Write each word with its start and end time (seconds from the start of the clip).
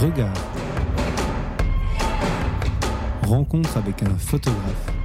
Regard. 0.00 0.34
Rencontre 3.22 3.78
avec 3.78 4.02
un 4.02 4.14
photographe. 4.18 4.95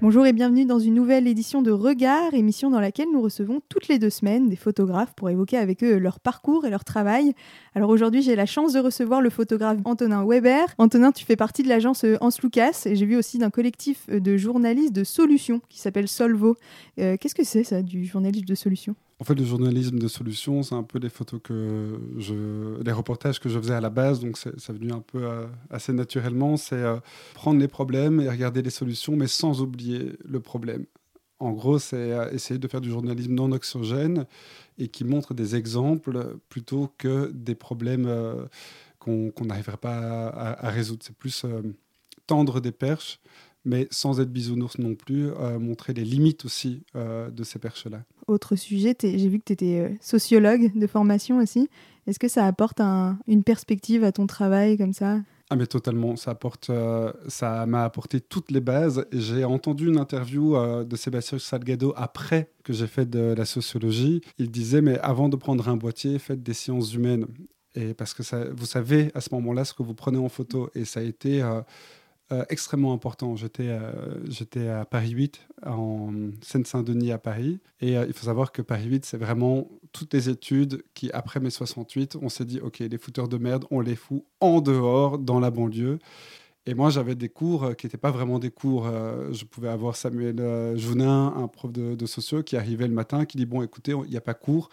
Bonjour 0.00 0.24
et 0.26 0.32
bienvenue 0.32 0.64
dans 0.64 0.78
une 0.78 0.94
nouvelle 0.94 1.26
édition 1.26 1.60
de 1.60 1.72
Regard, 1.72 2.32
émission 2.32 2.70
dans 2.70 2.78
laquelle 2.78 3.08
nous 3.12 3.20
recevons 3.20 3.60
toutes 3.68 3.88
les 3.88 3.98
deux 3.98 4.10
semaines 4.10 4.48
des 4.48 4.54
photographes 4.54 5.12
pour 5.16 5.28
évoquer 5.28 5.56
avec 5.56 5.82
eux 5.82 5.98
leur 5.98 6.20
parcours 6.20 6.64
et 6.64 6.70
leur 6.70 6.84
travail. 6.84 7.34
Alors 7.74 7.90
aujourd'hui, 7.90 8.22
j'ai 8.22 8.36
la 8.36 8.46
chance 8.46 8.74
de 8.74 8.78
recevoir 8.78 9.20
le 9.20 9.28
photographe 9.28 9.78
Antonin 9.84 10.24
Weber. 10.24 10.68
Antonin, 10.78 11.10
tu 11.10 11.24
fais 11.24 11.34
partie 11.34 11.64
de 11.64 11.68
l'agence 11.68 12.04
Hans 12.20 12.28
Lucas 12.40 12.82
et 12.86 12.94
j'ai 12.94 13.06
vu 13.06 13.16
aussi 13.16 13.38
d'un 13.38 13.50
collectif 13.50 14.08
de 14.08 14.36
journalistes 14.36 14.92
de 14.92 15.02
solutions 15.02 15.60
qui 15.68 15.80
s'appelle 15.80 16.06
Solvo. 16.06 16.54
Euh, 17.00 17.16
Qu'est-ce 17.20 17.34
que 17.34 17.44
c'est 17.44 17.64
ça 17.64 17.82
du 17.82 18.04
journalisme 18.04 18.46
de 18.46 18.54
solutions? 18.54 18.94
En 19.20 19.24
fait, 19.24 19.34
le 19.34 19.44
journalisme 19.44 19.98
de 19.98 20.06
solutions, 20.06 20.62
c'est 20.62 20.76
un 20.76 20.84
peu 20.84 21.00
les 21.00 21.08
photos 21.08 21.40
que 21.42 22.00
je, 22.18 22.80
les 22.80 22.92
reportages 22.92 23.40
que 23.40 23.48
je 23.48 23.58
faisais 23.58 23.74
à 23.74 23.80
la 23.80 23.90
base, 23.90 24.20
donc 24.20 24.36
ça 24.36 24.72
venu 24.72 24.92
un 24.92 25.00
peu 25.00 25.24
euh, 25.24 25.46
assez 25.70 25.92
naturellement. 25.92 26.56
C'est 26.56 26.76
euh, 26.76 26.98
prendre 27.34 27.58
les 27.58 27.66
problèmes 27.66 28.20
et 28.20 28.28
regarder 28.28 28.62
les 28.62 28.70
solutions, 28.70 29.16
mais 29.16 29.26
sans 29.26 29.60
oublier 29.60 30.12
le 30.24 30.38
problème. 30.38 30.86
En 31.40 31.50
gros, 31.50 31.80
c'est 31.80 32.12
euh, 32.12 32.30
essayer 32.30 32.58
de 32.58 32.68
faire 32.68 32.80
du 32.80 32.90
journalisme 32.90 33.34
non 33.34 33.50
oxygène 33.50 34.24
et 34.78 34.86
qui 34.86 35.02
montre 35.02 35.34
des 35.34 35.56
exemples 35.56 36.36
plutôt 36.48 36.92
que 36.96 37.32
des 37.34 37.56
problèmes 37.56 38.08
qu'on 39.00 39.32
n'arriverait 39.44 39.78
pas 39.78 40.28
à, 40.28 40.70
résoudre. 40.70 41.02
C'est 41.04 41.16
plus 41.16 41.44
tendre 42.28 42.60
des 42.60 42.70
perches, 42.70 43.18
mais 43.64 43.86
sans 43.90 44.20
être 44.20 44.30
bisounours 44.32 44.78
non 44.78 44.94
plus, 44.94 45.28
euh, 45.28 45.58
montrer 45.58 45.92
les 45.94 46.04
limites 46.04 46.44
aussi 46.44 46.82
euh, 46.96 47.30
de 47.30 47.42
ces 47.44 47.58
perches-là. 47.58 48.02
Autre 48.26 48.56
sujet, 48.56 48.94
j'ai 49.02 49.28
vu 49.28 49.38
que 49.38 49.44
tu 49.46 49.52
étais 49.54 49.96
sociologue 50.00 50.70
de 50.78 50.86
formation 50.86 51.38
aussi. 51.38 51.68
Est-ce 52.06 52.18
que 52.18 52.28
ça 52.28 52.46
apporte 52.46 52.80
un- 52.80 53.18
une 53.26 53.42
perspective 53.42 54.04
à 54.04 54.12
ton 54.12 54.26
travail 54.26 54.76
comme 54.78 54.92
ça? 54.92 55.20
Ah 55.50 55.56
mais 55.56 55.66
totalement, 55.66 56.14
ça 56.16 56.32
apporte, 56.32 56.68
euh, 56.68 57.10
ça 57.26 57.64
m'a 57.64 57.84
apporté 57.84 58.20
toutes 58.20 58.50
les 58.50 58.60
bases. 58.60 59.06
J'ai 59.12 59.44
entendu 59.44 59.88
une 59.88 59.96
interview 59.98 60.56
euh, 60.56 60.84
de 60.84 60.94
Sébastien 60.94 61.38
Salgado 61.38 61.94
après 61.96 62.50
que 62.64 62.74
j'ai 62.74 62.86
fait 62.86 63.08
de 63.08 63.34
la 63.34 63.46
sociologie. 63.46 64.20
Il 64.38 64.50
disait 64.50 64.82
mais 64.82 64.98
avant 64.98 65.30
de 65.30 65.36
prendre 65.36 65.66
un 65.70 65.76
boîtier, 65.76 66.18
faites 66.18 66.42
des 66.42 66.52
sciences 66.52 66.92
humaines. 66.92 67.26
Et 67.74 67.94
parce 67.94 68.12
que 68.12 68.22
ça, 68.22 68.44
vous 68.52 68.66
savez 68.66 69.10
à 69.14 69.20
ce 69.22 69.28
moment-là 69.34 69.64
ce 69.64 69.72
que 69.72 69.82
vous 69.82 69.94
prenez 69.94 70.18
en 70.18 70.28
photo. 70.28 70.68
Et 70.74 70.84
ça 70.84 71.00
a 71.00 71.02
été 71.02 71.42
euh, 71.42 71.62
euh, 72.30 72.44
extrêmement 72.50 72.92
important. 72.92 73.36
J'étais 73.36 73.68
euh, 73.68 74.80
à 74.80 74.84
Paris 74.84 75.10
8, 75.10 75.40
en 75.64 76.12
Seine-Saint-Denis 76.42 77.10
à 77.10 77.16
Paris. 77.16 77.58
Et 77.80 77.96
euh, 77.96 78.04
il 78.06 78.12
faut 78.12 78.26
savoir 78.26 78.52
que 78.52 78.60
Paris 78.60 78.84
8, 78.84 79.06
c'est 79.06 79.16
vraiment 79.16 79.70
toutes 79.92 80.12
les 80.12 80.28
études 80.28 80.84
qui, 80.92 81.10
après 81.12 81.40
mai 81.40 81.48
68, 81.48 82.16
on 82.20 82.28
s'est 82.28 82.44
dit, 82.44 82.60
OK, 82.60 82.80
les 82.80 82.98
fouteurs 82.98 83.28
de 83.28 83.38
merde, 83.38 83.64
on 83.70 83.80
les 83.80 83.96
fout 83.96 84.24
en 84.40 84.60
dehors, 84.60 85.18
dans 85.18 85.40
la 85.40 85.50
banlieue. 85.50 85.98
Et 86.66 86.74
moi, 86.74 86.90
j'avais 86.90 87.14
des 87.14 87.30
cours 87.30 87.74
qui 87.76 87.86
n'étaient 87.86 87.96
pas 87.96 88.10
vraiment 88.10 88.38
des 88.38 88.50
cours. 88.50 88.86
Je 89.32 89.46
pouvais 89.46 89.70
avoir 89.70 89.96
Samuel 89.96 90.76
Jounin, 90.76 91.32
un 91.34 91.48
prof 91.48 91.72
de, 91.72 91.94
de 91.94 92.06
socio, 92.06 92.42
qui 92.42 92.58
arrivait 92.58 92.86
le 92.86 92.92
matin, 92.92 93.24
qui 93.24 93.38
dit, 93.38 93.46
bon, 93.46 93.62
écoutez, 93.62 93.92
il 93.92 94.10
n'y 94.10 94.18
a 94.18 94.20
pas 94.20 94.34
cours. 94.34 94.68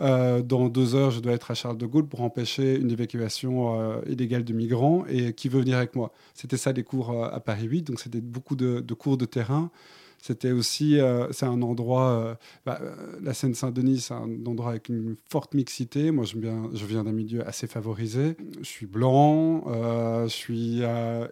Euh, 0.00 0.42
dans 0.42 0.68
deux 0.68 0.94
heures, 0.94 1.10
je 1.10 1.20
dois 1.20 1.32
être 1.32 1.50
à 1.50 1.54
Charles 1.54 1.76
de 1.76 1.86
Gaulle 1.86 2.06
pour 2.06 2.22
empêcher 2.22 2.76
une 2.78 2.90
évacuation 2.90 3.78
euh, 3.78 4.00
illégale 4.06 4.44
de 4.44 4.52
migrants. 4.52 5.04
Et 5.08 5.34
qui 5.34 5.48
veut 5.48 5.60
venir 5.60 5.76
avec 5.76 5.94
moi? 5.94 6.12
C'était 6.34 6.56
ça 6.56 6.72
les 6.72 6.82
cours 6.82 7.10
euh, 7.10 7.28
à 7.30 7.40
Paris 7.40 7.66
8. 7.66 7.82
Donc, 7.82 8.00
c'était 8.00 8.20
beaucoup 8.20 8.56
de, 8.56 8.80
cours 8.94 9.16
de 9.16 9.26
terrain. 9.26 9.70
C'était 10.18 10.52
aussi, 10.52 11.00
c'est 11.32 11.46
un 11.46 11.62
endroit, 11.62 12.38
bah, 12.64 12.80
la 13.20 13.34
Seine-Saint-Denis, 13.34 14.02
c'est 14.02 14.14
un 14.14 14.46
endroit 14.46 14.70
avec 14.70 14.88
une 14.88 15.16
forte 15.28 15.52
mixité. 15.52 16.12
Moi, 16.12 16.24
je 16.24 16.38
viens, 16.38 16.70
je 16.72 16.86
viens 16.86 17.02
d'un 17.02 17.10
milieu 17.10 17.44
assez 17.44 17.66
favorisé. 17.66 18.36
Je 18.60 18.68
suis 18.68 18.86
blanc, 18.86 19.64
je 19.66 20.28
suis 20.28 20.82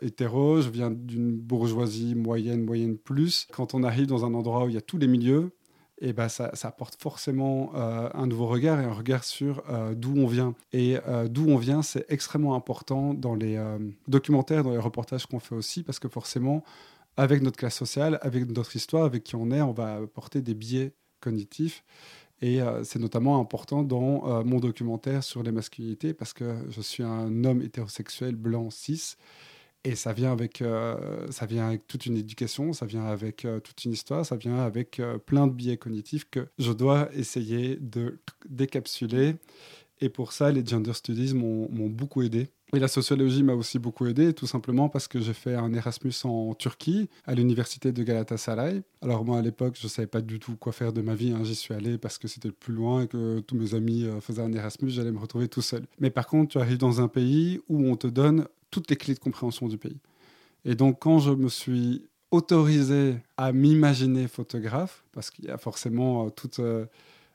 hétéro, 0.01 0.61
je 0.61 0.71
viens 0.71 0.91
d'une 0.91 1.37
bourgeoisie 1.37 2.17
moyenne, 2.17 2.65
moyenne 2.65 2.99
plus. 2.99 3.47
Quand 3.53 3.75
on 3.75 3.85
arrive 3.85 4.07
dans 4.07 4.25
un 4.25 4.35
endroit 4.35 4.65
où 4.65 4.69
il 4.69 4.75
y 4.75 4.79
a 4.79 4.83
tous 4.83 4.99
les 4.99 5.07
milieux, 5.07 5.53
et 6.01 6.13
ben 6.13 6.29
ça, 6.29 6.51
ça 6.55 6.69
apporte 6.69 7.01
forcément 7.01 7.73
euh, 7.75 8.09
un 8.15 8.27
nouveau 8.27 8.47
regard 8.47 8.81
et 8.81 8.85
un 8.85 8.93
regard 8.93 9.23
sur 9.23 9.63
euh, 9.69 9.95
d'où 9.95 10.15
on 10.17 10.27
vient. 10.27 10.55
Et 10.73 10.97
euh, 11.07 11.29
d'où 11.29 11.49
on 11.49 11.57
vient, 11.57 11.83
c'est 11.83 12.07
extrêmement 12.09 12.55
important 12.55 13.13
dans 13.13 13.35
les 13.35 13.61
documentaires, 14.09 14.65
dans 14.65 14.73
les 14.73 14.79
reportages 14.79 15.27
qu'on 15.27 15.41
fait 15.41 15.55
aussi, 15.55 15.83
parce 15.83 15.99
que 15.99 16.09
forcément, 16.09 16.65
avec 17.17 17.43
notre 17.43 17.59
classe 17.59 17.77
sociale, 17.77 18.19
avec 18.23 18.49
notre 18.51 18.75
histoire, 18.77 19.05
avec 19.05 19.25
qui 19.25 19.37
on 19.37 19.51
est, 19.51 19.61
on 19.61 19.73
va 19.73 19.97
apporter 19.97 20.41
des 20.41 20.55
biais 20.55 20.95
cognitifs. 21.21 21.85
Et 22.43 22.61
c'est 22.85 22.99
notamment 22.99 23.39
important 23.39 23.83
dans 23.83 24.45
mon 24.45 24.61
documentaire 24.61 25.23
sur 25.23 25.43
les 25.43 25.53
masculinités, 25.53 26.15
parce 26.15 26.33
que 26.33 26.57
je 26.71 26.81
suis 26.81 27.03
un 27.03 27.45
homme 27.45 27.61
hétérosexuel 27.61 28.35
blanc 28.35 28.71
cis. 28.71 29.17
Et 29.85 29.95
ça 29.95 30.13
vient, 30.13 30.31
avec, 30.31 30.61
euh, 30.61 31.27
ça 31.31 31.47
vient 31.47 31.69
avec 31.69 31.87
toute 31.87 32.05
une 32.05 32.17
éducation, 32.19 32.75
ça 32.75 32.85
vient 32.85 33.07
avec 33.07 33.47
euh, 33.47 33.61
toute 33.61 33.83
une 33.87 33.93
histoire, 33.93 34.27
ça 34.27 34.37
vient 34.37 34.59
avec 34.59 35.01
euh, 35.01 35.17
plein 35.17 35.47
de 35.47 35.53
biais 35.55 35.79
cognitifs 35.79 36.27
que 36.31 36.49
je 36.59 36.73
dois 36.73 37.09
essayer 37.15 37.77
de 37.77 38.19
décapsuler. 38.47 39.37
Et 40.03 40.11
pour 40.11 40.33
ça, 40.33 40.51
les 40.51 40.65
gender 40.65 40.93
studies 40.93 41.35
m'ont 41.35 41.69
beaucoup 41.89 42.23
aidé. 42.23 42.49
Et 42.75 42.79
la 42.79 42.89
sociologie 42.89 43.43
m'a 43.43 43.55
aussi 43.55 43.79
beaucoup 43.79 44.07
aidé, 44.07 44.33
tout 44.33 44.47
simplement 44.47 44.89
parce 44.89 45.09
que 45.09 45.21
j'ai 45.21 45.35
fait 45.35 45.55
un 45.55 45.75
Erasmus 45.75 46.15
en 46.25 46.55
Turquie, 46.55 47.09
à 47.27 47.35
l'université 47.35 47.91
de 47.93 48.03
Galatasaray. 48.03 48.83
Alors 49.03 49.25
moi, 49.25 49.39
à 49.39 49.43
l'époque, 49.43 49.77
je 49.79 49.87
ne 49.87 49.91
savais 49.91 50.07
pas 50.07 50.21
du 50.21 50.39
tout 50.39 50.57
quoi 50.57 50.73
faire 50.73 50.93
de 50.93 51.03
ma 51.03 51.15
vie. 51.15 51.33
hein. 51.33 51.43
J'y 51.43 51.55
suis 51.55 51.75
allé 51.75 51.99
parce 51.99 52.17
que 52.17 52.29
c'était 52.29 52.49
le 52.49 52.55
plus 52.55 52.73
loin 52.73 53.03
et 53.03 53.09
que 53.09 53.41
tous 53.41 53.57
mes 53.57 53.75
amis 53.75 54.07
faisaient 54.21 54.43
un 54.43 54.53
Erasmus, 54.53 54.91
j'allais 54.91 55.13
me 55.13 55.19
retrouver 55.19 55.49
tout 55.49 55.63
seul. 55.63 55.85
Mais 55.99 56.11
par 56.11 56.27
contre, 56.27 56.53
tu 56.53 56.59
arrives 56.59 56.79
dans 56.79 57.01
un 57.03 57.09
pays 57.09 57.61
où 57.69 57.87
on 57.87 57.97
te 57.97 58.07
donne 58.07 58.47
toutes 58.71 58.91
les 58.91 58.97
clés 58.97 59.15
de 59.15 59.19
compréhension 59.19 59.69
du 59.69 59.79
pays. 59.79 59.99
Et 60.65 60.75
donc, 60.75 60.99
quand 61.01 61.19
je 61.19 61.31
me 61.31 61.49
suis 61.49 62.05
autorisé 62.31 63.17
à 63.37 63.53
m'imaginer 63.53 64.29
photographe, 64.29 65.05
parce 65.13 65.31
qu'il 65.31 65.47
y 65.47 65.51
a 65.51 65.59
forcément 65.59 66.27
euh, 66.27 66.31
toute 66.31 66.61
euh, 66.61 66.87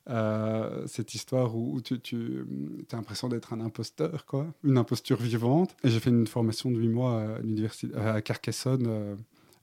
euh, 0.10 0.88
cette 0.88 1.14
histoire 1.16 1.56
où, 1.56 1.82
tu, 1.82 2.46
as 2.92 2.96
l'impression 2.96 3.28
d'être 3.28 3.54
un 3.54 3.60
imposteur, 3.60 4.26
quoi, 4.26 4.48
une 4.64 4.78
imposture 4.78 5.18
vivante. 5.18 5.76
Et 5.84 5.90
j'ai 5.90 6.00
fait 6.00 6.12
une 6.12 6.28
formation 6.28 6.72
de 6.72 6.80
8 6.80 6.88
mois 6.90 7.38
à 7.96 8.22
Carcassonne. 8.22 9.18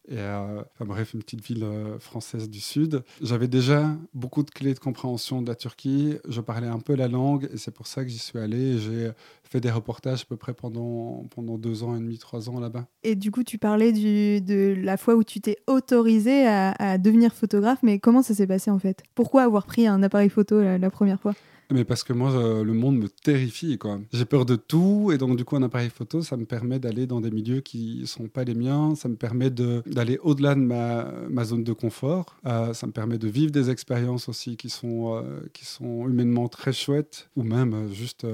Et 0.08 0.18
euh, 0.18 0.62
enfin 0.74 0.84
bref, 0.84 1.14
une 1.14 1.22
petite 1.22 1.44
ville 1.44 1.62
euh, 1.62 1.98
française 1.98 2.50
du 2.50 2.60
Sud. 2.60 3.02
J'avais 3.20 3.46
déjà 3.46 3.96
beaucoup 4.14 4.42
de 4.42 4.50
clés 4.50 4.74
de 4.74 4.78
compréhension 4.78 5.42
de 5.42 5.48
la 5.48 5.54
Turquie. 5.54 6.16
Je 6.28 6.40
parlais 6.40 6.66
un 6.66 6.80
peu 6.80 6.94
la 6.94 7.08
langue 7.08 7.48
et 7.52 7.56
c'est 7.56 7.70
pour 7.70 7.86
ça 7.86 8.02
que 8.02 8.10
j'y 8.10 8.18
suis 8.18 8.38
allé. 8.38 8.78
J'ai 8.78 9.12
fait 9.44 9.60
des 9.60 9.70
reportages 9.70 10.22
à 10.22 10.24
peu 10.24 10.36
près 10.36 10.54
pendant, 10.54 11.26
pendant 11.34 11.56
deux 11.56 11.84
ans 11.84 11.94
et 11.94 12.00
demi, 12.00 12.18
trois 12.18 12.50
ans 12.50 12.58
là-bas. 12.58 12.86
Et 13.04 13.14
du 13.14 13.30
coup, 13.30 13.44
tu 13.44 13.58
parlais 13.58 13.92
de 13.92 14.74
la 14.82 14.96
fois 14.96 15.14
où 15.14 15.22
tu 15.22 15.40
t'es 15.40 15.58
autorisé 15.66 16.46
à, 16.46 16.98
devenir 16.98 17.32
photographe, 17.32 17.78
mais 17.82 17.98
comment 17.98 18.22
ça 18.22 18.34
s'est 18.34 18.46
passé 18.46 18.70
en 18.70 18.78
fait? 18.78 19.02
Pourquoi 19.14 19.42
avoir 19.42 19.66
pris 19.66 19.86
un 19.86 20.02
appareil 20.02 20.30
photo 20.30 20.60
la 20.60 20.90
première 20.90 21.20
fois? 21.20 21.34
Mais 21.72 21.84
parce 21.84 22.04
que 22.04 22.12
moi, 22.12 22.32
euh, 22.32 22.64
le 22.64 22.72
monde 22.72 22.98
me 22.98 23.08
terrifie, 23.08 23.78
quoi. 23.78 23.98
J'ai 24.12 24.24
peur 24.24 24.44
de 24.44 24.56
tout, 24.56 25.10
et 25.12 25.18
donc 25.18 25.36
du 25.36 25.44
coup, 25.44 25.56
un 25.56 25.62
appareil 25.62 25.90
photo, 25.90 26.22
ça 26.22 26.36
me 26.36 26.44
permet 26.44 26.78
d'aller 26.78 27.06
dans 27.06 27.20
des 27.20 27.30
milieux 27.30 27.60
qui 27.60 28.06
sont 28.06 28.28
pas 28.28 28.44
les 28.44 28.54
miens. 28.54 28.94
Ça 28.94 29.08
me 29.08 29.16
permet 29.16 29.50
d'aller 29.50 30.18
au-delà 30.22 30.54
de 30.54 30.60
ma, 30.60 31.10
ma 31.30 31.44
zone 31.44 31.64
de 31.64 31.72
confort. 31.72 32.36
Euh, 32.46 32.74
ça 32.74 32.86
me 32.86 32.92
permet 32.92 33.18
de 33.18 33.28
vivre 33.28 33.52
des 33.52 33.70
expériences 33.70 34.28
aussi 34.28 34.56
qui 34.56 34.68
sont, 34.68 35.14
euh, 35.14 35.40
qui 35.52 35.64
sont 35.64 36.08
humainement 36.08 36.48
très 36.48 36.72
chouettes, 36.72 37.30
ou 37.36 37.42
même 37.42 37.92
juste 37.92 38.26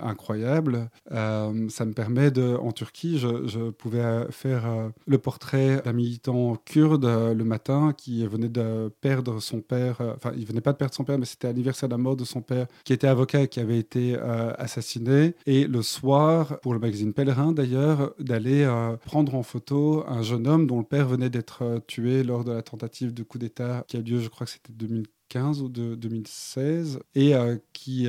incroyables. 0.00 0.88
Ça 1.10 1.84
me 1.84 1.92
permet 1.92 2.30
de, 2.30 2.56
en 2.56 2.72
Turquie, 2.72 3.18
je, 3.18 3.46
je 3.46 3.70
pouvais 3.70 4.26
faire 4.30 4.64
le 5.06 5.18
portrait 5.18 5.82
d'un 5.84 5.92
militant 5.92 6.56
kurde 6.64 7.04
le 7.04 7.44
matin 7.44 7.92
qui 7.96 8.26
venait 8.26 8.48
de 8.48 8.90
perdre 9.00 9.40
son 9.40 9.60
père. 9.60 10.00
Enfin, 10.16 10.32
il 10.36 10.46
venait 10.46 10.60
pas 10.60 10.72
de 10.72 10.78
perdre 10.78 10.94
son 10.94 11.04
père, 11.04 11.18
mais 11.18 11.24
c'était 11.24 11.48
l'anniversaire 11.48 11.88
de 11.88 11.94
la 11.94 11.98
mort 11.98 12.16
de 12.16 12.24
son 12.24 12.42
père 12.42 12.66
qui 12.84 12.92
était 12.92 13.06
avocat 13.06 13.42
et 13.42 13.48
qui 13.48 13.60
avait 13.60 13.78
été 13.78 14.14
euh, 14.14 14.52
assassiné. 14.58 15.34
Et 15.46 15.66
le 15.66 15.82
soir, 15.82 16.60
pour 16.60 16.74
le 16.74 16.78
magazine 16.78 17.12
Pèlerin 17.12 17.52
d'ailleurs, 17.52 18.14
d'aller 18.18 18.62
euh, 18.62 18.96
prendre 18.98 19.34
en 19.34 19.42
photo 19.42 20.04
un 20.06 20.22
jeune 20.22 20.46
homme 20.46 20.66
dont 20.66 20.78
le 20.78 20.84
père 20.84 21.08
venait 21.08 21.30
d'être 21.30 21.62
euh, 21.62 21.78
tué 21.86 22.22
lors 22.22 22.44
de 22.44 22.52
la 22.52 22.62
tentative 22.62 23.14
de 23.14 23.22
coup 23.22 23.38
d'État 23.38 23.84
qui 23.88 23.96
a 23.96 24.00
lieu, 24.00 24.20
je 24.20 24.28
crois 24.28 24.46
que 24.46 24.52
c'était 24.52 24.72
2015 24.74 25.62
ou 25.62 25.68
de 25.68 25.94
2016, 25.94 27.00
et 27.14 27.32
qui 27.72 28.06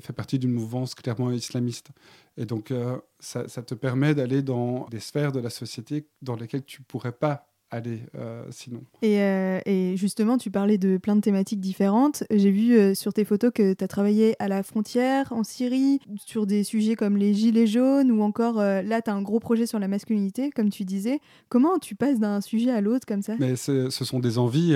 fait 0.00 0.12
partie 0.12 0.38
d'une 0.38 0.52
mouvance 0.52 0.94
clairement 0.94 1.32
islamiste. 1.32 1.88
Et 2.36 2.44
donc, 2.44 2.72
ça, 3.18 3.48
ça 3.48 3.62
te 3.62 3.74
permet 3.74 4.14
d'aller 4.14 4.42
dans 4.42 4.86
des 4.90 5.00
sphères 5.00 5.32
de 5.32 5.40
la 5.40 5.50
société 5.50 6.06
dans 6.22 6.36
lesquelles 6.36 6.64
tu 6.64 6.82
pourrais 6.82 7.12
pas 7.12 7.49
aller 7.70 8.02
sinon. 8.50 8.82
Et, 9.02 9.16
et, 9.16 9.96
justement, 9.96 10.38
tu 10.38 10.50
parlais 10.50 10.78
de 10.78 10.96
plein 10.98 11.16
de 11.16 11.20
thématiques 11.20 11.60
différentes. 11.60 12.24
J'ai 12.30 12.50
vu 12.50 12.94
sur 12.94 13.12
tes 13.12 13.24
photos 13.24 13.50
que 13.54 13.74
tu 13.74 13.84
as 13.84 13.88
travaillé 13.88 14.34
à 14.38 14.48
la 14.48 14.62
frontière 14.62 15.32
en 15.32 15.44
Syrie, 15.44 16.00
sur 16.26 16.46
des 16.46 16.64
sujets 16.64 16.96
comme 16.96 17.16
les 17.16 17.34
gilets 17.34 17.66
jaunes, 17.66 18.10
ou 18.10 18.22
encore 18.22 18.56
là, 18.56 19.02
tu 19.02 19.10
as 19.10 19.14
un 19.14 19.22
gros 19.22 19.40
projet 19.40 19.66
sur 19.66 19.78
la 19.78 19.88
masculinité, 19.88 20.50
comme 20.50 20.70
tu 20.70 20.84
disais. 20.84 21.20
Comment 21.48 21.78
tu 21.78 21.94
passes 21.94 22.18
d'un 22.18 22.40
sujet 22.40 22.70
à 22.70 22.80
l'autre 22.80 23.06
comme 23.06 23.22
ça? 23.22 23.34
Mais 23.38 23.56
ce 23.56 23.88
sont 23.90 24.20
des 24.20 24.38
envies, 24.38 24.74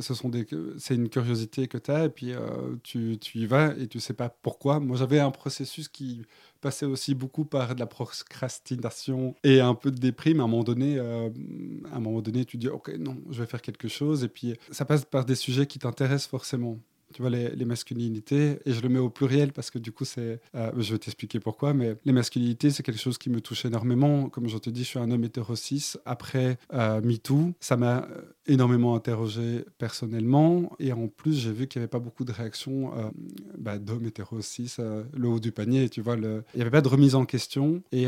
ce 0.00 0.14
sont 0.14 0.28
des, 0.28 0.46
c'est 0.78 0.94
une 0.94 1.08
curiosité 1.08 1.68
que 1.68 1.78
tu 1.78 1.90
as, 1.90 2.06
et 2.06 2.10
puis 2.10 2.32
tu, 2.82 3.18
tu 3.18 3.38
y 3.38 3.46
vas 3.46 3.74
et 3.78 3.86
tu 3.86 4.00
sais 4.00 4.14
pas 4.14 4.28
pourquoi. 4.28 4.80
Moi, 4.80 4.96
j'avais 4.96 5.20
un 5.20 5.30
processus 5.30 5.88
qui 5.88 6.22
passait 6.64 6.86
aussi 6.86 7.14
beaucoup 7.14 7.44
par 7.44 7.74
de 7.74 7.80
la 7.80 7.86
procrastination 7.86 9.34
et 9.44 9.60
un 9.60 9.74
peu 9.74 9.90
de 9.90 9.98
déprime. 9.98 10.40
À 10.40 10.44
un 10.44 10.46
moment 10.46 10.64
donné, 10.64 10.98
euh, 10.98 11.28
à 11.92 11.96
un 11.96 12.00
moment 12.00 12.22
donné, 12.22 12.46
tu 12.46 12.56
dis 12.56 12.68
ok 12.68 12.90
non, 12.98 13.18
je 13.30 13.40
vais 13.42 13.46
faire 13.46 13.60
quelque 13.60 13.86
chose. 13.86 14.24
Et 14.24 14.28
puis 14.28 14.56
ça 14.70 14.86
passe 14.86 15.04
par 15.04 15.26
des 15.26 15.34
sujets 15.34 15.66
qui 15.66 15.78
t'intéressent 15.78 16.28
forcément 16.28 16.78
tu 17.14 17.22
vois, 17.22 17.30
les, 17.30 17.64
masculinités, 17.64 18.58
et 18.66 18.72
je 18.72 18.82
le 18.82 18.88
mets 18.90 18.98
au 18.98 19.08
pluriel 19.08 19.52
parce 19.52 19.70
que 19.70 19.78
du 19.78 19.92
coup, 19.92 20.04
c'est. 20.04 20.40
Euh, 20.54 20.70
je 20.76 20.92
vais 20.92 20.98
t'expliquer 20.98 21.40
pourquoi, 21.40 21.72
mais 21.72 21.96
les 22.04 22.12
masculinités, 22.12 22.70
c'est 22.70 22.82
quelque 22.82 23.00
chose 23.00 23.16
qui 23.16 23.30
me 23.30 23.40
touche 23.40 23.64
énormément. 23.64 24.28
Comme 24.28 24.48
je 24.48 24.58
te 24.58 24.68
dis, 24.68 24.82
je 24.82 24.88
suis 24.88 24.98
un 24.98 25.10
homme 25.10 25.24
hétéro 25.24 25.54
Après 26.04 26.58
euh, 26.72 27.00
MeToo, 27.00 27.52
ça 27.60 27.76
m'a 27.76 28.02
euh, 28.02 28.22
énormément 28.46 28.96
interrogé 28.96 29.64
personnellement, 29.78 30.72
et 30.80 30.92
en 30.92 31.06
plus, 31.06 31.34
j'ai 31.34 31.52
vu 31.52 31.68
qu'il 31.68 31.80
n'y 31.80 31.84
avait 31.84 31.90
pas 31.90 32.00
beaucoup 32.00 32.24
de 32.24 32.32
réactions 32.32 32.92
euh, 32.98 33.10
bah, 33.56 33.78
d'hommes 33.78 34.06
hétéro 34.06 34.38
le 35.14 35.28
haut 35.28 35.38
du 35.38 35.52
panier, 35.52 35.88
tu 35.88 36.00
vois. 36.00 36.16
Il 36.16 36.42
n'y 36.56 36.62
avait 36.62 36.70
pas 36.70 36.80
de 36.80 36.88
remise 36.88 37.14
en 37.14 37.24
question, 37.24 37.82
et 37.92 38.06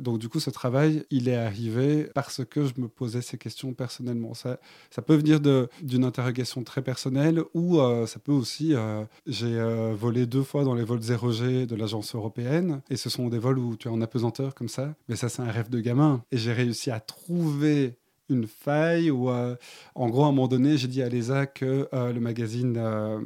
donc, 0.00 0.18
du 0.18 0.28
coup, 0.28 0.40
ce 0.40 0.50
travail, 0.50 1.04
il 1.10 1.28
est 1.28 1.36
arrivé 1.36 2.08
parce 2.14 2.44
que 2.44 2.64
je 2.64 2.72
me 2.80 2.88
posais 2.88 3.22
ces 3.22 3.38
questions 3.38 3.72
personnellement. 3.72 4.34
Ça, 4.34 4.58
ça 4.90 5.02
peut 5.02 5.14
venir 5.14 5.40
d'une 5.40 6.04
interrogation 6.04 6.64
très 6.64 6.82
personnelle, 6.82 7.42
ou 7.54 7.78
ça 8.06 8.18
peut 8.18 8.32
aussi 8.32 8.47
euh, 8.72 9.04
j'ai 9.26 9.58
euh, 9.58 9.94
volé 9.94 10.26
deux 10.26 10.42
fois 10.42 10.64
dans 10.64 10.74
les 10.74 10.84
vols 10.84 11.00
0G 11.00 11.66
de 11.66 11.76
l'agence 11.76 12.14
européenne. 12.14 12.80
Et 12.90 12.96
ce 12.96 13.10
sont 13.10 13.28
des 13.28 13.38
vols 13.38 13.58
où 13.58 13.76
tu 13.76 13.88
es 13.88 13.90
en 13.90 14.00
apesanteur 14.00 14.54
comme 14.54 14.68
ça. 14.68 14.94
Mais 15.08 15.16
ça, 15.16 15.28
c'est 15.28 15.42
un 15.42 15.50
rêve 15.50 15.70
de 15.70 15.80
gamin. 15.80 16.22
Et 16.32 16.38
j'ai 16.38 16.52
réussi 16.52 16.90
à 16.90 17.00
trouver 17.00 17.96
une 18.30 18.46
faille 18.46 19.10
où, 19.10 19.30
euh, 19.30 19.56
en 19.94 20.08
gros, 20.10 20.24
à 20.24 20.26
un 20.26 20.32
moment 20.32 20.48
donné, 20.48 20.76
j'ai 20.76 20.88
dit 20.88 21.02
à 21.02 21.08
l'ESA 21.08 21.46
que 21.46 21.88
le 21.92 22.20
magazine 22.20 22.78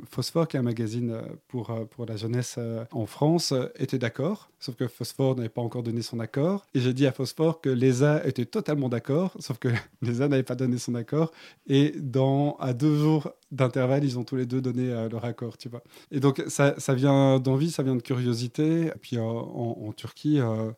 Phosphore, 0.09 0.47
qui 0.47 0.57
est 0.57 0.61
un 0.61 0.65
magazine 0.65 1.21
pour, 1.49 1.75
pour 1.91 2.07
la 2.07 2.17
jeunesse 2.17 2.59
en 2.93 3.07
France, 3.07 3.53
était 3.79 3.99
d'accord. 3.99 4.52
Sauf 4.63 4.77
que 4.77 4.87
Phosphore 4.87 5.35
n'avait 5.35 5.49
pas 5.49 5.61
encore 5.61 5.83
donné 5.83 6.03
son 6.03 6.21
accord. 6.21 6.65
Et 6.73 6.79
j'ai 6.79 6.95
dit 6.95 7.05
à 7.05 7.11
Phosphore 7.11 7.61
que 7.61 7.69
l'ESA 7.69 8.25
était 8.25 8.45
totalement 8.45 8.89
d'accord, 8.89 9.35
sauf 9.41 9.59
que 9.59 9.67
l'ESA 10.03 10.29
n'avait 10.29 10.45
pas 10.45 10.55
donné 10.55 10.79
son 10.79 10.95
accord. 10.95 11.33
Et 11.67 11.93
dans, 11.99 12.55
à 12.61 12.73
deux 12.73 12.97
jours 12.97 13.33
d'intervalle, 13.51 14.05
ils 14.05 14.21
ont 14.21 14.23
tous 14.23 14.37
les 14.37 14.47
deux 14.47 14.61
donné 14.61 14.89
euh, 14.89 15.09
leur 15.09 15.25
accord, 15.25 15.59
tu 15.59 15.69
vois. 15.69 15.83
Et 16.13 16.21
donc, 16.21 16.45
ça, 16.47 16.77
ça 16.79 16.95
vient 16.95 17.41
d'envie, 17.41 17.73
ça 17.73 17.83
vient 17.83 17.97
de 17.97 18.03
curiosité. 18.03 18.87
Et 18.87 18.93
puis, 19.01 19.17
euh, 19.17 19.23
en, 19.23 19.93
Turquie, 19.97 20.39
euh, 20.39 20.71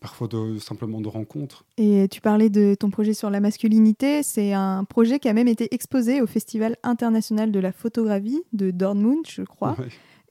parfois 0.00 0.28
de, 0.28 0.58
simplement 0.58 1.02
de 1.02 1.08
rencontres. 1.08 1.66
Et 1.76 2.08
tu 2.10 2.22
parlais 2.22 2.48
de 2.48 2.74
ton 2.74 2.88
projet 2.88 3.12
sur 3.12 3.28
la 3.28 3.40
masculinité. 3.40 4.22
C'est 4.22 4.54
un 4.54 4.84
projet 4.84 5.18
qui 5.18 5.28
a 5.28 5.34
même 5.34 5.46
été 5.46 5.74
exposé 5.74 6.22
au 6.22 6.26
Festival 6.26 6.76
international 6.82 7.52
de 7.52 7.60
la 7.60 7.72
photographie 7.72 8.40
de 8.54 8.70
Dortmund, 8.70 9.26
je 9.28 9.42
crois. 9.42 9.76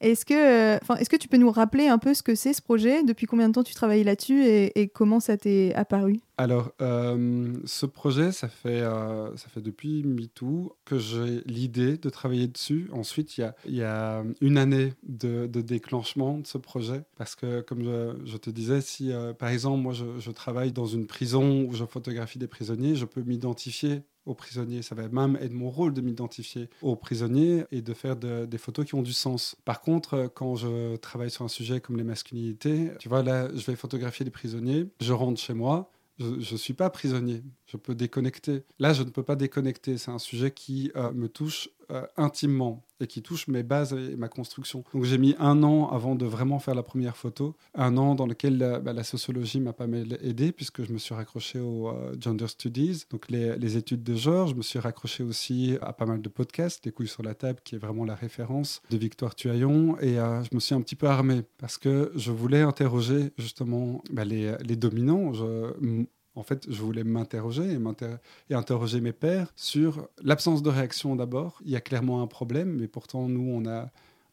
Est-ce 0.02 0.26
que, 0.26 0.76
enfin, 0.82 0.96
est-ce 0.96 1.10
que 1.10 1.16
tu 1.16 1.28
peux 1.28 1.38
nous 1.38 1.52
rappeler 1.52 1.88
un 1.88 1.98
peu 1.98 2.14
ce 2.14 2.24
que 2.24 2.36
c'est 2.36 2.54
ce 2.54 2.62
projet 2.62 3.04
Depuis 3.04 3.26
combien 3.26 3.48
de 3.48 3.54
temps 3.54 3.64
tu 3.64 3.74
travailles 3.74 4.04
là-dessus 4.04 4.44
et, 4.46 4.92
comment 4.94 5.20
ça 5.20 5.38
t'est 5.38 5.74
apparu? 5.74 6.20
Alors, 6.38 6.72
euh, 6.82 7.54
ce 7.66 7.86
projet, 7.86 8.32
ça 8.34 8.50
fait, 8.50 8.82
euh, 8.82 9.36
ça 9.38 9.48
fait 9.48 9.62
depuis 9.62 10.04
MeToo 10.04 10.76
que 10.84 10.98
j'ai 10.98 11.42
l'idée 11.46 11.98
de 11.98 12.10
travailler 12.10 12.48
dessus. 12.48 12.90
Ensuite, 12.92 13.38
il 13.38 13.52
y 13.68 13.84
a, 13.84 14.24
une 14.42 14.58
année 14.58 14.94
de, 15.04 15.48
déclenchement 15.48 16.40
de 16.40 16.48
ce 16.48 16.58
projet. 16.58 17.04
Parce 17.18 17.36
que, 17.36 17.62
comme 17.62 17.84
je, 18.26 18.38
te 18.38 18.50
disais, 18.50 18.82
si 18.82 19.12
euh, 19.12 19.34
par 19.34 19.50
exemple, 19.50 19.82
moi, 19.82 19.94
je, 19.94 20.20
je 20.20 20.32
travaille 20.32 20.74
dans 20.74 20.86
une 20.86 21.08
prison 21.08 21.64
où 21.64 21.74
je 21.74 21.86
photographie 21.86 22.40
des 22.40 22.48
prisonniers, 22.48 22.96
je 22.96 23.06
peux 23.06 23.22
m'identifier 23.22 24.02
aux 24.26 24.34
prisonniers. 24.34 24.82
Ça 24.82 24.96
va 24.96 25.08
même 25.08 25.38
être 25.42 25.54
mon 25.54 25.70
rôle 25.70 25.94
de 25.94 26.02
m'identifier 26.02 26.70
aux 26.82 26.96
prisonniers 26.96 27.66
et 27.72 27.82
de 27.82 27.94
faire 27.94 28.16
des 28.16 28.58
photos 28.58 28.86
qui 28.86 28.96
ont 28.96 29.02
du 29.02 29.14
sens. 29.14 29.56
Par 29.66 29.82
contre, 29.82 30.32
quand 30.34 30.56
je 30.56 30.96
travaille 30.98 31.32
sur 31.32 31.46
un 31.46 31.50
sujet 31.50 31.80
comme 31.80 31.98
les 31.98 32.04
masculinités, 32.04 32.92
tu 33.00 33.10
vois, 33.10 33.24
là, 33.24 33.50
je 33.54 33.66
vais 33.66 33.76
photographier 33.76 34.26
les 34.26 34.32
prisonniers, 34.32 34.88
je 35.02 35.14
rentre 35.14 35.40
chez 35.40 35.54
moi, 35.54 35.92
je 36.18 36.54
ne 36.54 36.58
suis 36.58 36.74
pas 36.74 36.90
prisonnier, 36.90 37.44
je 37.66 37.78
peux 37.78 37.94
déconnecter. 37.94 38.64
Là, 38.80 38.94
je 38.94 39.04
ne 39.04 39.10
peux 39.10 39.24
pas 39.24 39.36
déconnecter. 39.36 39.98
C'est 39.98 40.12
un 40.12 40.20
sujet 40.20 40.52
qui 40.52 40.92
euh, 40.96 41.12
me 41.12 41.28
touche 41.28 41.70
euh, 41.92 42.06
intimement 42.18 42.84
et 43.02 43.08
qui 43.08 43.22
touche 43.22 43.48
mes 43.48 43.64
bases 43.64 43.94
et 43.94 44.16
ma 44.16 44.30
construction. 44.30 44.84
Donc 44.94 45.04
j'ai 45.04 45.18
mis 45.18 45.36
un 45.38 45.64
an 45.64 45.90
avant 45.90 46.16
de 46.16 46.26
vraiment 46.26 46.60
faire 46.60 46.76
la 46.76 46.84
première 46.84 47.18
photo, 47.18 47.56
un 47.74 47.98
an 47.98 48.16
dans 48.16 48.26
lequel 48.26 48.58
la, 48.58 48.80
bah, 48.80 48.94
la 48.94 49.04
sociologie 49.04 49.60
m'a 49.60 49.74
pas 49.74 49.88
mal 49.88 50.18
aidé 50.22 50.54
puisque 50.54 50.84
je 50.84 50.94
me 50.94 50.98
suis 50.98 51.14
raccroché 51.14 51.60
aux 51.60 51.90
euh, 51.90 52.16
gender 52.20 52.48
studies, 52.48 53.04
donc 53.10 53.30
les, 53.30 53.78
études 53.78 54.04
de 54.04 54.16
genre. 54.16 54.48
Je 54.48 54.56
me 54.56 54.62
suis 54.62 54.80
raccroché 54.80 55.24
aussi 55.24 55.78
à 55.82 55.92
pas 55.92 56.06
mal 56.06 56.22
de 56.22 56.30
podcasts, 56.30 56.86
Les 56.86 56.92
couilles 56.92 57.08
sur 57.08 57.24
la 57.24 57.34
table 57.34 57.60
qui 57.64 57.76
est 57.76 57.80
vraiment 57.80 58.06
la 58.06 58.16
référence 58.16 58.82
de 58.90 58.98
Victoire 58.98 59.36
Tuaillon 59.36 59.98
et 60.00 60.16
je 60.16 60.56
me 60.56 60.60
suis 60.60 60.74
un 60.76 60.82
petit 60.82 60.96
peu 60.96 61.08
armé 61.08 61.44
parce 61.58 61.78
que 61.78 62.12
je 62.16 62.32
voulais 62.32 62.62
interroger 62.62 63.34
justement 63.38 64.02
bah, 64.12 64.24
les, 64.24 64.76
dominants. 64.76 65.34
En 66.36 66.44
fait, 66.44 66.66
je 66.70 66.82
voulais 66.82 67.04
m'interroger 67.04 67.78
et, 68.50 68.54
interroger 68.54 69.02
mes 69.02 69.14
pères 69.14 69.52
sur 69.56 70.08
l'absence 70.22 70.62
de 70.62 70.70
réaction 70.70 71.16
d'abord. 71.16 71.60
Il 71.66 71.72
y 71.72 71.76
a 71.76 71.82
clairement 71.82 72.22
un 72.22 72.28
problème, 72.28 72.78
mais 72.80 72.88
pourtant, 72.88 73.28
nous, 73.28 73.50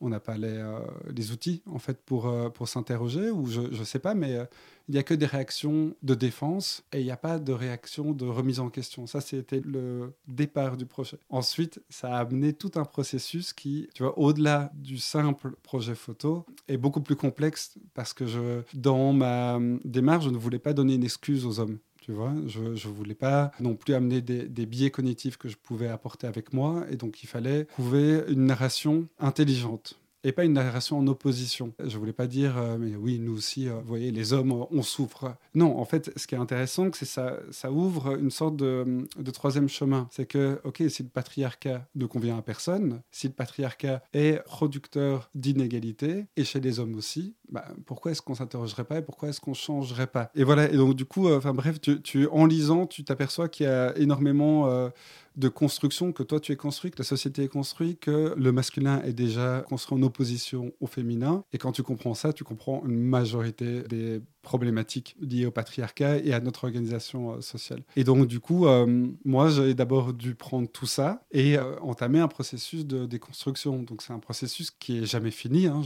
on 0.03 0.09
n'a 0.09 0.21
pas 0.21 0.37
les, 0.37 0.49
euh, 0.49 0.81
les, 1.15 1.31
outils 1.31 1.63
en 1.67 1.79
fait 1.79 1.99
pour, 2.05 2.27
euh, 2.27 2.51
s'interroger 2.67 3.31
ou 3.31 3.47
je 3.47 3.61
ne 3.61 3.85
sais 3.85 4.01
pas 4.01 4.15
mais 4.15 4.35
euh, 4.35 4.45
il 4.89 4.93
n'y 4.93 4.99
a 4.99 5.05
que 5.05 5.15
des 5.15 5.27
réactions 5.27 5.95
de 6.03 6.15
défense 6.15 6.83
et 6.93 6.99
il 6.99 7.05
n'y 7.05 7.13
a 7.13 7.17
pas 7.17 7.39
de 7.39 7.53
réaction 7.53 8.11
de 8.13 8.25
remise 8.25 8.59
en 8.59 8.69
question. 8.69 9.07
Ça 9.07 9.21
c'était 9.21 9.61
le 9.61 10.13
départ 10.27 10.77
du 10.77 10.87
projet. 10.87 11.19
Ensuite 11.31 11.81
ça 11.89 12.17
a 12.17 12.21
amené 12.21 12.53
tout 12.53 12.73
un 12.75 12.85
processus 12.85 13.53
qui 13.53 13.89
tu 13.95 14.03
vois 14.03 14.19
au-delà 14.19 14.73
du 14.75 14.99
simple 14.99 15.53
projet 15.63 15.95
photo 15.95 16.45
est 16.67 16.77
beaucoup 16.77 17.01
plus 17.01 17.17
complexe 17.17 17.79
parce 17.95 18.13
que 18.13 18.65
dans 18.75 19.13
ma 19.13 19.61
démarche 19.85 20.25
je 20.25 20.31
ne 20.31 20.37
voulais 20.37 20.59
pas 20.59 20.73
donner 20.73 20.95
une 20.95 21.05
excuse 21.05 21.47
aux 21.47 21.61
hommes 21.61 21.79
tu 22.03 22.11
vois, 22.11 22.33
je 22.49 22.61
ne 22.61 22.93
voulais 22.93 23.15
pas 23.15 23.53
non 23.61 23.77
plus 23.77 23.95
amener 23.95 24.21
des, 24.21 24.49
des, 24.49 24.67
biais 24.67 24.91
cognitifs 24.91 25.37
que 25.37 25.49
je 25.49 25.57
pouvais 25.57 25.87
apporter 25.87 26.27
avec 26.27 26.53
moi. 26.53 26.85
Et 26.91 26.97
donc, 26.97 27.23
il 27.23 27.29
fallait 27.29 27.67
trouver 27.67 28.25
une 28.29 28.47
narration 28.47 29.07
intelligente 29.21 30.02
et 30.25 30.33
pas 30.33 30.45
une 30.45 30.53
narration 30.53 30.99
en 30.99 31.07
opposition. 31.07 31.73
Je 31.85 31.99
voulais 31.99 32.13
pas 32.13 32.27
dire, 32.27 32.57
euh, 32.57 32.77
mais 32.79 32.95
oui, 32.97 33.19
nous 33.19 33.37
aussi, 33.37 33.69
euh, 33.69 33.75
vous 33.75 33.89
voyez, 33.89 34.11
les 34.11 34.33
hommes, 34.33 34.53
on 34.71 34.83
souffre. 34.83 35.35
Non, 35.55 35.79
en 35.79 35.85
fait, 35.85 36.13
ce 36.17 36.27
qui 36.27 36.35
est 36.35 36.39
intéressant, 36.39 36.91
c'est 36.93 37.05
ça, 37.05 37.39
ça 37.51 37.71
ouvre 37.73 38.17
une 38.19 38.31
sorte 38.31 38.57
de, 38.57 39.07
troisième 39.33 39.69
chemin. 39.69 40.09
C'est 40.11 40.27
que, 40.27 40.61
ok, 40.65 40.83
si 40.89 41.03
le 41.03 41.09
patriarcat 41.09 41.87
ne 41.95 42.07
convient 42.07 42.39
à 42.39 42.43
personne, 42.43 43.01
si 43.11 43.29
le 43.29 43.33
patriarcat 43.33 44.03
est 44.13 44.43
producteur 44.45 45.31
d'inégalités, 45.35 46.27
et 46.37 46.45
chez 46.45 46.61
les 46.61 46.79
hommes 46.79 46.95
aussi, 46.95 47.35
bah, 47.49 47.65
pourquoi 47.87 48.13
est-ce 48.13 48.23
qu'on 48.23 48.35
s'interrogerait 48.35 48.85
pas 48.85 48.99
et 48.99 49.03
pourquoi 49.03 49.29
est-ce 49.29 49.41
qu'on 49.41 49.55
changerait 49.55 50.07
pas? 50.07 50.31
Et 50.35 50.45
voilà, 50.45 50.71
et 50.71 50.77
donc 50.77 50.95
du 50.95 51.05
coup, 51.05 51.29
euh, 51.29 51.39
enfin 51.39 51.53
bref, 51.53 51.81
tu, 51.81 52.27
en 52.29 52.47
lisant, 52.47 52.87
tu 52.87 53.05
t'aperçois 53.05 53.49
qu'il 53.49 53.67
y 53.67 53.69
a 53.69 53.97
énormément 53.99 54.91
de 55.37 55.49
construction 55.49 56.13
que 56.13 56.23
toi 56.23 56.41
tu 56.41 56.53
es 56.53 56.57
construit, 56.57 56.91
que 56.91 56.99
la 56.99 57.05
société 57.05 57.45
est 57.45 57.49
construite, 57.49 58.01
que 58.01 58.35
le 58.37 58.53
masculin 58.53 59.03
est 59.03 59.13
déjà 59.13 59.65
construit 59.69 59.99
en 59.99 60.03
opposition 60.03 60.73
au 60.81 60.87
féminin. 60.87 61.45
Et 61.53 61.59
quand 61.59 61.73
tu 61.73 61.83
comprends 61.83 62.15
ça, 62.15 62.33
tu 62.33 62.45
comprends 62.45 62.83
une 62.87 63.01
majorité 63.01 63.83
des 63.83 64.21
problématiques 64.43 65.17
liées 65.21 65.47
au 65.47 65.51
patriarcat 65.51 66.19
et 66.19 66.33
à 66.33 66.41
notre 66.41 66.65
organisation 66.65 67.35
euh, 67.35 67.41
sociale. 67.41 67.83
Et 67.97 68.05
donc, 68.05 68.27
du 68.27 68.41
coup, 68.41 68.67
euh, 68.67 69.07
moi, 69.25 69.49
j'ai 69.49 69.75
d'abord 69.75 70.13
dû 70.13 70.35
prendre 70.35 70.69
tout 70.69 70.87
ça 70.87 71.25
et 71.31 71.57
euh, 71.57 71.79
entamer 71.81 72.19
un 72.19 72.29
processus 72.29 72.85
de 72.85 73.07
déconstruction. 73.07 73.83
Donc, 73.83 74.03
c'est 74.03 74.13
un 74.13 74.19
processus 74.19 74.71
qui 74.71 74.99
est 74.99 75.07
jamais 75.07 75.31
fini. 75.31 75.67
Hein. 75.67 75.83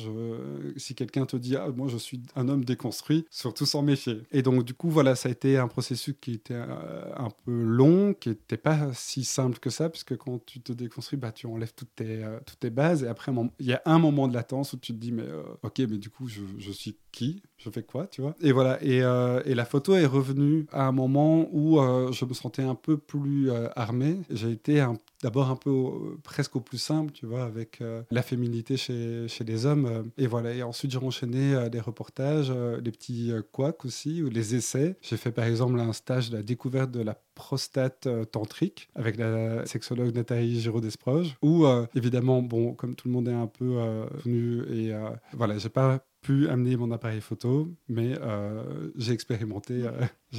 Si 0.76 0.94
quelqu'un 0.94 1.26
te 1.26 1.36
dit, 1.36 1.56
ah, 1.56 1.68
moi, 1.76 1.88
je 1.88 1.98
suis 1.98 2.20
un 2.34 2.48
homme 2.48 2.64
déconstruit, 2.64 3.26
surtout 3.30 3.66
s'en 3.66 3.82
méfier. 3.82 4.22
Et 4.32 4.42
donc, 4.42 4.64
du 4.64 4.74
coup, 4.74 4.88
voilà, 4.88 5.14
ça 5.14 5.28
a 5.28 5.32
été 5.32 5.58
un 5.58 5.68
processus 5.68 6.14
qui 6.20 6.32
était 6.32 6.54
un 6.54 7.28
peu 7.44 7.62
long, 7.62 8.14
qui 8.14 8.30
n'était 8.30 8.56
pas 8.56 8.90
si 8.94 9.24
simple 9.24 9.58
que 9.58 9.70
ça, 9.70 9.90
puisque 9.90 10.16
quand 10.16 10.44
tu 10.44 10.60
te 10.60 10.72
déconstruis, 10.72 11.18
bah, 11.18 11.32
tu 11.32 11.46
enlèves 11.46 11.74
toutes 11.74 11.94
tes, 11.94 12.24
toutes 12.46 12.58
tes 12.58 12.70
bases. 12.70 13.04
Et 13.04 13.08
après, 13.08 13.32
il 13.60 13.66
y 13.66 13.74
a 13.74 13.82
un 13.84 13.98
moment 13.98 14.28
de 14.28 14.34
latence 14.34 14.72
où 14.72 14.78
tu 14.78 14.92
te 14.92 14.98
dis, 14.98 15.12
mais 15.12 15.26
ok, 15.62 15.78
mais 15.78 15.98
du 15.98 16.08
coup, 16.08 16.26
je 16.28 16.72
suis 16.72 16.96
qui? 17.12 17.42
Je 17.56 17.70
fais 17.70 17.82
quoi 17.82 18.06
Tu 18.06 18.20
vois? 18.20 18.36
Et 18.46 18.52
voilà, 18.52 18.78
et, 18.80 19.02
euh, 19.02 19.42
et, 19.44 19.56
la 19.56 19.64
photo 19.64 19.96
est 19.96 20.06
revenue 20.06 20.68
à 20.70 20.86
un 20.86 20.92
moment 20.92 21.48
où 21.50 21.80
euh, 21.80 22.12
je 22.12 22.24
me 22.24 22.32
sentais 22.32 22.62
un 22.62 22.76
peu 22.76 22.96
plus 22.96 23.50
euh, 23.50 23.66
armé. 23.74 24.18
J'ai 24.30 24.52
été 24.52 24.86
d'abord 25.20 25.50
un 25.50 25.56
peu 25.56 26.16
presque 26.22 26.54
au 26.54 26.60
plus 26.60 26.78
simple, 26.78 27.10
tu 27.10 27.26
vois, 27.26 27.42
avec 27.42 27.82
la 28.12 28.22
féminité 28.22 28.76
chez, 28.76 29.26
chez 29.26 29.42
les 29.42 29.66
hommes. 29.66 30.12
et 30.16 30.28
voilà, 30.28 30.52
et 30.54 30.62
ensuite 30.62 30.92
j'ai 30.92 30.98
enchaîné 30.98 31.68
des 31.70 31.80
reportages, 31.80 32.52
les 32.52 32.92
petits 32.92 33.32
couacs 33.50 33.84
aussi, 33.84 34.22
ou 34.22 34.28
les 34.28 34.54
essais. 34.54 34.96
J'ai 35.00 35.16
fait 35.16 35.32
par 35.32 35.46
exemple 35.46 35.80
un 35.80 35.92
stage 35.92 36.30
de 36.30 36.36
la 36.36 36.42
découverte 36.44 36.92
de 36.92 37.00
la 37.00 37.16
prostate 37.34 38.08
tantrique 38.30 38.88
avec 38.94 39.16
la 39.16 39.66
sexologue 39.66 40.14
Nathalie 40.14 40.60
Giraud-Desproges, 40.60 41.34
où 41.42 41.66
évidemment, 41.96 42.42
bon, 42.42 42.74
comme 42.74 42.94
tout 42.94 43.08
le 43.08 43.14
monde 43.14 43.28
est 43.28 43.32
un 43.32 43.48
peu 43.48 44.06
venu, 44.24 44.62
et 44.70 44.92
voilà, 45.32 45.58
j'ai 45.58 45.70
pas 45.70 46.04
pu 46.26 46.48
amener 46.48 46.76
mon 46.76 46.90
appareil 46.90 47.20
photo, 47.20 47.72
mais 47.88 48.18
euh, 48.20 48.90
j'ai 48.96 49.12
expérimenté, 49.12 49.84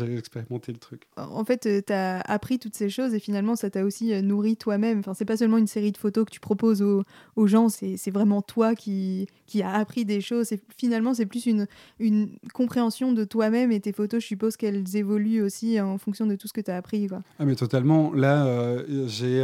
euh, 0.02 0.08
j'ai 0.08 0.18
expérimenté 0.18 0.72
le 0.72 0.78
truc. 0.78 1.04
En 1.18 1.44
fait, 1.46 1.66
euh, 1.66 1.82
tu 1.86 1.94
as 1.94 2.22
appris 2.22 2.60
toutes 2.60 2.76
ces 2.76 2.90
choses 2.90 3.14
et 3.14 3.20
finalement, 3.20 3.56
ça 3.56 3.70
t'a 3.70 3.84
aussi 3.84 4.22
nourri 4.22 4.58
toi-même. 4.58 5.00
Enfin, 5.00 5.14
c'est 5.14 5.26
pas 5.26 5.38
seulement 5.38 5.58
une 5.58 5.68
série 5.68 5.92
de 5.92 5.98
photos 5.98 6.26
que 6.26 6.32
tu 6.32 6.40
proposes 6.40 6.82
aux, 6.82 7.04
aux 7.36 7.48
gens, 7.48 7.70
c'est 7.70 8.12
vraiment 8.12 8.42
toi 8.42 8.76
qui, 8.76 9.28
qui 9.46 9.62
a 9.62 9.74
appris 9.74 10.06
des 10.06 10.22
choses. 10.22 10.52
Et 10.52 10.60
finalement, 10.78 11.14
c'est 11.14 11.26
plus 11.26 11.46
une, 11.46 11.68
une 12.00 12.30
compréhension 12.54 13.14
de 13.14 13.24
toi-même 13.24 13.72
et 13.72 13.80
tes 13.80 13.94
photos, 13.94 14.22
je 14.22 14.28
suppose 14.28 14.58
qu'elles 14.58 14.96
évoluent 14.96 15.42
aussi 15.42 15.80
en 15.80 15.98
fonction 15.98 16.26
de 16.26 16.36
tout 16.36 16.48
ce 16.48 16.54
que 16.54 16.62
tu 16.62 16.72
as 16.72 16.78
appris. 16.78 17.08
Quoi. 17.08 17.22
Ah, 17.40 17.46
mais 17.46 17.56
totalement. 17.56 18.14
Là, 18.14 18.84
j'ai 19.08 19.44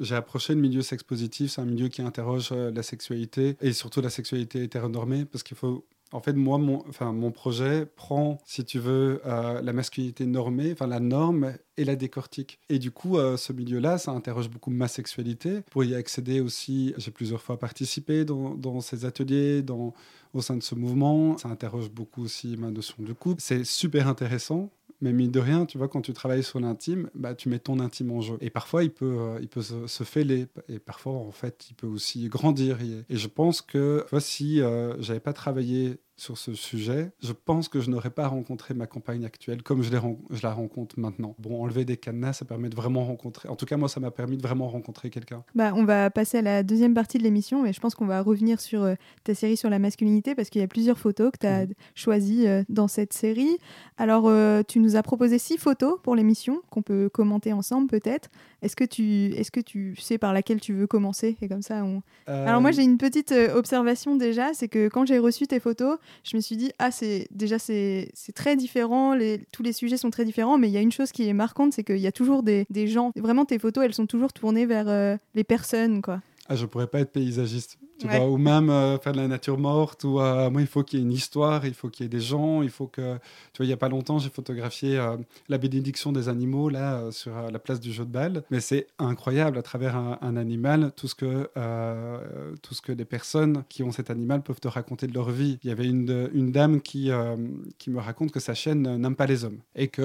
j'ai 0.00 0.14
approché 0.14 0.54
le 0.54 0.60
milieu 0.60 0.82
sex 0.82 1.02
positif. 1.02 1.52
C'est 1.52 1.60
un 1.60 1.66
milieu 1.66 1.88
qui 1.88 2.02
interroge 2.02 2.52
la 2.52 2.82
sexualité 2.82 3.56
et 3.60 3.72
surtout 3.72 4.00
la 4.00 4.10
sexualité 4.10 4.62
hétéronormée 4.62 5.24
parce 5.24 5.42
qu'il 5.42 5.56
faut 5.56 5.84
en 6.12 6.20
fait, 6.20 6.34
moi, 6.34 6.58
mon, 6.58 6.84
enfin, 6.88 7.12
mon 7.12 7.30
projet 7.30 7.86
prend, 7.86 8.38
si 8.44 8.64
tu 8.64 8.78
veux, 8.78 9.20
euh, 9.26 9.60
la 9.62 9.72
masculinité 9.72 10.26
normée, 10.26 10.72
enfin 10.72 10.86
la 10.86 11.00
norme, 11.00 11.54
et 11.76 11.84
la 11.84 11.96
décortique. 11.96 12.58
Et 12.68 12.78
du 12.78 12.90
coup, 12.90 13.18
euh, 13.18 13.36
ce 13.36 13.52
milieu-là, 13.52 13.98
ça 13.98 14.10
interroge 14.12 14.50
beaucoup 14.50 14.70
ma 14.70 14.88
sexualité. 14.88 15.62
Pour 15.70 15.84
y 15.84 15.94
accéder 15.94 16.40
aussi, 16.40 16.94
j'ai 16.98 17.10
plusieurs 17.10 17.40
fois 17.40 17.58
participé 17.58 18.24
dans, 18.24 18.80
ces 18.80 19.04
ateliers, 19.04 19.62
dans, 19.62 19.94
au 20.34 20.42
sein 20.42 20.56
de 20.56 20.62
ce 20.62 20.74
mouvement. 20.74 21.38
Ça 21.38 21.48
interroge 21.48 21.90
beaucoup 21.90 22.22
aussi 22.22 22.56
ma 22.56 22.70
notion 22.70 22.96
du 23.02 23.14
couple. 23.14 23.40
C'est 23.40 23.64
super 23.64 24.06
intéressant. 24.06 24.70
Mais 25.02 25.12
mine 25.12 25.32
de 25.32 25.40
rien, 25.40 25.66
tu 25.66 25.78
vois, 25.78 25.88
quand 25.88 26.00
tu 26.00 26.12
travailles 26.12 26.44
sur 26.44 26.60
l'intime, 26.60 27.10
bah, 27.16 27.34
tu 27.34 27.48
mets 27.48 27.58
ton 27.58 27.80
intime 27.80 28.12
en 28.12 28.20
jeu. 28.20 28.38
Et 28.40 28.50
parfois, 28.50 28.84
il 28.84 28.90
peut, 28.90 29.16
euh, 29.18 29.38
il 29.40 29.48
peut 29.48 29.60
se, 29.60 30.04
fêler. 30.04 30.46
Et 30.68 30.78
parfois, 30.78 31.14
en 31.14 31.32
fait, 31.32 31.66
il 31.70 31.74
peut 31.74 31.88
aussi 31.88 32.28
grandir. 32.28 32.78
Et 32.80 33.16
je 33.16 33.26
pense 33.26 33.62
que, 33.62 34.06
tu 34.08 34.20
si 34.20 34.62
euh, 34.62 34.94
j'avais 35.00 35.18
pas 35.18 35.32
travaillé 35.32 35.98
sur 36.22 36.38
ce 36.38 36.54
sujet, 36.54 37.10
je 37.20 37.32
pense 37.32 37.68
que 37.68 37.80
je 37.80 37.90
n'aurais 37.90 38.10
pas 38.10 38.28
rencontré 38.28 38.74
ma 38.74 38.86
compagne 38.86 39.24
actuelle 39.24 39.64
comme 39.64 39.82
je, 39.82 39.90
je, 39.90 40.42
la 40.44 40.52
rencontre 40.52 40.98
maintenant. 41.00 41.34
Bon, 41.40 41.64
enlever 41.64 41.84
des 41.84 41.96
cadenas, 41.96 42.34
ça 42.34 42.44
permet 42.44 42.68
de 42.68 42.76
vraiment 42.76 43.04
rencontrer. 43.04 43.48
En 43.48 43.56
tout 43.56 43.66
cas, 43.66 43.76
moi, 43.76 43.88
ça 43.88 43.98
m'a 43.98 44.12
permis 44.12 44.36
de 44.36 44.42
vraiment 44.42 44.68
rencontrer 44.68 45.10
quelqu'un. 45.10 45.42
Bah, 45.56 45.72
on 45.74 45.84
va 45.84 46.10
passer 46.10 46.38
à 46.38 46.42
la 46.42 46.62
deuxième 46.62 46.94
partie 46.94 47.18
de 47.18 47.24
l'émission, 47.24 47.64
mais 47.64 47.72
je 47.72 47.80
pense 47.80 47.96
qu'on 47.96 48.06
va 48.06 48.22
revenir 48.22 48.60
sur 48.60 48.84
euh, 48.84 48.94
ta 49.24 49.34
série 49.34 49.56
sur 49.56 49.68
la 49.68 49.80
masculinité 49.80 50.36
parce 50.36 50.48
qu'il 50.48 50.60
y 50.60 50.64
a 50.64 50.68
plusieurs 50.68 50.96
photos 50.96 51.32
que 51.32 51.38
tu 51.38 51.46
as 51.46 51.66
mmh. 51.66 51.74
choisies 51.96 52.46
euh, 52.46 52.62
dans 52.68 52.86
cette 52.86 53.12
série. 53.12 53.58
Alors, 53.98 54.28
euh, 54.28 54.62
tu 54.62 54.78
nous 54.78 54.94
as 54.94 55.02
proposé 55.02 55.40
six 55.40 55.58
photos 55.58 55.98
pour 56.04 56.14
l'émission 56.14 56.62
qu'on 56.70 56.82
peut 56.82 57.08
commenter 57.08 57.52
ensemble 57.52 57.88
peut-être. 57.88 58.30
Est-ce 58.62 58.76
que, 58.76 58.84
tu, 58.84 59.34
est 59.34 59.42
-ce 59.42 59.50
que 59.50 59.60
tu 59.60 59.96
sais 59.96 60.18
par 60.18 60.32
laquelle 60.32 60.60
tu 60.60 60.72
veux 60.72 60.86
commencer? 60.86 61.36
Et 61.42 61.48
comme 61.48 61.62
ça, 61.62 61.84
on... 61.84 62.02
Alors, 62.26 62.60
moi, 62.60 62.70
j'ai 62.70 62.82
une 62.82 62.98
petite 62.98 63.34
observation 63.54 64.16
déjà, 64.16 64.54
c'est 64.54 64.68
que 64.68 64.88
quand 64.88 65.04
j'ai 65.06 65.18
reçu 65.18 65.46
tes 65.46 65.60
photos, 65.60 65.98
je 66.24 66.36
me 66.36 66.40
suis 66.40 66.56
dit, 66.56 66.70
ah, 66.78 66.90
c'est 66.90 67.26
déjà, 67.30 67.58
c'est 67.58 68.12
très 68.34 68.56
différent, 68.56 69.14
les, 69.14 69.40
tous 69.52 69.62
les 69.62 69.72
sujets 69.72 69.96
sont 69.96 70.10
très 70.10 70.24
différents, 70.24 70.58
mais 70.58 70.68
il 70.68 70.72
y 70.72 70.76
a 70.76 70.80
une 70.80 70.92
chose 70.92 71.12
qui 71.12 71.28
est 71.28 71.32
marquante, 71.32 71.72
c'est 71.72 71.84
qu'il 71.84 71.98
y 71.98 72.06
a 72.06 72.12
toujours 72.12 72.42
des, 72.42 72.66
des, 72.70 72.86
gens, 72.86 73.12
vraiment, 73.16 73.44
tes 73.44 73.58
photos, 73.58 73.84
elles 73.84 73.94
sont 73.94 74.06
toujours 74.06 74.32
tournées 74.32 74.66
vers 74.66 74.88
euh, 74.88 75.16
les 75.34 75.44
personnes, 75.44 76.02
quoi. 76.02 76.20
Ah, 76.48 76.56
je 76.56 76.66
pourrais 76.66 76.86
pas 76.86 77.00
être 77.00 77.12
paysagiste 77.12 77.78
ou 78.04 78.36
même 78.36 78.70
euh, 78.70 78.98
faire 78.98 79.12
de 79.12 79.18
la 79.18 79.28
nature 79.28 79.58
morte, 79.58 80.04
ou 80.04 80.20
euh, 80.20 80.50
moi, 80.50 80.60
il 80.60 80.66
faut 80.66 80.82
qu'il 80.82 80.98
y 80.98 81.02
ait 81.02 81.04
une 81.04 81.12
histoire, 81.12 81.66
il 81.66 81.74
faut 81.74 81.88
qu'il 81.88 82.04
y 82.04 82.06
ait 82.06 82.10
des 82.10 82.20
gens, 82.20 82.62
il 82.62 82.70
faut 82.70 82.86
que... 82.86 83.16
Tu 83.52 83.58
vois, 83.58 83.66
il 83.66 83.68
n'y 83.68 83.72
a 83.72 83.78
pas 83.78 83.88
longtemps, 83.88 84.18
j'ai 84.18 84.30
photographié 84.30 84.98
euh, 84.98 85.16
la 85.48 85.58
bénédiction 85.58 86.12
des 86.12 86.28
animaux, 86.28 86.68
là, 86.68 87.10
sur 87.10 87.32
la 87.50 87.58
place 87.58 87.80
du 87.80 87.92
jeu 87.92 88.04
de 88.04 88.10
balle, 88.10 88.42
mais 88.50 88.60
c'est 88.60 88.86
incroyable, 88.98 89.58
à 89.58 89.62
travers 89.62 89.96
un, 89.96 90.36
animal, 90.36 90.92
tout 90.96 91.08
ce, 91.08 91.14
que, 91.14 91.48
tout 92.62 92.74
ce 92.74 92.80
que 92.80 92.92
les 92.92 93.04
personnes 93.04 93.64
qui 93.68 93.82
ont 93.82 93.92
cet 93.92 94.10
animal 94.10 94.42
peuvent 94.42 94.60
te 94.60 94.68
raconter 94.68 95.06
de 95.06 95.12
leur 95.12 95.30
vie. 95.30 95.58
Il 95.62 95.68
y 95.68 95.72
avait 95.72 95.86
une, 95.86 96.30
une 96.32 96.52
dame 96.52 96.80
qui, 96.80 97.10
qui 97.78 97.90
me 97.90 98.00
raconte 98.00 98.32
que 98.32 98.40
sa 98.40 98.54
chaîne 98.54 98.96
n'aime 98.96 99.14
pas 99.14 99.26
les 99.26 99.44
hommes, 99.44 99.58
et 99.76 99.88
qu'elle 99.88 100.04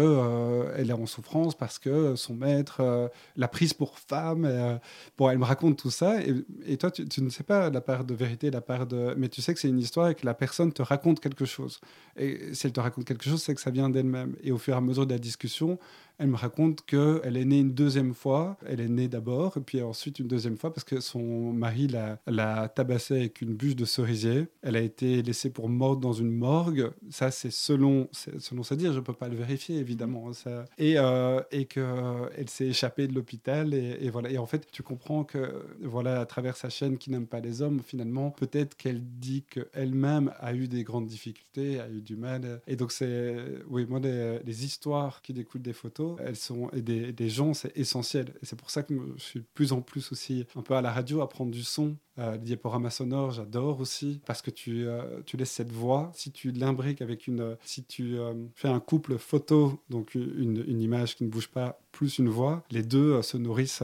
elle 0.76 0.90
est 0.90 0.94
en 0.94 1.06
souffrance 1.06 1.56
parce 1.56 1.80
que 1.80 2.16
son 2.16 2.34
maître 2.34 3.10
l'a 3.38 3.48
prise 3.48 3.74
pour 3.74 3.98
femme. 4.00 4.80
bon, 5.18 5.30
elle 5.30 5.38
me 5.38 5.46
raconte 5.46 5.78
tout 5.78 5.92
ça, 5.92 6.22
et, 6.22 6.34
et 6.66 6.78
toi, 6.78 6.92
tu, 6.92 7.22
ne 7.22 7.30
sais 7.30 7.44
pas 7.44 7.70
la 7.70 7.82
part 7.82 8.04
de 8.04 8.14
vérité, 8.14 8.52
la 8.52 8.62
part 8.62 8.88
de... 8.88 9.14
Mais 9.18 9.30
tu 9.30 9.42
sais 9.42 9.54
que 9.54 9.60
c'est 9.60 9.70
une 9.70 9.80
histoire 9.80 10.10
et 10.10 10.16
que 10.16 10.26
la 10.26 10.34
personne 10.34 10.72
te 10.72 10.82
raconte 10.82 11.20
quelque 11.20 11.46
chose. 11.46 11.80
Et 12.18 12.54
si 12.54 12.68
elle 12.68 12.74
te 12.74 12.80
raconte 12.80 13.06
quelque 13.06 13.24
chose, 13.24 13.42
c'est 13.42 13.56
que 13.56 13.62
ça 13.62 13.72
vient 13.72 13.90
d'elle-même. 13.90 14.36
Et 14.44 14.52
au 14.52 14.58
fur 14.58 14.74
et 14.74 14.78
à 14.78 14.82
mesure 14.82 15.06
de 15.06 15.14
la 15.14 15.20
discussion, 15.20 15.80
elle 16.20 16.28
me 16.28 16.36
raconte 16.36 16.86
qu'elle 16.86 17.38
est 17.38 17.46
née 17.46 17.60
une 17.60 17.74
deuxième 17.74 18.14
fois. 18.14 18.58
Elle 18.66 18.82
est 18.82 18.88
née 18.88 19.08
d'abord, 19.08 19.58
puis 19.66 19.82
ensuite 19.82 20.20
une 20.20 20.28
deuxième 20.28 20.58
fois 20.58 20.74
parce 20.74 20.84
que 20.84 21.00
son 21.00 21.54
mari 21.54 21.88
l'a 21.88 22.70
tabassée 22.70 23.16
avec 23.18 23.42
une 23.42 23.54
bûche 23.54 23.76
de 23.76 23.86
cerisier. 23.86 24.48
Elle 24.62 24.76
a 24.76 24.82
été 24.82 25.22
laissée 25.22 25.50
pour 25.50 25.70
morte 25.70 26.00
dans 26.00 26.14
une 26.14 26.32
morgue. 26.32 26.92
Ça, 27.10 27.32
c'est 27.32 27.52
selon, 27.52 28.10
selon 28.12 28.64
sa 28.64 28.76
dire. 28.76 28.94
Je 28.94 29.00
ne 29.00 29.04
peux 29.04 29.14
pas 29.14 29.28
le 29.28 29.36
vérifier, 29.36 29.78
évidemment. 29.78 30.30
Hein, 30.30 30.34
ça. 30.34 30.66
Et, 30.78 30.96
euh, 30.98 31.42
et 31.52 31.66
qu'elle 31.66 32.50
s'est 32.50 32.68
échappée 32.68 33.08
de 33.08 33.14
l'hôpital. 33.14 33.74
Et, 33.74 34.10
voilà. 34.10 34.30
Et 34.32 34.38
en 34.38 34.46
fait, 34.46 34.68
tu 34.72 34.82
comprends 34.84 35.24
que, 35.24 35.66
voilà, 35.82 36.22
à 36.22 36.26
travers 36.26 36.58
sa 36.58 36.70
chaîne 36.70 36.98
qui 36.98 37.12
n'aime 37.12 37.28
pas 37.28 37.40
les 37.40 37.62
hommes, 37.62 37.82
finalement, 37.86 38.32
peut-être 38.32 38.76
qu'elle 38.76 39.02
dit 39.04 39.44
qu'elle-même 39.44 40.34
a 40.40 40.54
eu 40.54 40.68
des 40.68 40.84
grandes 40.84 41.08
difficultés, 41.08 41.80
a 41.80 41.90
eu 41.90 42.02
du 42.02 42.16
mal. 42.16 42.62
Et 42.68 42.76
donc, 42.76 42.92
c'est, 42.92 43.36
oui, 43.70 43.86
moi, 43.88 44.00
les 44.00 44.66
histoires 44.66 45.22
qui 45.22 45.34
découlent 45.34 45.62
des 45.62 45.74
photos, 45.74 46.07
elles 46.20 46.36
sont, 46.36 46.70
et 46.72 46.82
des, 46.82 47.30
gens, 47.30 47.54
c'est 47.54 47.76
essentiel. 47.78 48.34
Et 48.42 48.46
c'est 48.46 48.56
pour 48.56 48.70
ça 48.70 48.84
que 48.84 48.94
je 49.18 49.24
suis 49.24 49.40
de 49.40 49.48
plus 49.54 49.74
en 49.74 49.82
plus 49.82 50.12
aussi 50.12 50.46
un 50.56 50.62
peu 50.62 50.76
à 50.76 50.82
la 50.82 50.92
radio 50.92 51.22
à 51.22 51.30
prendre 51.30 51.52
du 51.52 51.64
son 51.64 51.98
euh, 52.20 52.32
le 52.32 52.38
diaporama 52.40 52.90
sonore, 52.90 53.30
j'adore 53.30 53.80
aussi 53.80 54.22
parce 54.26 54.42
que 54.42 54.50
tu, 54.50 54.88
euh, 54.88 55.22
tu 55.28 55.38
laisses 55.38 55.52
cette 55.52 55.72
voix. 55.72 56.12
Si 56.16 56.32
tu 56.32 56.52
l'imbriques 56.52 57.04
avec 57.04 57.28
une, 57.28 57.58
si 57.64 57.84
tu 57.84 58.18
euh, 58.18 58.34
fais 58.56 58.70
un 58.70 58.80
couple 58.80 59.20
photo, 59.20 59.84
donc 59.90 60.16
une, 60.16 60.64
une, 60.68 60.82
image 60.82 61.16
qui 61.16 61.26
ne 61.26 61.30
bouge 61.30 61.50
pas, 61.50 61.80
plus 61.98 62.20
une 62.20 62.30
voix, 62.30 62.64
les 62.72 62.84
deux 62.84 63.22
se 63.22 63.38
nourrissent 63.38 63.84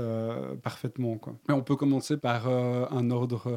parfaitement. 0.61 1.17
Quoi. 1.17 1.35
Mais 1.47 1.53
on 1.53 1.63
peut 1.63 1.75
commencer 1.75 2.17
par 2.17 2.47
un 2.47 3.11
ordre 3.11 3.51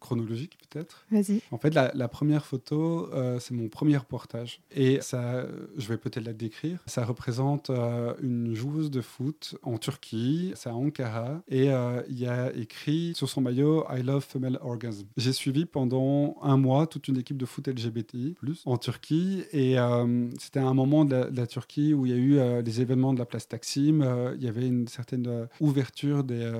chronologique 0.00 0.58
peut-être. 0.68 1.06
Vas-y. 1.10 1.40
En 1.50 1.58
fait, 1.58 1.74
la, 1.74 1.90
la 1.94 2.08
première 2.08 2.44
photo, 2.44 3.08
c'est 3.40 3.54
mon 3.54 3.68
premier 3.68 3.96
reportage 3.96 4.60
et 4.70 5.00
ça, 5.00 5.46
je 5.76 5.88
vais 5.88 5.96
peut-être 5.96 6.24
la 6.24 6.32
décrire. 6.32 6.80
Ça 6.86 7.04
représente 7.04 7.70
une 7.70 8.54
joueuse 8.54 8.90
de 8.90 9.00
foot 9.00 9.56
en 9.62 9.78
Turquie, 9.78 10.52
c'est 10.54 10.68
à 10.68 10.74
Ankara 10.74 11.42
et 11.48 11.68
il 12.08 12.18
y 12.18 12.26
a 12.26 12.54
écrit 12.54 13.12
sur 13.14 13.28
son 13.28 13.40
maillot 13.40 13.84
I 13.90 14.02
Love 14.02 14.24
Female 14.24 14.58
Orgasm. 14.62 15.06
J'ai 15.16 15.32
suivi 15.32 15.64
pendant 15.64 16.36
un 16.42 16.56
mois 16.56 16.86
toute 16.86 17.08
une 17.08 17.16
équipe 17.16 17.36
de 17.36 17.46
foot 17.46 17.68
LGBTI 17.68 18.36
en 18.64 18.76
Turquie 18.76 19.44
et 19.52 19.78
euh, 19.78 20.28
c'était 20.38 20.60
un 20.60 20.74
moment 20.74 21.04
de 21.04 21.28
la, 21.34 21.46
Turquie 21.46 21.94
où 21.94 22.06
il 22.06 22.12
y 22.12 22.14
a 22.14 22.18
eu 22.18 22.38
euh, 22.38 22.62
les 22.62 22.80
événements 22.80 23.12
de 23.12 23.18
la 23.18 23.26
place 23.26 23.48
Taksim, 23.48 23.61
euh, 23.78 24.34
il 24.36 24.44
y 24.44 24.48
avait 24.48 24.66
une 24.66 24.88
certaine 24.88 25.48
ouverture 25.60 26.24
des, 26.24 26.50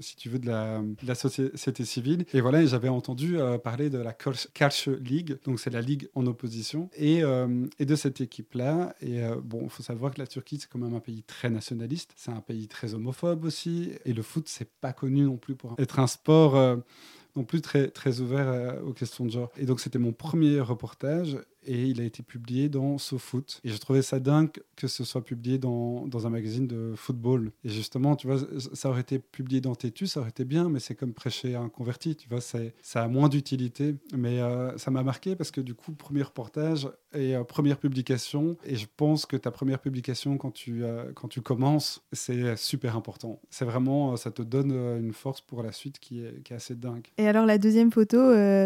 si 0.00 0.16
tu 0.16 0.28
veux, 0.28 0.38
de 0.38 0.46
la, 0.46 1.14
société 1.14 1.84
civile. 1.84 2.24
Et 2.32 2.40
voilà, 2.40 2.64
j'avais 2.66 2.88
entendu 2.88 3.36
parler 3.62 3.90
de 3.90 3.98
la 3.98 4.12
Karch 4.12 4.88
League, 4.88 5.38
donc 5.44 5.60
c'est 5.60 5.70
la 5.70 5.80
ligue 5.80 6.08
en 6.14 6.26
opposition, 6.26 6.88
et, 6.96 7.22
et 7.78 7.86
de 7.86 7.96
cette 7.96 8.20
équipe-là. 8.20 8.94
Et 9.00 9.20
bon, 9.42 9.60
il 9.64 9.70
faut 9.70 9.82
savoir 9.82 10.12
que 10.12 10.20
la 10.20 10.26
Turquie, 10.26 10.58
c'est 10.60 10.68
quand 10.70 10.78
même 10.78 10.94
un 10.94 11.00
pays 11.00 11.22
très 11.22 11.50
nationaliste, 11.50 12.12
c'est 12.16 12.30
un 12.32 12.40
pays 12.40 12.68
très 12.68 12.94
homophobe 12.94 13.44
aussi, 13.44 13.92
et 14.04 14.12
le 14.12 14.22
foot, 14.22 14.48
c'est 14.48 14.70
pas 14.80 14.92
connu 14.92 15.22
non 15.22 15.36
plus 15.36 15.54
pour 15.54 15.74
être 15.78 15.98
un 15.98 16.06
sport 16.06 16.56
euh, 16.56 16.76
non 17.36 17.44
plus 17.44 17.60
très, 17.60 17.88
très 17.88 18.20
ouvert 18.20 18.48
euh, 18.48 18.80
aux 18.82 18.92
questions 18.92 19.24
de 19.24 19.30
genre. 19.30 19.50
Et 19.56 19.66
donc, 19.66 19.80
c'était 19.80 19.98
mon 19.98 20.12
premier 20.12 20.60
reportage 20.60 21.38
et 21.66 21.84
il 21.84 22.00
a 22.00 22.04
été 22.04 22.22
publié 22.22 22.68
dans 22.68 22.98
SoFoot. 22.98 23.60
Et 23.64 23.70
je 23.70 23.78
trouvais 23.78 24.02
ça 24.02 24.20
dingue 24.20 24.50
que 24.76 24.88
ce 24.88 25.04
soit 25.04 25.24
publié 25.24 25.58
dans, 25.58 26.06
dans, 26.06 26.26
un 26.26 26.30
magazine 26.30 26.66
de 26.66 26.94
football. 26.96 27.52
Et 27.64 27.68
justement, 27.68 28.16
tu 28.16 28.26
vois, 28.26 28.38
ça 28.72 28.90
aurait 28.90 29.00
été 29.00 29.18
publié 29.18 29.60
dans 29.60 29.74
Tétu, 29.74 30.06
ça 30.06 30.20
aurait 30.20 30.30
été 30.30 30.44
bien, 30.44 30.68
mais 30.68 30.80
c'est 30.80 30.94
comme 30.94 31.12
prêcher 31.12 31.54
un 31.54 31.68
converti, 31.68 32.16
tu 32.16 32.28
vois, 32.28 32.40
ça 32.40 32.58
a 32.94 33.08
moins 33.08 33.28
d'utilité. 33.28 33.94
Mais 34.16 34.40
euh, 34.40 34.76
ça 34.78 34.90
m'a 34.90 35.02
marqué 35.02 35.36
parce 35.36 35.50
que 35.50 35.60
du 35.60 35.74
coup, 35.74 35.92
premier 35.92 36.22
reportage 36.22 36.88
et 37.12 37.36
euh, 37.36 37.44
première 37.44 37.78
publication, 37.78 38.56
et 38.64 38.76
je 38.76 38.86
pense 38.96 39.26
que 39.26 39.36
ta 39.36 39.50
première 39.50 39.78
publication 39.78 40.36
quand 40.38 40.50
tu, 40.50 40.84
euh, 40.84 41.12
quand 41.14 41.28
tu 41.28 41.40
commences, 41.40 42.02
c'est 42.12 42.56
super 42.56 42.96
important. 42.96 43.40
C'est 43.50 43.64
vraiment, 43.64 44.16
ça 44.16 44.30
te 44.30 44.42
donne 44.42 44.72
une 44.72 45.12
force 45.12 45.40
pour 45.40 45.62
la 45.62 45.72
suite 45.72 45.98
qui 45.98 46.24
est, 46.24 46.42
qui 46.42 46.52
est 46.52 46.56
assez 46.56 46.74
dingue. 46.74 47.06
Et 47.18 47.28
alors 47.28 47.46
la 47.46 47.58
deuxième 47.58 47.92
photo, 47.92 48.18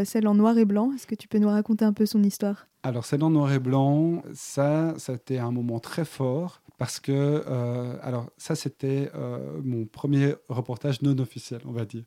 celle 0.04 0.26
en 0.26 0.34
noir 0.34 0.56
et 0.58 0.64
blanc, 0.64 0.92
est-ce 0.94 1.06
que 1.06 1.14
tu 1.14 1.28
peux 1.28 1.38
nous 1.38 1.48
raconter 1.48 1.84
un 1.84 1.92
peu 1.92 2.06
son 2.06 2.22
histoire? 2.22 2.66
Alors, 2.82 3.04
c'est 3.04 3.18
dans 3.18 3.30
noir 3.30 3.52
et 3.52 3.58
blanc. 3.58 4.22
Ça, 4.34 4.94
c'était 4.98 5.38
un 5.38 5.50
moment 5.50 5.80
très 5.80 6.04
fort 6.04 6.62
parce 6.78 7.00
que, 7.00 7.12
euh, 7.46 7.96
alors, 8.02 8.30
ça, 8.36 8.54
c'était 8.54 9.10
euh, 9.14 9.60
mon 9.64 9.84
premier 9.84 10.34
reportage 10.48 11.02
non 11.02 11.18
officiel, 11.18 11.60
on 11.66 11.72
va 11.72 11.84
dire. 11.84 12.04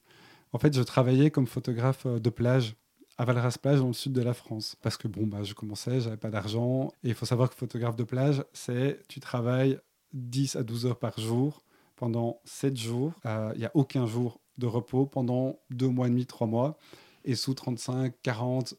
En 0.53 0.59
fait, 0.59 0.73
je 0.75 0.81
travaillais 0.81 1.29
comme 1.29 1.47
photographe 1.47 2.07
de 2.07 2.29
plage 2.29 2.75
à 3.17 3.25
Valras-Plage 3.25 3.79
dans 3.79 3.87
le 3.87 3.93
sud 3.93 4.13
de 4.13 4.21
la 4.21 4.33
France. 4.33 4.75
Parce 4.81 4.97
que 4.97 5.07
bon, 5.07 5.27
bah, 5.27 5.43
je 5.43 5.53
commençais, 5.53 5.99
j'avais 5.99 6.17
pas 6.17 6.29
d'argent. 6.29 6.91
Et 7.03 7.09
il 7.09 7.13
faut 7.13 7.25
savoir 7.25 7.49
que 7.49 7.55
photographe 7.55 7.95
de 7.95 8.03
plage, 8.03 8.43
c'est 8.53 9.01
tu 9.07 9.19
travailles 9.19 9.77
10 10.13 10.55
à 10.55 10.63
12 10.63 10.85
heures 10.87 10.99
par 10.99 11.19
jour 11.19 11.63
pendant 11.95 12.39
7 12.45 12.75
jours. 12.77 13.13
Il 13.25 13.59
n'y 13.59 13.65
a 13.65 13.71
aucun 13.73 14.05
jour 14.07 14.39
de 14.57 14.67
repos 14.67 15.05
pendant 15.05 15.59
2 15.69 15.87
mois 15.87 16.07
et 16.07 16.09
demi, 16.09 16.25
3 16.25 16.47
mois. 16.47 16.77
Et 17.23 17.35
sous 17.35 17.53
35, 17.53 18.13
40, 18.23 18.73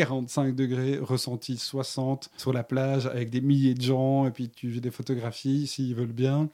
45 0.00 0.54
degrés, 0.54 0.98
ressenti 0.98 1.58
60 1.58 2.30
sur 2.38 2.54
la 2.54 2.64
plage 2.64 3.04
avec 3.04 3.28
des 3.28 3.42
milliers 3.42 3.74
de 3.74 3.82
gens. 3.82 4.26
Et 4.26 4.30
puis 4.30 4.48
tu 4.48 4.72
fais 4.72 4.80
des 4.80 4.90
photographies 4.90 5.66
s'ils 5.66 5.94
veulent 5.94 6.06
bien. 6.06 6.48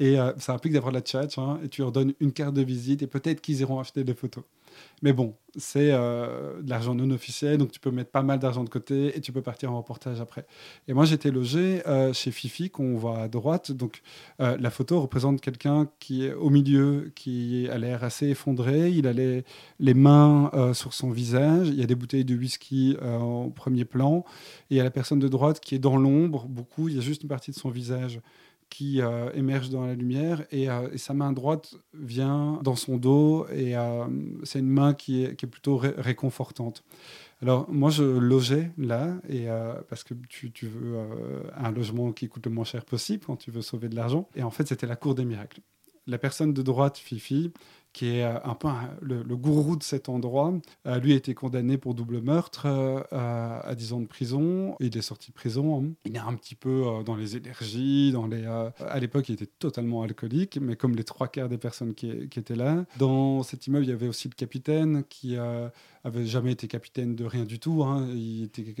Et 0.00 0.18
euh, 0.18 0.32
ça 0.38 0.54
implique 0.54 0.72
d'avoir 0.72 0.92
la 0.92 1.04
chat, 1.04 1.36
hein, 1.36 1.60
et 1.62 1.68
tu 1.68 1.82
leur 1.82 1.92
donnes 1.92 2.14
une 2.20 2.32
carte 2.32 2.54
de 2.54 2.62
visite, 2.62 3.02
et 3.02 3.06
peut-être 3.06 3.42
qu'ils 3.42 3.60
iront 3.60 3.80
acheter 3.80 4.02
des 4.02 4.14
photos. 4.14 4.44
Mais 5.02 5.12
bon, 5.12 5.34
c'est 5.56 5.90
euh, 5.92 6.62
de 6.62 6.70
l'argent 6.70 6.94
non 6.94 7.10
officiel, 7.10 7.58
donc 7.58 7.70
tu 7.70 7.80
peux 7.80 7.90
mettre 7.90 8.10
pas 8.10 8.22
mal 8.22 8.38
d'argent 8.38 8.64
de 8.64 8.68
côté 8.68 9.16
et 9.16 9.20
tu 9.20 9.32
peux 9.32 9.42
partir 9.42 9.72
en 9.72 9.78
reportage 9.78 10.20
après. 10.20 10.46
Et 10.88 10.94
moi, 10.94 11.04
j'étais 11.04 11.30
logé 11.30 11.86
euh, 11.86 12.12
chez 12.12 12.30
Fifi, 12.30 12.70
qu'on 12.70 12.96
voit 12.96 13.20
à 13.20 13.28
droite. 13.28 13.72
Donc, 13.72 14.02
euh, 14.40 14.56
la 14.58 14.70
photo 14.70 15.00
représente 15.00 15.40
quelqu'un 15.40 15.88
qui 15.98 16.26
est 16.26 16.32
au 16.32 16.50
milieu, 16.50 17.12
qui 17.14 17.68
a 17.70 17.78
l'air 17.78 18.04
assez 18.04 18.28
effondré. 18.28 18.90
Il 18.90 19.06
a 19.06 19.12
les, 19.12 19.44
les 19.80 19.94
mains 19.94 20.50
sur 20.74 20.94
son 20.94 21.10
visage. 21.10 21.68
Il 21.68 21.74
y 21.74 21.82
a 21.82 21.86
des 21.86 21.94
bouteilles 21.94 22.24
de 22.24 22.34
whisky 22.34 22.96
en 23.02 23.50
premier 23.50 23.84
plan. 23.84 24.24
Et 24.70 24.74
il 24.74 24.76
y 24.76 24.80
a 24.80 24.84
la 24.84 24.90
personne 24.90 25.18
de 25.18 25.28
droite 25.28 25.60
qui 25.60 25.74
est 25.74 25.78
dans 25.78 25.96
l'ombre, 25.96 26.46
beaucoup. 26.48 26.88
Il 26.88 26.96
y 26.96 26.98
a 26.98 27.02
juste 27.02 27.22
une 27.22 27.28
partie 27.28 27.50
de 27.50 27.56
son 27.56 27.70
visage 27.70 28.20
qui 28.68 29.00
euh, 29.00 29.30
émerge 29.32 29.70
dans 29.70 29.86
la 29.86 29.94
lumière 29.94 30.44
euh, 30.52 30.88
et, 30.92 30.98
sa 30.98 31.14
main 31.14 31.32
droite 31.32 31.74
vient 31.94 32.60
dans 32.62 32.76
son 32.76 32.96
dos 32.96 33.46
et 33.48 33.76
euh, 33.76 34.06
c'est 34.44 34.58
une 34.58 34.68
main 34.68 34.94
qui 34.94 35.22
est, 35.22 35.46
plutôt 35.46 35.76
réconfortante. 35.76 36.84
Alors 37.40 37.70
moi 37.70 37.90
je 37.90 38.02
logeais 38.02 38.72
là 38.78 39.16
et 39.28 39.46
parce 39.88 40.02
que 40.02 40.14
tu 40.28 40.66
veux 40.66 40.98
un 41.54 41.70
logement 41.70 42.12
qui 42.12 42.28
coûte 42.28 42.46
le 42.46 42.52
moins 42.52 42.64
cher 42.64 42.84
possible 42.84 43.24
quand 43.24 43.36
tu 43.36 43.50
veux 43.50 43.62
sauver 43.62 43.88
de 43.88 43.94
l'argent 43.94 44.28
et 44.34 44.42
en 44.42 44.50
fait 44.50 44.66
c'était 44.66 44.86
la 44.86 44.96
cour 44.96 45.14
des 45.14 45.24
miracles. 45.24 45.60
La 46.06 46.18
personne 46.18 46.52
de 46.52 46.62
droite, 46.62 46.98
Fifi, 46.98 47.52
qui 47.96 48.08
est 48.08 48.24
euh, 48.24 48.38
un 48.44 48.54
peu 48.54 48.68
le, 49.00 49.24
gourou 49.36 49.74
de 49.74 49.82
cet 49.82 50.10
endroit. 50.10 50.52
Euh, 50.86 50.98
lui 50.98 51.14
a 51.14 51.16
été 51.16 51.32
condamné 51.32 51.78
pour 51.78 51.94
double 51.94 52.20
meurtre 52.20 52.66
euh, 52.66 53.00
à 53.10 53.74
10 53.74 53.94
ans 53.94 54.00
de 54.00 54.06
prison. 54.06 54.76
Il 54.80 54.94
est 54.98 55.02
sorti 55.02 55.30
de 55.30 55.34
prison. 55.34 55.82
Hein. 55.82 55.92
Il 56.04 56.14
est 56.14 56.18
un 56.18 56.34
petit 56.34 56.54
peu 56.54 57.02
dans 57.06 57.16
les 57.16 57.38
énergies. 57.38 58.14
À 58.80 59.00
l'époque, 59.00 59.30
il 59.30 59.32
était 59.32 59.46
totalement 59.46 60.02
alcoolique, 60.02 60.58
mais 60.60 60.76
comme 60.76 60.94
les 60.94 61.04
trois 61.04 61.28
quarts 61.28 61.48
des 61.48 61.56
personnes 61.56 61.94
qui, 61.94 62.10
étaient 62.10 62.54
là. 62.54 62.84
Dans 62.98 63.42
cet 63.42 63.66
immeuble, 63.66 63.86
il 63.86 63.88
y 63.88 63.94
avait 63.94 64.08
aussi 64.08 64.28
le 64.28 64.34
capitaine 64.34 65.02
qui 65.08 65.36
avait 66.04 66.26
jamais 66.26 66.52
été 66.52 66.68
capitaine 66.68 67.16
de 67.16 67.24
rien 67.24 67.46
du 67.46 67.58
tout. 67.58 67.82
Hein. 67.82 68.08
Il, 68.14 68.44
était, 68.44 68.74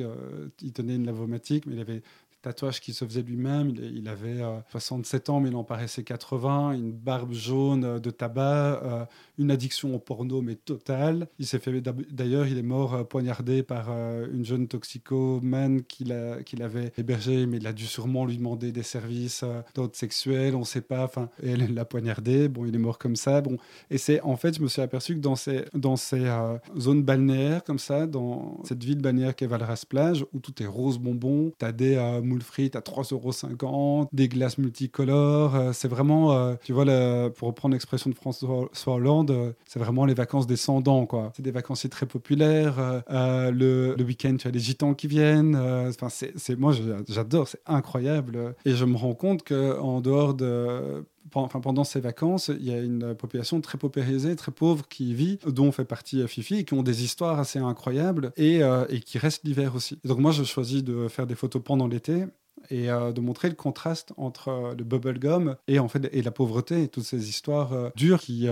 il 0.60 0.72
tenait 0.74 0.96
une 0.96 1.06
lavomatique, 1.06 1.64
mais 1.64 1.72
il 1.74 1.80
avait 1.80 2.02
tatouage 2.46 2.80
qu'il 2.80 2.94
se 2.94 3.04
faisait 3.04 3.22
lui-même. 3.22 3.74
Il, 3.76 4.08
avait 4.08 4.40
67 4.70 5.28
euh, 5.28 5.32
ans, 5.32 5.40
mais 5.40 5.48
il 5.48 5.56
en 5.56 5.64
paraissait 5.64 6.04
80, 6.04 6.72
une 6.72 6.92
barbe 6.92 7.32
jaune 7.32 7.84
euh, 7.84 7.98
de 7.98 8.10
tabac, 8.10 8.80
euh, 8.84 9.04
une 9.38 9.50
addiction 9.50 9.94
au 9.96 9.98
porno, 9.98 10.42
mais 10.42 10.54
totale. 10.54 11.26
Il 11.40 11.46
s'est 11.46 11.58
fait, 11.58 11.80
d'ailleurs, 11.80 12.46
il 12.46 12.56
est 12.56 12.62
mort 12.62 13.06
poignardé 13.08 13.62
par 13.62 13.90
une 14.32 14.44
jeune 14.44 14.68
toxicomane 14.68 15.82
qu'il 15.82 16.14
qu'il 16.46 16.62
avait 16.62 16.92
hébergée, 16.96 17.46
mais 17.46 17.58
il 17.58 17.66
a 17.66 17.72
dû 17.72 17.86
sûrement 17.86 18.24
lui 18.24 18.38
demander 18.38 18.72
des 18.72 18.82
services 18.82 19.44
d'autres 19.74 19.96
sexuels, 19.96 20.54
on 20.54 20.60
ne 20.60 20.64
sait 20.64 20.80
pas. 20.80 21.04
Enfin, 21.04 21.28
elle 21.42 21.74
l'a 21.74 21.84
poignardé. 21.84 22.48
Bon, 22.48 22.64
il 22.64 22.74
est 22.74 22.78
mort 22.78 22.98
comme 22.98 23.16
ça. 23.16 23.40
Bon, 23.40 23.58
et 23.90 23.98
c'est 23.98 24.20
en 24.22 24.36
fait, 24.36 24.56
je 24.56 24.62
me 24.62 24.68
suis 24.68 24.80
aperçu 24.80 25.14
que 25.14 25.20
dans 25.20 25.36
ces, 25.36 25.64
dans 25.74 25.96
ces 25.96 26.24
zones 26.78 27.02
balnéaires 27.02 27.62
comme 27.64 27.78
ça, 27.78 28.06
dans 28.06 28.62
cette 28.64 28.82
ville 28.82 29.00
balnéaire 29.00 29.34
qu'est 29.34 29.46
Valras 29.46 29.84
Plage, 29.88 30.24
où 30.32 30.40
tout 30.40 30.62
est 30.62 30.66
rose 30.66 30.98
bonbon, 30.98 31.52
tu 31.58 31.64
as 31.64 31.72
des 31.72 31.96
moules 32.36 32.42
frites 32.42 32.76
à 32.76 32.80
3,50€, 32.80 34.08
des 34.12 34.28
glaces 34.28 34.58
multicolores. 34.58 35.54
Euh, 35.54 35.72
c'est 35.72 35.88
vraiment, 35.88 36.32
euh, 36.32 36.54
tu 36.62 36.72
vois, 36.72 36.84
pour 37.30 37.48
reprendre 37.48 37.72
l'expression 37.72 38.10
de 38.10 38.14
François 38.14 38.68
Hollande, 38.86 39.30
euh, 39.30 39.52
c'est 39.66 39.78
vraiment 39.78 40.04
les 40.04 40.14
vacances 40.14 40.46
descendants, 40.46 41.06
quoi. 41.06 41.32
C'est 41.36 41.42
des 41.42 41.50
vacanciers 41.50 41.90
très 41.90 42.06
populaires. 42.06 43.02
le, 43.08 43.96
week-end, 44.06 44.36
tu 44.38 44.46
as 44.46 44.50
les 44.50 44.60
gitans 44.60 44.94
qui 44.94 45.06
viennent. 45.06 45.56
Enfin, 45.56 46.08
c'est, 46.08 46.56
moi, 46.58 46.72
j'adore, 47.08 47.48
c'est 47.48 47.60
incroyable. 47.66 48.54
Et 48.64 48.74
je 48.74 48.84
me 48.84 48.96
rends 48.96 49.14
compte 49.14 49.42
qu'en 49.42 50.00
dehors 50.00 50.34
de 50.34 51.04
enfin, 51.34 51.60
pendant 51.60 51.84
ces 51.84 52.00
vacances, 52.00 52.50
il 52.58 52.66
y 52.66 52.72
a 52.72 52.78
une 52.78 53.14
population 53.14 53.60
très 53.60 53.78
paupérisée, 53.78 54.36
très 54.36 54.52
pauvre 54.52 54.86
qui 54.88 55.14
vit, 55.14 55.38
dont 55.46 55.72
fait 55.72 55.84
partie 55.84 56.26
Fifi, 56.28 56.56
et 56.56 56.64
qui 56.64 56.74
ont 56.74 56.82
des 56.82 57.04
histoires 57.04 57.38
assez 57.38 57.58
incroyables 57.58 58.32
et, 58.36 58.62
euh, 58.62 58.86
et 58.88 59.00
qui 59.00 59.18
restent 59.18 59.44
l'hiver 59.44 59.74
aussi. 59.74 59.98
donc 60.04 60.18
moi, 60.18 60.32
je 60.32 60.44
choisis 60.44 60.84
de 60.84 61.08
faire 61.08 61.26
des 61.26 61.34
photos 61.34 61.62
pendant 61.62 61.88
l'été 61.88 62.26
et 62.70 62.90
euh, 62.90 63.12
de 63.12 63.20
montrer 63.20 63.48
le 63.48 63.54
contraste 63.54 64.12
entre 64.16 64.48
euh, 64.48 64.74
le 64.76 64.84
bubblegum 64.84 65.56
et 65.68 65.78
en 65.78 65.88
fait 65.88 66.08
et 66.12 66.22
la 66.22 66.30
pauvreté 66.30 66.84
et 66.84 66.88
toutes 66.88 67.04
ces 67.04 67.28
histoires 67.28 67.72
euh, 67.72 67.90
dures 67.96 68.20
qui 68.20 68.48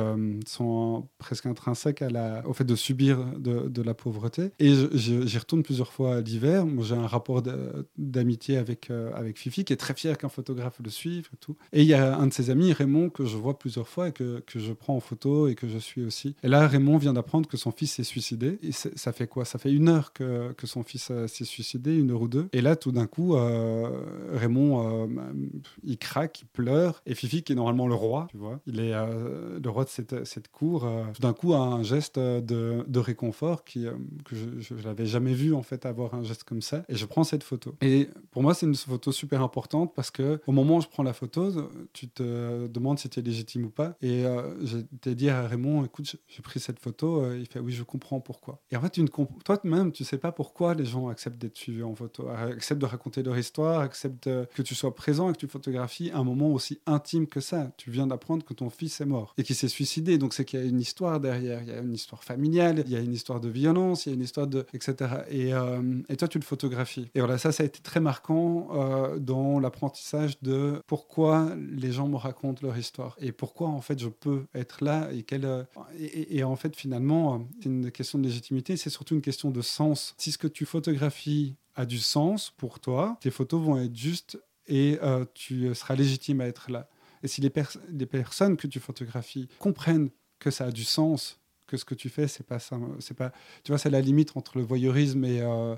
sont 0.46 1.08
presque 1.18 1.46
intrinsèques 1.46 2.02
à 2.02 2.10
la, 2.10 2.46
au 2.46 2.52
fait 2.52 2.64
de 2.64 2.74
subir 2.74 3.18
de, 3.36 3.82
la 3.82 3.94
pauvreté. 3.94 4.50
Et 4.58 4.72
j'y 4.94 5.38
retourne 5.38 5.62
plusieurs 5.62 5.92
fois 5.92 6.20
l'hiver. 6.20 6.66
J'ai 6.80 6.94
un 6.94 7.06
rapport 7.06 7.42
d'amitié 7.98 8.56
avec, 8.56 8.90
avec 8.90 9.38
Fifi 9.38 9.64
qui 9.64 9.72
est 9.72 9.76
très 9.76 9.94
fier 9.94 10.16
qu'un 10.16 10.28
photographe 10.28 10.78
le 10.82 10.90
suive 10.90 11.28
et 11.32 11.36
tout. 11.36 11.56
Et 11.72 11.82
il 11.82 11.88
y 11.88 11.94
a 11.94 12.16
un 12.16 12.26
de 12.26 12.32
ses 12.32 12.50
amis, 12.50 12.72
Raymond, 12.72 13.10
que 13.10 13.24
je 13.24 13.36
vois 13.36 13.58
plusieurs 13.58 13.88
fois 13.88 14.08
et 14.08 14.12
que, 14.12 14.40
que 14.46 14.58
je 14.58 14.72
prends 14.72 14.96
en 14.96 15.00
photo 15.00 15.48
et 15.48 15.54
que 15.54 15.68
je 15.68 15.78
suis 15.78 16.04
aussi. 16.04 16.34
Et 16.42 16.48
là, 16.48 16.66
Raymond 16.66 16.98
vient 16.98 17.12
d'apprendre 17.12 17.48
que 17.48 17.56
son 17.56 17.72
fils 17.72 17.92
s'est 17.92 18.04
suicidé. 18.04 18.58
Et 18.62 18.72
ça 18.72 19.12
fait 19.12 19.26
quoi? 19.26 19.44
Ça 19.44 19.58
fait 19.58 19.72
une 19.72 19.88
heure 19.88 20.12
que, 20.12 20.52
que 20.52 20.66
son 20.66 20.82
fils 20.82 21.12
s'est 21.26 21.44
suicidé, 21.44 21.96
une 21.96 22.10
heure 22.10 22.22
ou 22.22 22.28
deux. 22.28 22.48
Et 22.52 22.62
là, 22.62 22.76
tout 22.76 22.92
d'un 22.92 23.06
coup, 23.06 23.34
Raymond, 24.32 25.06
euh, 25.06 25.06
il 25.82 25.98
craque, 25.98 26.42
il 26.42 26.46
pleure. 26.46 27.02
Et 27.06 27.14
Fifi, 27.14 27.42
qui 27.42 27.52
est 27.52 27.56
normalement 27.56 27.86
le 27.86 27.94
roi, 27.94 28.26
tu 28.30 28.36
vois, 28.36 28.60
il 28.66 28.80
est 28.80 28.92
euh, 28.94 29.58
le 29.62 29.70
roi 29.70 29.84
de 29.84 29.90
cette, 29.90 30.48
cour, 30.48 30.88
tout 31.14 31.22
d'un 31.22 31.32
coup 31.32 31.54
a 31.54 31.58
un 31.58 31.82
geste 31.82 32.18
de, 32.18 32.98
réconfort 32.98 33.64
que 33.64 33.94
je 34.32 34.74
n'avais 34.74 35.06
jamais 35.06 35.34
vu 35.34 35.52
en 35.54 35.62
fait 35.62 35.84
avoir 35.84 36.14
un 36.14 36.22
geste 36.22 36.44
comme 36.44 36.62
ça. 36.62 36.84
Et 36.88 36.96
je 36.96 37.06
prends 37.06 37.24
cette 37.24 37.42
photo. 37.42 37.74
Et 37.80 38.08
pour 38.30 38.42
moi, 38.42 38.54
c'est 38.54 38.66
une 38.66 38.74
photo 38.74 39.12
super 39.12 39.42
importante 39.42 39.94
parce 39.94 40.10
que 40.10 40.40
au 40.46 40.52
moment 40.52 40.76
où 40.76 40.80
je 40.80 40.88
prends 40.88 41.02
la 41.02 41.12
photo, 41.12 41.50
tu 41.92 42.08
te 42.08 42.66
demandes 42.68 42.98
si 42.98 43.08
tu 43.08 43.20
es 43.20 43.22
légitime 43.22 43.66
ou 43.66 43.70
pas. 43.70 43.96
Et 44.00 44.24
j'ai 44.62 45.14
dit 45.14 45.28
à 45.28 45.46
Raymond, 45.46 45.84
écoute, 45.84 46.16
j'ai 46.28 46.42
pris 46.42 46.60
cette 46.60 46.78
photo. 46.78 47.32
il 47.34 47.46
fait 47.46 47.60
oui, 47.60 47.72
je 47.72 47.82
comprends 47.82 48.20
pourquoi. 48.20 48.60
Et 48.70 48.76
en 48.76 48.80
fait, 48.80 48.96
une 48.96 49.08
toi-même, 49.44 49.92
tu 49.92 50.04
sais 50.04 50.18
pas 50.18 50.32
pourquoi 50.32 50.74
les 50.74 50.84
gens 50.84 51.08
acceptent 51.08 51.38
d'être 51.38 51.56
suivis 51.56 51.82
en 51.82 51.94
photo, 51.94 52.28
acceptent 52.28 52.80
de 52.80 52.86
raconter 52.86 53.22
leur 53.22 53.36
histoire, 53.36 53.80
acceptent 53.84 54.28
que 54.54 54.62
tu 54.62 54.74
sois 54.74 54.94
présent 54.94 55.30
et 55.30 55.32
que 55.32 55.38
tu 55.38 55.48
photographies 55.48 56.10
un 56.12 56.24
moment 56.24 56.50
aussi 56.50 56.80
intime 56.86 57.26
que 57.26 57.40
ça. 57.40 57.70
Tu 57.76 57.90
viens 57.90 58.06
d'apprendre 58.06 58.44
que 58.44 58.54
ton 58.54 58.70
fils 58.70 59.00
est 59.00 59.06
mort 59.06 59.34
et 59.38 59.42
qu'il 59.42 59.56
s'est 59.56 59.68
suicidé. 59.68 60.18
Donc 60.18 60.34
c'est 60.34 60.44
qu'il 60.44 60.60
y 60.60 60.62
a 60.62 60.66
une 60.66 60.80
histoire 60.80 61.20
derrière. 61.20 61.62
Il 61.62 61.68
y 61.68 61.72
a 61.72 61.78
une 61.78 61.94
histoire 61.94 62.24
familiale, 62.24 62.82
il 62.86 62.92
y 62.92 62.96
a 62.96 63.00
une 63.00 63.12
histoire 63.12 63.40
de 63.40 63.48
violence, 63.48 64.06
il 64.06 64.10
y 64.10 64.12
a 64.12 64.14
une 64.14 64.22
histoire 64.22 64.46
de. 64.46 64.66
etc. 64.72 64.94
Et, 65.28 65.54
euh, 65.54 66.00
et 66.08 66.16
toi, 66.16 66.28
tu 66.28 66.38
le 66.38 66.44
photographies. 66.44 67.08
Et 67.14 67.20
voilà, 67.20 67.38
ça, 67.38 67.52
ça 67.52 67.62
a 67.62 67.66
été 67.66 67.80
très 67.80 68.00
marquant 68.00 68.68
euh, 68.72 69.18
dans 69.18 69.58
l'apprentissage 69.60 70.40
de 70.42 70.80
pourquoi 70.86 71.54
les 71.56 71.92
gens 71.92 72.08
me 72.08 72.16
racontent 72.16 72.66
leur 72.66 72.76
histoire 72.76 73.16
et 73.20 73.32
pourquoi 73.32 73.68
en 73.68 73.80
fait 73.80 73.98
je 73.98 74.08
peux 74.08 74.44
être 74.54 74.82
là 74.84 75.10
et, 75.12 75.22
quelle, 75.22 75.44
euh, 75.44 75.64
et, 75.98 76.38
et 76.38 76.44
en 76.44 76.56
fait 76.56 76.76
finalement, 76.76 77.46
c'est 77.60 77.68
une 77.68 77.90
question 77.90 78.18
de 78.18 78.24
légitimité, 78.24 78.76
c'est 78.76 78.90
surtout 78.90 79.14
une 79.14 79.22
question 79.22 79.50
de 79.50 79.62
sens. 79.62 80.14
Si 80.18 80.32
ce 80.32 80.38
que 80.38 80.48
tu 80.48 80.64
photographies 80.64 81.56
a 81.76 81.86
du 81.86 81.98
sens 81.98 82.52
pour 82.56 82.80
toi, 82.80 83.16
tes 83.20 83.30
photos 83.30 83.62
vont 83.62 83.78
être 83.78 83.96
justes 83.96 84.38
et 84.66 84.98
euh, 85.02 85.24
tu 85.34 85.74
seras 85.74 85.94
légitime 85.94 86.40
à 86.40 86.46
être 86.46 86.70
là. 86.70 86.88
Et 87.22 87.28
si 87.28 87.40
les, 87.40 87.50
personnes 87.50 88.56
que 88.56 88.66
tu 88.66 88.80
photographies 88.80 89.48
comprennent 89.58 90.10
que 90.38 90.50
ça 90.50 90.66
a 90.66 90.70
du 90.70 90.84
sens, 90.84 91.40
que 91.66 91.78
ce 91.78 91.86
que 91.86 91.94
tu 91.94 92.10
fais, 92.10 92.28
c'est 92.28 92.46
pas 92.46 92.58
ça, 92.58 92.78
c'est 92.98 93.16
pas, 93.16 93.32
tu 93.62 93.72
vois, 93.72 93.78
c'est 93.78 93.88
la 93.88 94.02
limite 94.02 94.36
entre 94.36 94.58
le 94.58 94.64
voyeurisme 94.64 95.24
et, 95.24 95.40
euh, 95.40 95.74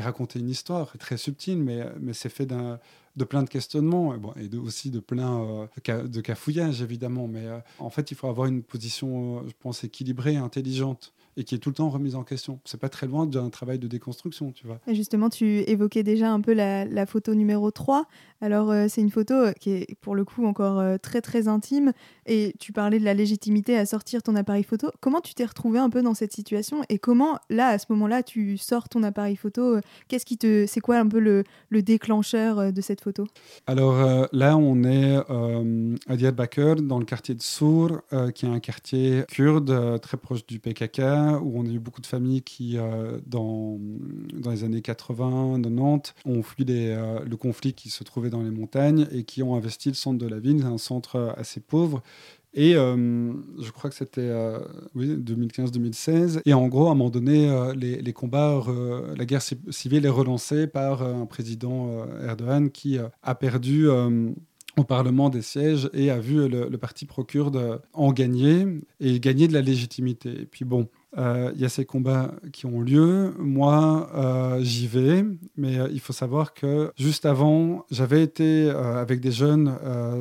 raconter 0.00 0.40
une 0.40 0.50
histoire, 0.50 0.92
très 0.98 1.16
subtile, 1.16 1.58
mais, 1.58 1.84
mais 2.00 2.12
c'est 2.12 2.28
fait 2.28 2.46
de 2.46 3.24
plein 3.24 3.44
de 3.44 3.48
questionnements 3.48 4.12
et, 4.12 4.18
bon, 4.18 4.34
et 4.34 4.54
aussi 4.56 4.90
de 4.90 4.98
plein 4.98 5.68
de 5.86 6.20
cafouillages 6.20 6.82
évidemment. 6.82 7.28
Mais 7.28 7.46
en 7.78 7.90
fait, 7.90 8.10
il 8.10 8.16
faut 8.16 8.28
avoir 8.28 8.48
une 8.48 8.64
position, 8.64 9.46
je 9.46 9.54
pense, 9.60 9.84
équilibrée, 9.84 10.36
intelligente 10.36 11.12
et 11.38 11.44
qui 11.44 11.54
est 11.54 11.58
tout 11.58 11.70
le 11.70 11.74
temps 11.76 11.88
remise 11.88 12.16
en 12.16 12.24
question. 12.24 12.58
C'est 12.64 12.80
pas 12.80 12.88
très 12.88 13.06
loin 13.06 13.24
d'un 13.24 13.48
travail 13.48 13.78
de 13.78 13.86
déconstruction, 13.86 14.50
tu 14.50 14.66
vois. 14.66 14.80
Justement, 14.88 15.30
tu 15.30 15.60
évoquais 15.70 16.02
déjà 16.02 16.32
un 16.32 16.40
peu 16.40 16.52
la, 16.52 17.06
photo 17.06 17.34
numéro 17.34 17.70
3. 17.70 18.06
Alors, 18.40 18.70
euh, 18.70 18.86
c'est 18.88 19.00
une 19.00 19.10
photo 19.10 19.34
euh, 19.34 19.52
qui 19.52 19.70
est 19.70 19.96
pour 20.00 20.14
le 20.14 20.24
coup 20.24 20.46
encore 20.46 20.78
euh, 20.78 20.96
très 20.96 21.20
très 21.20 21.48
intime 21.48 21.92
et 22.24 22.54
tu 22.60 22.72
parlais 22.72 23.00
de 23.00 23.04
la 23.04 23.14
légitimité 23.14 23.76
à 23.76 23.84
sortir 23.84 24.22
ton 24.22 24.36
appareil 24.36 24.62
photo. 24.62 24.90
Comment 25.00 25.20
tu 25.20 25.34
t'es 25.34 25.44
retrouvé 25.44 25.80
un 25.80 25.90
peu 25.90 26.02
dans 26.02 26.14
cette 26.14 26.32
situation 26.32 26.82
et 26.88 26.98
comment, 26.98 27.38
là, 27.50 27.68
à 27.68 27.78
ce 27.78 27.86
moment-là, 27.90 28.22
tu 28.22 28.56
sors 28.56 28.88
ton 28.88 29.02
appareil 29.02 29.34
photo 29.34 29.78
Qu'est-ce 30.06 30.24
qui 30.24 30.38
te. 30.38 30.66
C'est 30.68 30.80
quoi 30.80 30.98
un 30.98 31.08
peu 31.08 31.18
le, 31.18 31.42
le 31.68 31.82
déclencheur 31.82 32.72
de 32.72 32.80
cette 32.80 33.00
photo? 33.00 33.26
Alors 33.66 34.28
là, 34.32 34.56
on 34.56 34.84
est 34.84 35.16
à 36.06 36.16
Diyarbakir, 36.16 36.76
dans 36.76 36.98
le 36.98 37.04
quartier 37.04 37.34
de 37.34 37.42
Sour, 37.42 38.02
qui 38.34 38.46
est 38.46 38.48
un 38.48 38.60
quartier 38.60 39.24
kurde 39.28 40.00
très 40.00 40.16
proche 40.16 40.46
du 40.46 40.58
PKK 40.58 41.00
où 41.42 41.58
on 41.58 41.66
a 41.66 41.70
eu 41.70 41.78
beaucoup 41.78 42.00
de 42.00 42.06
familles 42.06 42.42
qui, 42.42 42.76
dans, 43.26 43.78
dans 44.34 44.50
les 44.50 44.64
années 44.64 44.82
80, 44.82 45.60
90, 45.62 46.14
ont 46.24 46.42
fui 46.42 46.64
le 46.64 47.34
conflit 47.36 47.72
qui 47.72 47.90
se 47.90 48.04
trouvait 48.04 48.27
dans 48.30 48.42
les 48.42 48.50
montagnes 48.50 49.06
et 49.12 49.24
qui 49.24 49.42
ont 49.42 49.54
investi 49.54 49.88
le 49.88 49.94
centre 49.94 50.18
de 50.18 50.26
la 50.26 50.38
ville, 50.38 50.62
un 50.64 50.78
centre 50.78 51.34
assez 51.36 51.60
pauvre. 51.60 52.02
Et 52.54 52.74
euh, 52.74 53.32
je 53.60 53.70
crois 53.70 53.90
que 53.90 53.96
c'était 53.96 54.32
oui, 54.94 55.16
2015-2016. 55.16 56.40
Et 56.46 56.54
en 56.54 56.66
gros, 56.68 56.88
à 56.88 56.92
un 56.92 56.94
moment 56.94 57.10
donné, 57.10 57.50
les, 57.76 58.12
combats, 58.12 58.62
la 59.16 59.24
guerre 59.26 59.42
civile 59.42 60.06
est 60.06 60.10
relancée 60.10 60.66
par 60.66 61.02
un 61.02 61.26
président 61.26 62.06
Erdogan 62.26 62.70
qui 62.70 62.98
a 63.22 63.34
perdu 63.34 63.86
au 64.78 64.84
Parlement 64.84 65.28
des 65.28 65.42
sièges 65.42 65.90
et 65.92 66.10
a 66.10 66.18
vu 66.18 66.48
le, 66.48 66.68
le 66.68 66.78
parti 66.78 67.04
pro-kurde 67.04 67.82
en 67.92 68.12
gagner 68.12 68.66
et 69.00 69.20
gagner 69.20 69.46
de 69.46 69.52
la 69.52 69.60
légitimité. 69.60 70.30
Et 70.30 70.46
puis 70.46 70.64
bon, 70.64 70.88
euh, 71.16 71.52
il 71.54 71.60
y 71.60 71.64
a 71.64 71.68
ces 71.68 71.84
combats 71.84 72.32
qui 72.52 72.66
ont 72.66 72.80
lieu. 72.80 73.34
Moi, 73.38 74.10
euh, 74.14 74.60
j'y 74.62 74.86
vais, 74.86 75.24
mais 75.56 75.78
euh, 75.78 75.88
il 75.90 76.00
faut 76.00 76.12
savoir 76.12 76.52
que 76.52 76.92
juste 76.98 77.24
avant, 77.24 77.86
j'avais 77.90 78.22
été 78.22 78.68
avec 78.70 79.20
des 79.20 79.32
jeunes 79.32 79.76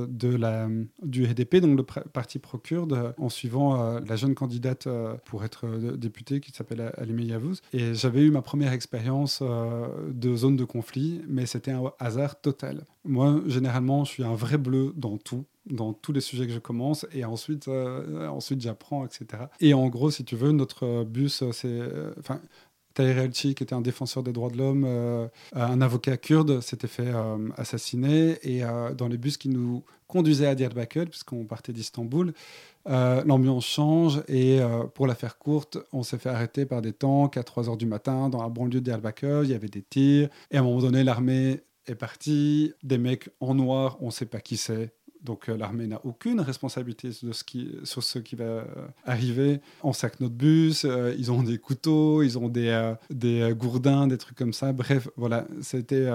de 0.09 0.35
la, 0.35 0.67
du 1.03 1.25
HDP, 1.25 1.57
donc 1.57 1.77
le 1.77 1.83
parti 1.83 2.39
pro-kurde, 2.39 3.13
en 3.17 3.29
suivant 3.29 3.99
la 3.99 4.15
jeune 4.15 4.35
candidate 4.35 4.87
pour 5.25 5.43
être 5.43 5.67
députée 5.95 6.39
qui 6.39 6.51
s'appelle 6.51 6.91
Alimé 6.97 7.25
Yavuz. 7.25 7.61
Et 7.73 7.93
j'avais 7.93 8.21
eu 8.21 8.31
ma 8.31 8.41
première 8.41 8.71
expérience 8.71 9.41
de 9.41 10.35
zone 10.35 10.55
de 10.55 10.65
conflit, 10.65 11.21
mais 11.27 11.45
c'était 11.45 11.71
un 11.71 11.91
hasard 11.99 12.39
total. 12.39 12.85
Moi, 13.07 13.41
généralement, 13.47 14.03
je 14.05 14.11
suis 14.11 14.23
un 14.23 14.35
vrai 14.35 14.57
bleu 14.57 14.93
dans 14.95 15.17
tout 15.17 15.45
dans 15.69 15.93
tous 15.93 16.13
les 16.13 16.21
sujets 16.21 16.47
que 16.47 16.53
je 16.53 16.59
commence 16.59 17.05
et 17.13 17.25
ensuite, 17.25 17.67
euh, 17.67 18.27
ensuite 18.27 18.61
j'apprends, 18.61 19.05
etc. 19.05 19.43
Et 19.59 19.73
en 19.73 19.87
gros, 19.87 20.11
si 20.11 20.23
tu 20.23 20.35
veux, 20.35 20.51
notre 20.51 21.03
bus, 21.03 21.41
euh, 21.41 21.51
c'est. 21.51 21.67
Euh, 21.67 22.13
enfin, 22.19 22.39
Tahir 22.93 23.29
qui 23.29 23.51
était 23.51 23.73
un 23.73 23.81
défenseur 23.81 24.23
des 24.23 24.33
droits 24.33 24.49
de 24.49 24.57
l'homme, 24.57 24.83
un 25.53 25.81
avocat 25.81 26.17
kurde, 26.17 26.61
s'était 26.61 26.87
fait 26.87 27.13
assassiner. 27.55 28.39
Et 28.41 28.63
dans 28.97 29.07
les 29.07 29.19
bus 29.19 29.37
qui 29.37 29.49
nous 29.49 29.83
conduisaient 30.07 30.47
à 30.47 30.55
Diyarbakir, 30.55 31.05
puisqu'on 31.05 31.45
partait 31.45 31.73
d'Istanbul, 31.73 32.33
l'ambiance 32.87 33.67
change. 33.67 34.23
Et 34.27 34.61
pour 34.95 35.05
la 35.05 35.13
faire 35.13 35.37
courte, 35.37 35.77
on 35.93 36.01
s'est 36.01 36.17
fait 36.17 36.29
arrêter 36.29 36.65
par 36.65 36.81
des 36.81 36.91
tanks 36.91 37.37
à 37.37 37.43
3 37.43 37.65
h 37.65 37.77
du 37.77 37.85
matin 37.85 38.29
dans 38.29 38.41
la 38.41 38.49
banlieue 38.49 38.81
de. 38.81 39.43
Il 39.43 39.51
y 39.51 39.53
avait 39.53 39.67
des 39.67 39.83
tirs. 39.83 40.29
Et 40.49 40.57
à 40.57 40.61
un 40.61 40.63
moment 40.63 40.79
donné, 40.79 41.03
l'armée 41.03 41.61
est 41.87 41.95
partie. 41.95 42.73
Des 42.83 42.97
mecs 42.97 43.29
en 43.39 43.55
noir, 43.55 43.97
on 44.01 44.11
sait 44.11 44.25
pas 44.25 44.39
qui 44.39 44.57
c'est. 44.57 44.93
Donc 45.23 45.49
euh, 45.49 45.57
l'armée 45.57 45.87
n'a 45.87 45.99
aucune 46.05 46.39
responsabilité 46.39 47.09
de 47.23 47.31
ce 47.31 47.43
qui, 47.43 47.69
sur 47.83 48.03
ce 48.03 48.19
qui 48.19 48.35
va 48.35 48.45
euh, 48.45 48.63
arriver. 49.05 49.59
On 49.83 49.93
sac 49.93 50.19
notre 50.19 50.35
bus, 50.35 50.85
euh, 50.85 51.13
ils 51.17 51.31
ont 51.31 51.43
des 51.43 51.57
couteaux, 51.57 52.23
ils 52.23 52.37
ont 52.37 52.49
des, 52.49 52.93
des 53.09 53.53
gourdins, 53.57 54.07
des 54.07 54.17
trucs 54.17 54.37
comme 54.37 54.53
ça. 54.53 54.73
Bref, 54.73 55.09
voilà, 55.17 55.47
c'était 55.61 56.07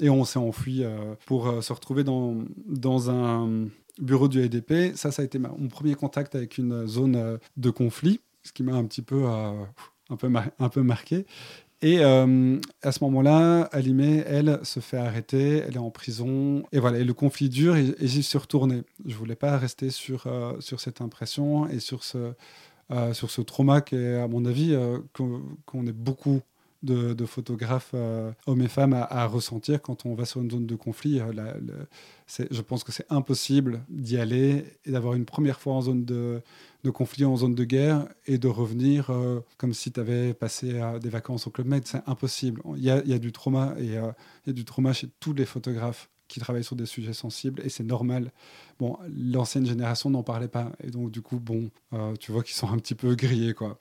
et 0.00 0.10
on 0.10 0.24
s'est 0.24 0.38
enfui 0.38 0.84
pour 1.26 1.62
se 1.62 1.72
retrouver 1.72 2.04
dans, 2.04 2.36
dans 2.66 3.10
un 3.10 3.68
bureau 4.00 4.28
du 4.28 4.40
EDP. 4.40 4.94
Ça, 4.94 5.10
ça 5.10 5.22
a 5.22 5.24
été 5.24 5.38
mon 5.38 5.68
premier 5.68 5.94
contact 5.94 6.34
avec 6.34 6.58
une 6.58 6.86
zone 6.86 7.38
de 7.56 7.70
conflit, 7.70 8.20
ce 8.42 8.52
qui 8.52 8.62
m'a 8.62 8.74
un 8.74 8.84
petit 8.84 9.02
peu 9.02 9.24
un 9.26 10.16
peu, 10.16 10.30
un 10.58 10.68
peu 10.68 10.82
marqué. 10.82 11.26
Et 11.80 12.00
euh, 12.00 12.58
à 12.82 12.90
ce 12.90 13.04
moment-là, 13.04 13.62
Alimé, 13.70 14.24
elle, 14.26 14.58
se 14.64 14.80
fait 14.80 14.96
arrêter, 14.96 15.58
elle 15.58 15.76
est 15.76 15.78
en 15.78 15.90
prison. 15.90 16.64
Et 16.72 16.80
voilà, 16.80 16.98
et 16.98 17.04
le 17.04 17.14
conflit 17.14 17.48
dure 17.48 17.76
et, 17.76 17.94
j'y 18.00 18.22
suis 18.24 18.38
retourné. 18.38 18.82
Je 19.06 19.14
voulais 19.14 19.36
pas 19.36 19.56
rester 19.56 19.90
sur, 19.90 20.26
euh, 20.26 20.54
sur 20.60 20.80
cette 20.80 21.00
impression 21.00 21.68
et 21.68 21.78
sur 21.78 22.02
ce, 22.02 22.32
euh, 22.90 23.14
sur 23.14 23.30
ce 23.30 23.42
trauma 23.42 23.80
qui 23.80 23.94
est, 23.94 24.16
à 24.16 24.26
mon 24.26 24.44
avis, 24.44 24.76
qu'on 25.12 25.86
est 25.86 25.92
beaucoup 25.92 26.40
de, 26.82 27.26
photographes, 27.26 27.94
hommes 28.46 28.62
et 28.62 28.68
femmes, 28.68 28.94
à, 28.94 29.26
ressentir 29.26 29.80
quand 29.80 30.04
on 30.04 30.14
va 30.14 30.24
sur 30.24 30.40
une 30.40 30.50
zone 30.50 30.66
de 30.66 30.74
conflit. 30.74 31.20
je 32.28 32.60
pense 32.60 32.82
que 32.82 32.90
c'est 32.90 33.06
impossible 33.08 33.82
d'y 33.88 34.16
aller 34.16 34.64
et 34.84 34.90
d'avoir 34.90 35.14
une 35.14 35.26
première 35.26 35.60
fois 35.60 35.74
en 35.74 35.82
zone 35.82 36.04
de, 36.04 36.40
de 36.84 36.90
conflit 36.90 37.24
en 37.24 37.36
zone 37.36 37.54
de 37.54 37.64
guerre 37.64 38.06
et 38.26 38.38
de 38.38 38.48
revenir 38.48 39.10
euh, 39.10 39.40
comme 39.56 39.74
si 39.74 39.90
tu 39.90 39.98
avais 39.98 40.32
passé 40.34 40.74
euh, 40.74 40.98
des 40.98 41.08
vacances 41.08 41.46
au 41.46 41.50
Club 41.50 41.66
Med. 41.66 41.86
C'est 41.86 42.02
impossible. 42.06 42.62
Il 42.76 42.84
y, 42.84 42.90
a, 42.90 43.18
du 43.18 43.32
trauma 43.32 43.74
et 43.78 43.98
euh, 43.98 44.12
il 44.46 44.48
y 44.48 44.50
a 44.50 44.52
du 44.52 44.64
trauma 44.64 44.92
chez 44.92 45.08
tous 45.20 45.32
les 45.32 45.44
photographes 45.44 46.08
qui 46.28 46.40
travaillent 46.40 46.64
sur 46.64 46.76
des 46.76 46.86
sujets 46.86 47.14
sensibles 47.14 47.62
et 47.64 47.70
c'est 47.70 47.84
normal. 47.84 48.32
Bon, 48.78 48.98
l'ancienne 49.08 49.66
génération 49.66 50.10
n'en 50.10 50.22
parlait 50.22 50.48
pas 50.48 50.72
et 50.84 50.90
donc 50.90 51.10
du 51.10 51.22
coup, 51.22 51.40
bon, 51.40 51.70
tu 52.20 52.32
vois 52.32 52.42
qu'ils 52.42 52.54
sont 52.54 52.68
un 52.68 52.76
petit 52.76 52.94
peu 52.94 53.14
grillés 53.14 53.54
quoi. 53.54 53.78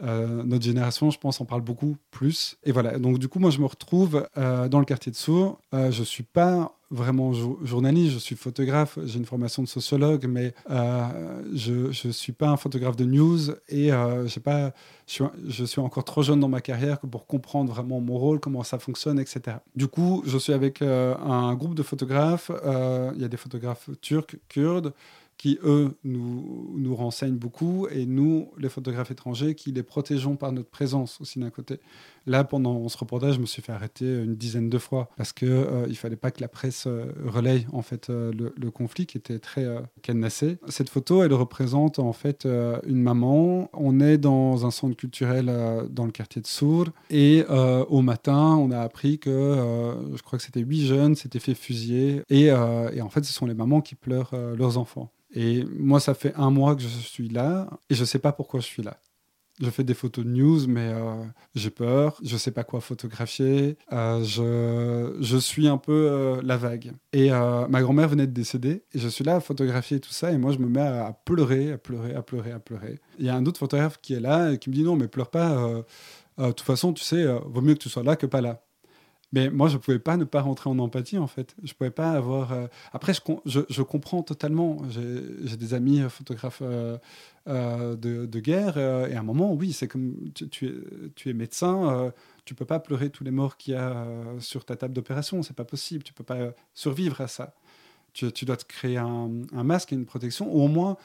notre 0.00 0.64
génération, 0.64 1.10
je 1.10 1.18
pense, 1.18 1.42
en 1.42 1.44
parle 1.44 1.60
beaucoup 1.60 1.98
plus. 2.10 2.56
Et 2.64 2.72
voilà, 2.72 2.98
donc 2.98 3.18
du 3.18 3.28
coup, 3.28 3.38
moi, 3.38 3.50
je 3.50 3.58
me 3.58 3.66
retrouve 3.66 4.26
dans 4.34 4.78
le 4.78 4.86
quartier 4.86 5.12
de 5.12 5.16
Sour. 5.16 5.60
je 5.74 6.02
suis 6.02 6.22
pas 6.22 6.79
vraiment 6.90 7.32
journaliste, 7.32 8.14
je 8.14 8.18
suis 8.18 8.34
photographe, 8.34 8.98
j'ai 9.04 9.18
une 9.18 9.24
formation 9.24 9.62
de 9.62 9.68
sociologue, 9.68 10.26
mais 10.28 10.54
euh, 10.70 11.42
je 11.54 12.06
ne 12.06 12.12
suis 12.12 12.32
pas 12.32 12.48
un 12.48 12.56
photographe 12.56 12.96
de 12.96 13.04
news 13.04 13.50
et 13.68 13.92
euh, 13.92 14.26
pas, 14.44 14.72
je 15.06 15.12
suis, 15.12 15.24
je, 15.46 15.64
suis, 15.64 15.80
encore 15.80 16.04
trop 16.04 16.22
jeune 16.22 16.40
dans 16.40 16.48
ma 16.48 16.60
carrière 16.60 16.98
pour 16.98 17.26
comprendre 17.26 17.72
vraiment 17.72 18.00
mon 18.00 18.18
rôle, 18.18 18.40
comment 18.40 18.64
ça 18.64 18.78
fonctionne, 18.78 19.20
etc. 19.20 19.58
Du 19.76 19.86
coup, 19.86 20.22
je 20.26 20.36
suis 20.36 20.52
avec 20.52 20.82
euh, 20.82 21.16
un 21.18 21.54
groupe 21.54 21.74
de 21.74 21.82
photographes, 21.82 22.50
euh, 22.64 23.12
il 23.14 23.22
y 23.22 23.24
a 23.24 23.28
des 23.28 23.36
photographes 23.36 23.90
turcs, 24.00 24.36
kurdes, 24.48 24.92
qui, 25.40 25.58
eux, 25.64 25.96
nous, 26.04 26.70
nous 26.76 26.94
renseignent 26.94 27.38
beaucoup, 27.38 27.86
et 27.90 28.04
nous, 28.04 28.50
les 28.58 28.68
photographes 28.68 29.10
étrangers, 29.10 29.54
qui 29.54 29.72
les 29.72 29.82
protégeons 29.82 30.36
par 30.36 30.52
notre 30.52 30.68
présence 30.68 31.18
aussi 31.18 31.38
d'un 31.38 31.48
côté. 31.48 31.80
Là, 32.26 32.44
pendant 32.44 32.88
ce 32.88 32.98
reportage, 32.98 33.34
je 33.34 33.40
me 33.40 33.46
suis 33.46 33.62
fait 33.62 33.72
arrêter 33.72 34.04
une 34.04 34.36
dizaine 34.36 34.68
de 34.68 34.78
fois, 34.78 35.08
parce 35.16 35.32
qu'il 35.32 35.48
euh, 35.48 35.86
il 35.88 35.96
fallait 35.96 36.16
pas 36.16 36.30
que 36.30 36.40
la 36.40 36.48
presse 36.48 36.84
euh, 36.86 37.06
relaye 37.26 37.66
en 37.72 37.82
fait, 37.82 38.10
euh, 38.10 38.32
le, 38.32 38.70
conflit 38.70 39.04
qui 39.04 39.18
était 39.18 39.40
très 39.40 39.66
cadenassé. 40.02 40.58
Cette 40.68 40.88
photo, 40.88 41.24
elle 41.24 41.34
représente 41.34 41.98
en 41.98 42.12
fait 42.12 42.46
une 42.86 43.02
maman. 43.02 43.68
On 43.72 43.98
est 43.98 44.16
dans 44.16 44.64
un 44.64 44.70
centre 44.70 44.94
culturel 44.94 45.52
dans 45.90 46.04
le 46.04 46.12
quartier 46.12 46.40
de 46.40 46.46
Sour, 46.46 46.86
et 47.10 47.44
au 47.88 48.00
matin, 48.00 48.56
on 48.56 48.70
a 48.70 48.78
appris 48.78 49.18
que, 49.18 49.96
je 50.14 50.22
crois 50.22 50.38
que 50.38 50.44
c'était 50.44 50.60
huit 50.60 50.86
jeunes 50.86 51.16
s'étaient 51.16 51.40
fait 51.40 51.54
fusiller, 51.54 52.22
et, 52.30 52.44
et 52.44 53.00
en 53.02 53.08
fait, 53.08 53.24
ce 53.24 53.32
sont 53.32 53.46
les 53.46 53.54
mamans 53.54 53.80
qui 53.80 53.96
pleurent 53.96 54.34
leurs 54.56 54.78
enfants. 54.78 55.10
Et 55.34 55.64
moi, 55.78 56.00
ça 56.00 56.14
fait 56.14 56.34
un 56.36 56.50
mois 56.50 56.74
que 56.76 56.82
je 56.82 56.88
suis 56.88 57.28
là 57.28 57.68
et 57.88 57.94
je 57.94 58.00
ne 58.00 58.06
sais 58.06 58.18
pas 58.18 58.32
pourquoi 58.32 58.60
je 58.60 58.66
suis 58.66 58.82
là. 58.82 58.96
Je 59.60 59.68
fais 59.68 59.84
des 59.84 59.94
photos 59.94 60.24
de 60.24 60.30
news, 60.30 60.66
mais 60.66 60.88
euh, 60.94 61.22
j'ai 61.54 61.70
peur, 61.70 62.18
je 62.22 62.32
ne 62.32 62.38
sais 62.38 62.50
pas 62.50 62.64
quoi 62.64 62.80
photographier, 62.80 63.76
euh, 63.92 64.24
je, 64.24 65.22
je, 65.22 65.36
suis 65.36 65.68
un 65.68 65.76
peu 65.76 65.92
euh, 65.92 66.40
la 66.42 66.56
vague. 66.56 66.92
Et 67.12 67.30
ma 67.30 67.82
grand-mère 67.82 68.08
venait 68.08 68.26
de 68.26 68.32
décéder, 68.32 68.84
et 68.94 68.98
je 68.98 69.08
suis 69.08 69.24
là 69.24 69.36
à 69.36 69.40
photographier 69.40 70.00
tout 70.00 70.12
ça, 70.12 70.32
et 70.32 70.38
moi 70.38 70.52
je 70.52 70.58
me 70.58 70.68
mets 70.68 70.80
à, 70.80 71.14
pleurer, 71.24 71.72
à 71.72 71.78
pleurer, 71.78 72.14
à 72.14 72.22
pleurer, 72.22 72.52
à 72.52 72.58
pleurer. 72.58 73.00
Il 73.18 73.26
y 73.26 73.28
a 73.28 73.36
un 73.36 73.44
autre 73.44 73.58
photographe 73.58 73.98
qui 74.00 74.14
est 74.14 74.20
là 74.20 74.52
et 74.52 74.58
qui 74.58 74.70
me 74.70 74.74
dit 74.74 74.82
non, 74.82 74.96
mais 74.96 75.08
pleure 75.08 75.30
pas, 75.30 75.84
de 76.38 76.46
toute 76.46 76.60
façon, 76.62 76.92
tu 76.92 77.04
sais, 77.04 77.26
vaut 77.44 77.60
mieux 77.60 77.74
que 77.74 77.80
tu 77.80 77.90
sois 77.90 78.02
là 78.02 78.16
que 78.16 78.26
pas 78.26 78.40
là. 78.40 78.62
Mais 79.32 79.48
moi, 79.48 79.68
je 79.68 79.74
ne 79.74 79.78
pouvais 79.78 80.00
pas 80.00 80.16
ne 80.16 80.24
pas 80.24 80.40
rentrer 80.40 80.68
en 80.70 80.78
empathie, 80.80 81.18
en 81.18 81.28
fait. 81.28 81.54
Je 81.62 81.70
ne 81.72 81.74
pouvais 81.76 81.90
pas 81.90 82.12
avoir... 82.12 82.52
Euh, 82.52 82.66
après, 82.92 83.14
je, 83.14 83.20
je, 83.46 83.60
je, 83.68 83.82
comprends 83.82 84.22
totalement. 84.22 84.78
J'ai 84.88 85.56
des 85.56 85.74
amis 85.74 86.00
euh, 86.00 86.08
photographes 86.08 86.62
euh, 86.62 86.98
de, 87.46 88.26
de, 88.26 88.40
guerre, 88.40 88.76
et 88.76 89.14
à 89.14 89.20
un 89.20 89.22
moment, 89.22 89.52
oui, 89.52 89.72
c'est 89.72 89.86
comme... 89.86 90.14
Tu, 90.34 90.48
tu, 90.48 91.30
es, 91.30 91.32
médecin, 91.32 92.12
tu 92.44 92.54
ne 92.54 92.56
peux 92.56 92.64
pas 92.64 92.80
pleurer 92.80 93.10
tous 93.10 93.22
les 93.22 93.30
morts 93.30 93.56
qu'il 93.56 93.74
y 93.74 93.76
a 93.76 94.06
sur 94.40 94.64
ta 94.64 94.76
table 94.76 94.94
d'opération. 94.94 95.42
C'est 95.42 95.56
pas 95.56 95.64
possible. 95.64 96.02
Tu 96.02 96.12
ne 96.12 96.16
peux 96.16 96.24
pas 96.24 96.52
survivre 96.74 97.20
à 97.20 97.28
ça. 97.28 97.54
Tu, 98.12 98.30
tu 98.32 98.44
dois 98.44 98.56
te 98.56 98.64
créer 98.64 98.96
un, 98.96 99.30
un, 99.52 99.62
masque 99.62 99.92
et 99.92 99.96
une 99.96 100.06
protection, 100.06 100.52
ou 100.52 100.62
au 100.62 100.68
moins, 100.68 100.96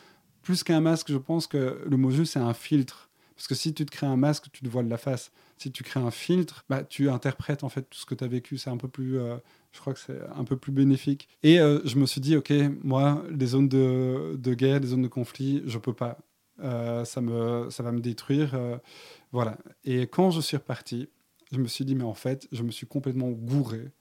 plus 0.41 0.63
qu'un 0.63 0.81
masque, 0.81 1.11
je 1.11 1.17
pense 1.17 1.45
que 1.45 1.83
le 1.85 1.97
mot 1.97 2.09
juste, 2.09 2.33
c'est 2.33 2.39
un 2.39 2.55
filtre. 2.55 3.04
Parce 3.35 3.47
que 3.47 3.55
si 3.55 3.73
tu 3.73 3.85
te 3.85 3.91
crées 3.91 4.07
un 4.07 4.17
masque, 4.17 4.45
tu 4.51 4.63
te 4.63 4.69
voiles 4.69 4.87
la 4.87 4.97
face 4.97 5.31
si 5.57 5.71
tu 5.71 5.83
crées 5.83 5.99
un 5.99 6.11
filtre, 6.11 6.65
bah, 6.69 6.83
tu 6.83 7.09
interprètes 7.09 7.63
en 7.63 7.69
fait 7.69 7.83
tout 7.83 7.97
ce 7.97 8.05
que 8.05 8.15
tu 8.15 8.23
as 8.23 8.27
vécu. 8.27 8.57
C'est 8.57 8.69
un 8.69 8.77
peu 8.77 8.87
plus, 8.87 9.19
euh, 9.19 9.37
Je 9.71 9.79
crois 9.79 9.93
que 9.93 9.99
c'est 9.99 10.19
un 10.35 10.43
peu 10.43 10.57
plus 10.57 10.71
bénéfique. 10.71 11.29
Et 11.43 11.59
euh, 11.59 11.79
je 11.85 11.97
me 11.97 12.05
suis 12.05 12.21
dit, 12.21 12.35
OK, 12.35 12.51
moi, 12.83 13.23
les 13.31 13.47
zones 13.47 13.69
de, 13.69 14.35
de 14.37 14.53
guerre, 14.53 14.79
les 14.79 14.87
zones 14.87 15.03
de 15.03 15.07
conflit, 15.07 15.63
je 15.65 15.77
peux 15.77 15.93
pas. 15.93 16.17
Euh, 16.63 17.03
ça, 17.05 17.21
me, 17.21 17.69
ça 17.69 17.83
va 17.83 17.91
me 17.91 17.99
détruire. 17.99 18.57
voilà. 19.31 19.57
Et 19.83 20.03
quand 20.07 20.31
je 20.31 20.41
suis 20.41 20.57
reparti, 20.57 21.09
je 21.51 21.59
me 21.59 21.67
suis 21.67 21.85
dit, 21.85 21.95
mais 21.95 22.03
en 22.03 22.13
fait, 22.13 22.47
je 22.51 22.63
me 22.63 22.71
suis 22.71 22.87
complètement 22.87 23.29
gouré. 23.29 23.91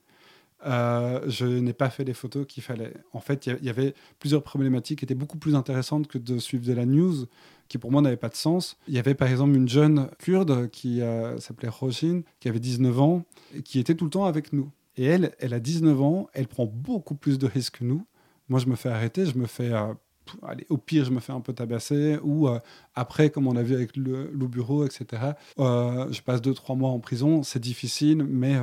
Euh, 0.65 1.21
je 1.27 1.45
n'ai 1.45 1.73
pas 1.73 1.89
fait 1.89 2.03
les 2.03 2.13
photos 2.13 2.45
qu'il 2.47 2.63
fallait. 2.63 2.93
En 3.13 3.19
fait, 3.19 3.45
il 3.45 3.63
y 3.63 3.69
avait 3.69 3.93
plusieurs 4.19 4.41
problématiques 4.41 4.99
qui 4.99 5.05
étaient 5.05 5.13
beaucoup 5.13 5.37
plus 5.37 5.55
intéressantes 5.55 6.07
que 6.07 6.17
de 6.17 6.39
suivre 6.39 6.65
de 6.65 6.73
la 6.73 6.85
news, 6.85 7.27
qui 7.67 7.77
pour 7.77 7.91
moi 7.91 8.01
n'avaient 8.01 8.17
pas 8.17 8.29
de 8.29 8.35
sens. 8.35 8.77
Il 8.87 8.95
y 8.95 8.99
avait 8.99 9.13
par 9.13 9.29
exemple 9.29 9.55
une 9.55 9.69
jeune 9.69 10.09
kurde 10.17 10.69
qui 10.71 11.01
euh, 11.01 11.39
s'appelait 11.39 11.69
Rojin, 11.69 12.21
qui 12.39 12.49
avait 12.49 12.59
19 12.59 12.99
ans, 12.99 13.25
qui 13.63 13.79
était 13.79 13.95
tout 13.95 14.05
le 14.05 14.11
temps 14.11 14.25
avec 14.25 14.53
nous. 14.53 14.71
Et 14.97 15.05
elle, 15.05 15.33
elle 15.39 15.53
a 15.53 15.59
19 15.59 16.01
ans, 16.01 16.27
elle 16.33 16.47
prend 16.47 16.65
beaucoup 16.65 17.15
plus 17.15 17.37
de 17.37 17.45
risques 17.45 17.79
que 17.79 17.83
nous. 17.83 18.05
Moi, 18.49 18.59
je 18.59 18.67
me 18.67 18.75
fais 18.75 18.89
arrêter, 18.89 19.25
je 19.25 19.37
me 19.37 19.45
fais... 19.45 19.71
euh, 19.71 19.93
allez, 20.41 20.65
au 20.69 20.77
pire, 20.77 21.05
je 21.05 21.11
me 21.11 21.19
fais 21.19 21.33
un 21.33 21.41
peu 21.41 21.53
tabasser, 21.53 22.17
ou 22.23 22.47
après, 22.95 23.29
comme 23.29 23.45
on 23.45 23.55
a 23.55 23.61
vu 23.61 23.75
avec 23.75 23.95
le, 23.95 24.31
le 24.31 24.47
bureau, 24.47 24.85
etc., 24.85 25.33
je 25.57 26.21
passe 26.21 26.41
2-3 26.41 26.75
mois 26.77 26.89
en 26.89 26.99
prison, 26.99 27.43
c'est 27.43 27.59
difficile, 27.59 28.23
mais, 28.23 28.55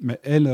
mais 0.00 0.18
elle, 0.24 0.48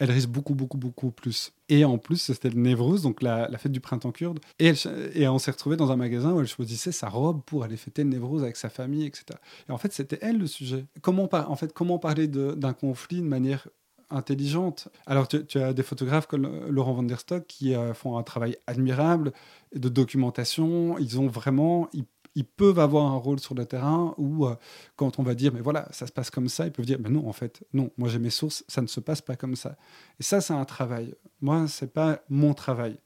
elle 0.00 0.10
risque 0.10 0.30
beaucoup, 0.30 0.54
beaucoup, 0.54 0.78
beaucoup 0.78 1.10
plus. 1.10 1.52
Et 1.68 1.84
en 1.84 1.98
plus, 1.98 2.16
c'était 2.16 2.48
le 2.48 2.58
Névrose, 2.58 3.02
donc 3.02 3.22
la, 3.22 3.46
fête 3.58 3.70
du 3.70 3.80
printemps 3.80 4.12
kurde. 4.12 4.40
Et, 4.58 4.72
elle- 5.14 5.28
on 5.28 5.38
s'est 5.38 5.50
retrouvé 5.50 5.76
dans 5.76 5.92
un 5.92 5.96
magasin 5.96 6.32
où 6.32 6.40
elle 6.40 6.48
choisissait 6.48 6.90
sa 6.90 7.08
robe 7.08 7.42
pour 7.44 7.64
aller 7.64 7.76
fêter 7.76 8.02
le 8.02 8.08
Névrose 8.08 8.42
avec 8.42 8.56
sa 8.56 8.70
famille, 8.70 9.04
etc. 9.04 9.38
Et 9.68 9.72
en 9.72 9.78
fait, 9.78 9.92
c'était 9.92 10.18
elle 10.22 10.38
le 10.38 10.46
sujet. 10.46 10.86
Comment, 11.02 11.28
en 11.32 11.54
fait, 11.54 11.72
comment 11.74 11.98
parler 11.98 12.28
d'un 12.28 12.72
conflit 12.72 13.20
de 13.20 13.26
manière 13.26 13.68
intelligente? 14.08 14.88
Alors, 15.06 15.28
tu, 15.28 15.58
as 15.58 15.74
des 15.74 15.82
photographes 15.82 16.26
comme 16.26 16.66
Laurent 16.68 16.94
van 16.94 17.02
der 17.02 17.20
Stock 17.20 17.46
qui 17.46 17.74
euh, 17.74 17.92
font 17.92 18.16
un 18.16 18.22
travail 18.22 18.56
admirable 18.66 19.32
de 19.74 19.88
documentation. 19.90 20.98
Ils 20.98 21.20
ont 21.20 21.28
vraiment... 21.28 21.90
ils 22.34 22.44
peuvent 22.44 22.78
avoir 22.78 23.06
un 23.06 23.16
rôle 23.16 23.40
sur 23.40 23.54
le 23.54 23.66
terrain 23.66 24.14
où, 24.16 24.46
euh, 24.46 24.54
quand 24.96 25.18
on 25.18 25.22
va 25.22 25.34
dire, 25.34 25.52
mais 25.52 25.60
voilà, 25.60 25.88
ça 25.90 26.06
se 26.06 26.12
passe 26.12 26.30
comme 26.30 26.48
ça, 26.48 26.66
ils 26.66 26.72
peuvent 26.72 26.86
dire, 26.86 26.98
mais 27.00 27.10
non, 27.10 27.28
en 27.28 27.32
fait, 27.32 27.64
non, 27.72 27.90
moi 27.96 28.08
j'ai 28.08 28.18
mes 28.18 28.30
sources, 28.30 28.64
ça 28.68 28.82
ne 28.82 28.86
se 28.86 29.00
passe 29.00 29.20
pas 29.20 29.36
comme 29.36 29.56
ça. 29.56 29.76
Et 30.18 30.22
ça, 30.22 30.40
c'est 30.40 30.54
un 30.54 30.64
travail. 30.64 31.14
Moi, 31.40 31.66
c'est 31.68 31.92
pas 31.92 32.20
mon 32.28 32.54
travail. 32.54 32.98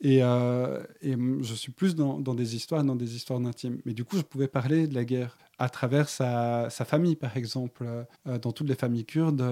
Et, 0.00 0.22
euh, 0.22 0.82
et 1.00 1.14
je 1.40 1.54
suis 1.54 1.72
plus 1.72 1.94
dans, 1.94 2.18
dans 2.18 2.34
des 2.34 2.56
histoires, 2.56 2.82
dans 2.84 2.96
des 2.96 3.16
histoires 3.16 3.40
d'intimes. 3.40 3.80
Mais 3.84 3.94
du 3.94 4.04
coup, 4.04 4.16
je 4.16 4.22
pouvais 4.22 4.48
parler 4.48 4.86
de 4.86 4.94
la 4.94 5.04
guerre 5.04 5.38
à 5.58 5.68
travers 5.68 6.08
sa, 6.08 6.68
sa 6.68 6.84
famille, 6.84 7.16
par 7.16 7.36
exemple. 7.36 7.84
Euh, 8.26 8.38
dans 8.38 8.52
toutes 8.52 8.68
les 8.68 8.74
familles 8.74 9.06
kurdes, 9.06 9.42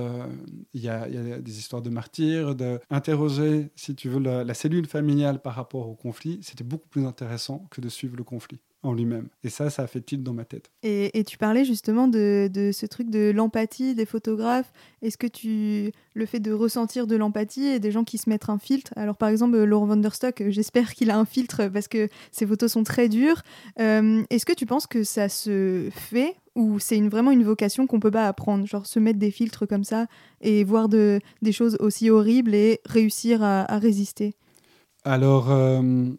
il 0.75 0.81
y, 0.81 0.85
y 0.85 0.89
a 0.89 1.39
des 1.39 1.59
histoires 1.59 1.81
de 1.81 1.91
martyrs, 1.91 2.55
de 2.55 2.81
interroger, 2.91 3.71
si 3.77 3.95
tu 3.95 4.09
veux, 4.09 4.19
la 4.19 4.55
cellule 4.55 4.87
familiale 4.87 5.41
par 5.41 5.55
rapport 5.55 5.89
au 5.89 5.95
conflit. 5.95 6.41
C'était 6.43 6.65
beaucoup 6.65 6.89
plus 6.89 7.07
intéressant 7.07 7.67
que 7.71 7.81
de 7.81 7.89
suivre 7.89 8.17
le 8.17 8.25
conflit 8.25 8.59
en 8.83 8.93
lui-même. 8.95 9.29
Et 9.45 9.49
ça, 9.49 9.71
ça 9.71 9.83
a 9.83 9.87
fait 9.87 10.01
tilt 10.01 10.23
dans 10.23 10.33
ma 10.33 10.45
tête. 10.45 10.71
Et, 10.83 11.17
et 11.19 11.25
tu 11.25 11.39
parlais 11.39 11.65
justement 11.65 12.09
de, 12.09 12.51
de 12.53 12.73
ce 12.73 12.85
truc 12.87 13.11
de 13.11 13.31
l'empathie 13.31 13.95
des 13.95 14.07
photographes. 14.07 14.73
Est-ce 15.03 15.17
que 15.17 15.29
tu 15.29 15.93
le 16.15 16.27
fait 16.27 16.41
de 16.41 16.53
ressentir 16.53 17.07
de 17.07 17.15
l'empathie 17.15 17.67
et 17.67 17.79
des 17.79 17.93
gens 17.93 18.03
qui 18.05 18.19
se 18.19 18.29
mettent 18.29 18.49
un 18.49 18.59
filtre 18.59 18.93
Alors 18.97 19.17
par 19.17 19.29
exemple 19.29 19.57
Laurent 19.63 19.87
van 19.87 19.97
der 19.97 20.15
Stock, 20.15 20.41
euh, 20.41 20.51
j'espère 20.51 20.95
qu'il 20.95 21.11
a 21.11 21.19
un 21.19 21.25
filtre 21.25 21.69
parce 21.69 21.87
que 21.87 22.09
ses 22.33 22.47
photos 22.47 22.73
sont 22.73 22.83
très 22.83 23.09
dures. 23.09 23.43
Euh, 23.79 24.23
Est-ce 24.31 24.45
que 24.45 24.53
tu 24.53 24.67
penses 24.67 24.87
que 24.87 25.05
ça 25.05 25.29
se 25.29 25.89
fait 25.93 26.35
ou 26.55 26.79
c'est 26.79 26.97
une, 26.97 27.09
vraiment 27.09 27.31
une 27.31 27.45
vocation 27.45 27.87
qu'on 27.87 28.01
peut 28.01 28.11
pas 28.11 28.27
apprendre 28.27 28.67
Genre 28.67 28.85
se 28.85 28.99
mettre 28.99 29.19
des 29.19 29.31
filtres 29.31 29.67
comme 29.67 29.85
ça 29.85 30.07
et 30.41 30.65
voir 30.65 30.89
de, 30.89 31.21
des 31.41 31.53
choses 31.53 31.77
aussi 31.81 32.11
horribles 32.11 32.55
et 32.55 32.81
réussir 32.85 33.43
à, 33.43 33.63
à 33.73 33.79
résister? 33.79 34.35
Alors, 35.05 35.51
euh, 35.51 36.11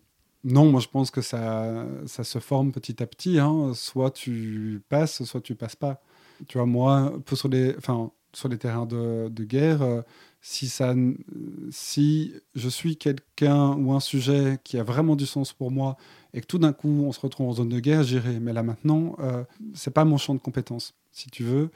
non, 0.44 0.70
moi 0.72 0.82
je 0.82 0.88
pense 0.90 1.12
que 1.12 1.22
ça, 1.22 1.86
ça 2.06 2.24
se 2.24 2.40
forme 2.40 2.72
petit 2.72 3.02
à 3.02 3.08
petit. 3.08 3.40
hein. 3.40 3.74
Soit 3.74 4.12
tu 4.12 4.82
passes, 4.90 5.24
soit 5.24 5.42
tu 5.42 5.56
passes 5.56 5.76
pas. 5.76 6.02
Tu 6.48 6.58
vois, 6.58 6.68
moi, 6.68 7.14
sur 7.34 7.48
les, 7.50 7.76
enfin, 7.78 8.12
sur 8.34 8.50
les 8.50 8.58
terrains 8.58 8.86
de, 8.86 9.30
de 9.30 9.44
guerre, 9.46 9.82
euh, 9.84 10.02
si, 10.42 10.68
ça, 10.68 10.94
si 11.72 12.34
je 12.56 12.68
suis 12.70 12.98
quelqu'un 12.98 13.74
ou 13.78 13.94
un 13.94 14.00
sujet 14.02 14.60
qui 14.64 14.78
a 14.78 14.84
vraiment 14.84 15.16
du 15.16 15.26
sens 15.26 15.54
pour 15.54 15.72
moi 15.72 15.98
et 16.34 16.42
que 16.42 16.46
tout 16.48 16.58
d'un 16.60 16.74
coup 16.74 16.90
on 17.06 17.12
se 17.14 17.20
retrouve 17.22 17.48
en 17.50 17.54
zone 17.54 17.70
de 17.70 17.80
guerre, 17.80 18.04
j'irai. 18.04 18.40
Mais 18.40 18.52
là 18.54 18.64
maintenant, 18.64 19.16
euh, 19.20 19.44
c'est 19.74 19.94
pas 19.94 20.06
mon 20.06 20.18
champ 20.18 20.34
de 20.36 20.40
compétences, 20.40 20.94
si 21.12 21.30
tu 21.30 21.44
veux. 21.44 21.70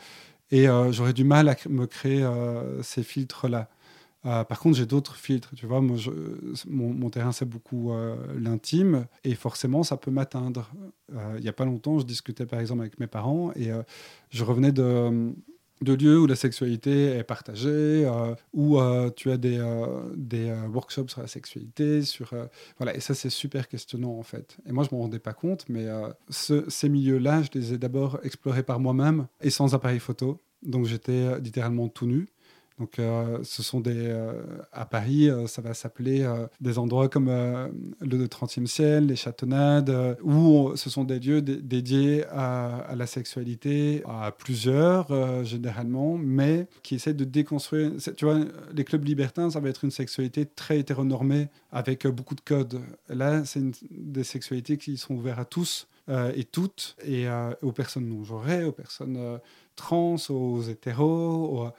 Et 0.52 0.68
euh, 0.70 0.92
j'aurais 0.92 1.14
du 1.14 1.24
mal 1.26 1.50
à 1.50 1.56
me 1.70 1.86
créer 1.88 2.24
euh, 2.24 2.82
ces 2.84 3.04
filtres-là. 3.04 3.70
Euh, 4.26 4.44
par 4.44 4.60
contre, 4.60 4.78
j'ai 4.78 4.86
d'autres 4.86 5.16
filtres. 5.16 5.52
Tu 5.56 5.66
vois, 5.68 5.80
moi, 5.82 5.96
je- 5.98 6.12
mon, 6.68 7.10
terrain, 7.10 7.32
c'est 7.32 7.46
beaucoup 7.46 7.92
euh, 7.94 8.16
l'intime, 8.40 9.06
et 9.24 9.36
forcément, 9.36 9.84
ça 9.84 9.96
peut 9.98 10.12
m'atteindre. 10.12 10.70
Euh, 11.14 11.36
il 11.38 11.44
n'y 11.44 11.50
a 11.50 11.54
pas 11.54 11.66
longtemps, 11.66 12.00
je 12.00 12.06
discutais 12.06 12.46
par 12.46 12.60
exemple 12.60 12.82
avec 12.82 13.00
mes 13.00 13.08
parents, 13.08 13.52
et 13.56 13.72
euh, 13.72 13.84
je 14.32 14.44
revenais 14.44 14.72
de, 14.72 15.34
de 15.82 15.94
lieux 15.94 16.20
où 16.20 16.26
la 16.26 16.36
sexualité 16.36 17.10
est 17.18 17.24
partagée, 17.24 17.70
euh, 18.06 18.34
où 18.54 18.80
euh, 18.80 19.12
tu 19.16 19.30
as 19.32 19.38
des, 19.38 19.58
euh, 19.60 19.86
des 20.16 20.50
euh, 20.50 20.68
workshops 20.68 21.10
sur 21.10 21.22
la 21.22 21.28
sexualité, 21.28 22.02
sur 22.02 22.34
euh, 22.34 22.48
voilà, 22.80 22.96
et 22.96 23.00
ça, 23.00 23.14
c'est 23.14 23.30
super 23.30 23.68
questionnant 23.68 24.18
en 24.18 24.24
fait. 24.24 24.58
Et 24.66 24.72
moi, 24.72 24.84
je 24.84 24.94
m'en 24.96 25.02
rendais 25.04 25.20
pas 25.20 25.34
compte, 25.34 25.66
mais 25.70 25.86
euh, 25.86 26.10
ce- 26.30 26.68
ces 26.70 26.90
milieux-là, 26.90 27.44
je 27.44 27.50
les 27.60 27.74
ai 27.74 27.78
d'abord 27.78 28.20
explorés 28.24 28.64
par 28.64 28.80
moi-même 28.80 29.28
et 29.42 29.52
sans 29.52 29.76
appareil 29.76 30.00
photo. 30.00 30.42
Donc, 30.64 30.86
j'étais 30.88 31.12
euh, 31.14 31.40
littéralement 31.40 31.88
tout 31.88 32.08
nu. 32.08 32.28
Donc, 32.80 33.00
euh, 33.00 33.40
ce 33.44 33.64
sont 33.64 33.80
des. 33.80 33.96
euh, 33.96 34.34
à 34.72 34.86
Paris, 34.86 35.30
euh, 35.30 35.48
ça 35.48 35.64
va 35.64 35.74
s'appeler 35.74 36.22
euh, 36.22 36.46
des 36.62 36.78
endroits 36.78 37.10
comme 37.10 37.28
le 37.28 38.28
30e 38.28 38.68
ciel, 38.68 39.08
les 39.08 39.16
châtonnades, 39.16 40.18
où 40.22 40.72
ce 40.76 40.90
sont 40.90 41.04
des 41.04 41.20
lieux 41.20 41.42
dé- 41.42 41.58
dédiés 41.58 42.26
à, 42.30 42.94
la 42.96 43.08
sexualité, 43.08 44.04
à 44.08 44.32
plusieurs, 44.32 45.44
généralement, 45.44 46.18
mais 46.18 46.68
qui 46.84 46.96
essaient 46.96 47.16
de 47.16 47.24
déconstruire. 47.26 47.94
Tu 48.16 48.26
vois, 48.26 48.40
les 48.74 48.84
clubs 48.84 49.04
libertins, 49.04 49.50
ça 49.50 49.60
va 49.60 49.70
être 49.70 49.84
une 49.84 49.92
sexualité 49.92 50.46
très 50.46 50.78
hétéronormée, 50.80 51.48
avec 51.72 52.06
beaucoup 52.06 52.36
de 52.36 52.42
codes. 52.42 52.80
Là, 53.10 53.44
c'est 53.46 53.64
des 53.90 54.24
sexualités 54.24 54.78
qui 54.78 54.98
sont 54.98 55.16
ouvertes 55.16 55.40
à 55.40 55.46
tous. 55.46 55.88
et 56.36 56.44
toutes, 56.46 56.96
et 57.06 57.26
aux 57.62 57.72
personnes 57.74 58.08
non 58.08 58.24
genrées, 58.24 58.64
aux 58.64 58.72
personnes 58.72 59.40
trans, 59.76 60.16
aux 60.30 60.62
hétéros, 60.62 61.66
aux, 61.66 61.70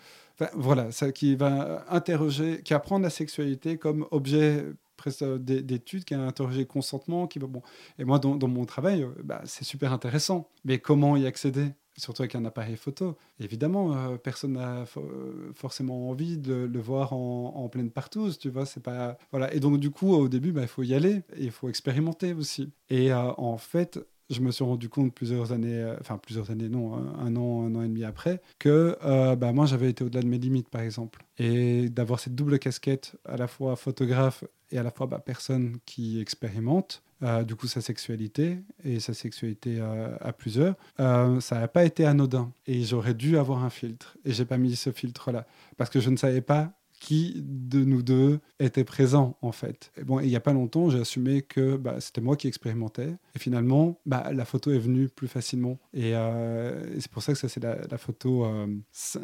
Voilà, 0.54 0.92
ça 0.92 1.10
qui 1.12 1.34
va 1.34 1.84
interroger, 1.88 2.62
qui 2.62 2.74
apprend 2.74 2.98
la 2.98 3.10
sexualité 3.10 3.76
comme 3.76 4.06
objet 4.10 4.64
presque 4.98 5.24
d'é- 5.38 5.62
d'étude, 5.62 6.04
qui 6.04 6.12
a 6.12 6.20
interrogé 6.20 6.66
consentement, 6.66 7.26
qui 7.26 7.38
bon. 7.38 7.62
Et 7.98 8.04
moi, 8.04 8.18
dans, 8.18 8.48
mon 8.48 8.66
travail, 8.66 9.02
euh, 9.02 9.08
bah, 9.24 9.40
c'est 9.46 9.64
super 9.64 9.92
intéressant. 9.94 10.50
Mais 10.64 10.78
comment 10.78 11.16
y 11.16 11.26
accéder? 11.26 11.68
Surtout 11.96 12.22
avec 12.22 12.36
un 12.36 12.44
appareil 12.44 12.76
photo. 12.76 13.16
Évidemment, 13.40 13.96
euh, 13.96 14.16
personne 14.16 14.52
n'a 14.52 14.84
euh, 14.96 15.52
forcément 15.54 16.10
envie 16.10 16.36
de 16.36 16.54
le 16.54 16.80
voir 16.80 17.12
en, 17.12 17.68
pleine 17.68 17.90
partouze, 17.90 18.38
tu 18.38 18.50
vois. 18.50 18.66
C'est 18.66 18.82
pas 18.82 19.18
voilà. 19.32 19.52
Et 19.54 19.58
donc 19.58 19.80
du 19.80 19.90
coup, 19.90 20.12
au 20.12 20.28
début, 20.28 20.52
bah, 20.52 20.62
il 20.62 20.68
faut 20.68 20.84
y 20.84 20.94
aller 20.94 21.22
il 21.38 21.50
faut 21.50 21.68
expérimenter 21.68 22.34
aussi. 22.34 22.70
Et 22.90 23.12
en 23.12 23.56
fait, 23.56 23.98
je 24.30 24.40
me 24.40 24.50
suis 24.50 24.64
rendu 24.64 24.88
compte 24.88 25.14
plusieurs 25.14 25.52
années, 25.52 25.74
euh, 25.74 25.96
enfin 26.00 26.18
plusieurs 26.18 26.50
années, 26.50 26.68
non, 26.68 26.94
un, 26.94 27.34
an, 27.36 27.64
un 27.64 27.74
an 27.74 27.82
et 27.82 27.88
demi 27.88 28.04
après, 28.04 28.40
que 28.58 28.96
euh, 29.04 29.36
bah, 29.36 29.52
moi 29.52 29.66
j'avais 29.66 29.88
été 29.90 30.04
au-delà 30.04 30.22
de 30.22 30.28
mes 30.28 30.38
limites, 30.38 30.68
par 30.68 30.82
exemple. 30.82 31.24
Et 31.38 31.88
d'avoir 31.88 32.20
cette 32.20 32.34
double 32.34 32.58
casquette, 32.58 33.16
à 33.24 33.36
la 33.36 33.46
fois 33.46 33.76
photographe 33.76 34.44
et 34.70 34.78
à 34.78 34.82
la 34.82 34.90
fois 34.90 35.06
bah, 35.06 35.22
personne 35.24 35.76
qui 35.86 36.20
expérimente, 36.20 37.02
euh, 37.22 37.42
du 37.42 37.56
coup 37.56 37.66
sa 37.66 37.80
sexualité 37.80 38.58
et 38.84 39.00
sa 39.00 39.12
sexualité 39.12 39.80
à 39.80 40.32
plusieurs, 40.32 40.74
ça 40.98 41.40
n'a 41.58 41.68
pas 41.68 41.84
été 41.84 42.04
anodin. 42.04 42.52
Et 42.66 42.84
j'aurais 42.84 43.14
dû 43.14 43.38
avoir 43.38 43.64
un 43.64 43.70
filtre. 43.70 44.16
Et 44.24 44.32
j'ai 44.32 44.44
pas 44.44 44.58
mis 44.58 44.76
ce 44.76 44.92
filtre-là. 44.92 45.46
Parce 45.76 45.90
que 45.90 46.00
je 46.00 46.10
ne 46.10 46.16
savais 46.16 46.42
pas 46.42 46.72
qui 46.98 47.42
de 47.44 47.84
nous 47.84 48.02
deux 48.02 48.40
était 48.60 48.84
présent 48.84 49.36
en 49.42 49.52
fait. 49.52 49.92
Bon, 50.04 50.20
il 50.20 50.28
n'y 50.28 50.36
a 50.36 50.40
pas 50.40 50.52
longtemps, 50.52 50.90
j'ai 50.90 51.00
assumé 51.00 51.42
que 51.42 51.76
bah, 51.76 51.96
c'était 52.00 52.20
moi 52.20 52.36
qui 52.36 52.48
expérimentais. 52.48 53.14
Et 53.34 53.38
finalement, 53.38 53.98
bah, 54.06 54.30
la 54.32 54.44
photo 54.44 54.70
est 54.72 54.78
venue 54.78 55.08
plus 55.08 55.28
facilement. 55.28 55.78
Et, 55.94 56.12
euh, 56.14 56.96
et 56.96 57.00
c'est 57.00 57.10
pour 57.10 57.22
ça 57.22 57.32
que 57.32 57.38
ça, 57.38 57.48
c'est 57.48 57.62
la, 57.62 57.98
photo, 57.98 58.44
euh, 58.44 58.66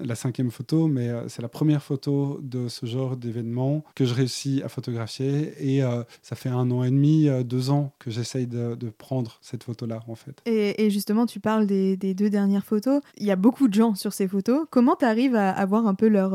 la 0.02 0.14
cinquième 0.14 0.50
photo, 0.50 0.86
mais 0.86 1.08
euh, 1.08 1.28
c'est 1.28 1.42
la 1.42 1.48
première 1.48 1.82
photo 1.82 2.40
de 2.42 2.68
ce 2.68 2.86
genre 2.86 3.16
d'événement 3.16 3.84
que 3.94 4.04
je 4.04 4.14
réussis 4.14 4.62
à 4.62 4.68
photographier. 4.68 5.52
Et 5.58 5.82
ça 6.22 6.36
fait 6.36 6.48
un 6.48 6.70
an 6.70 6.84
et 6.84 6.90
demi, 6.90 7.28
deux 7.44 7.70
ans 7.70 7.92
que 7.98 8.10
j'essaye 8.10 8.46
de, 8.46 8.76
prendre 8.96 9.38
cette 9.40 9.64
photo-là 9.64 10.00
en 10.08 10.14
fait. 10.14 10.40
Et, 10.46 10.90
justement, 10.90 11.26
tu 11.26 11.40
parles 11.40 11.66
des, 11.66 11.96
deux 11.96 12.30
dernières 12.30 12.64
photos. 12.64 13.00
Il 13.16 13.26
y 13.26 13.30
a 13.30 13.36
beaucoup 13.36 13.68
de 13.68 13.74
gens 13.74 13.94
sur 13.94 14.12
ces 14.12 14.28
photos. 14.28 14.66
Comment 14.70 14.96
tu 14.96 15.04
arrives 15.04 15.34
à 15.34 15.50
avoir 15.50 15.86
un 15.86 15.94
peu 15.94 16.08
leur, 16.08 16.34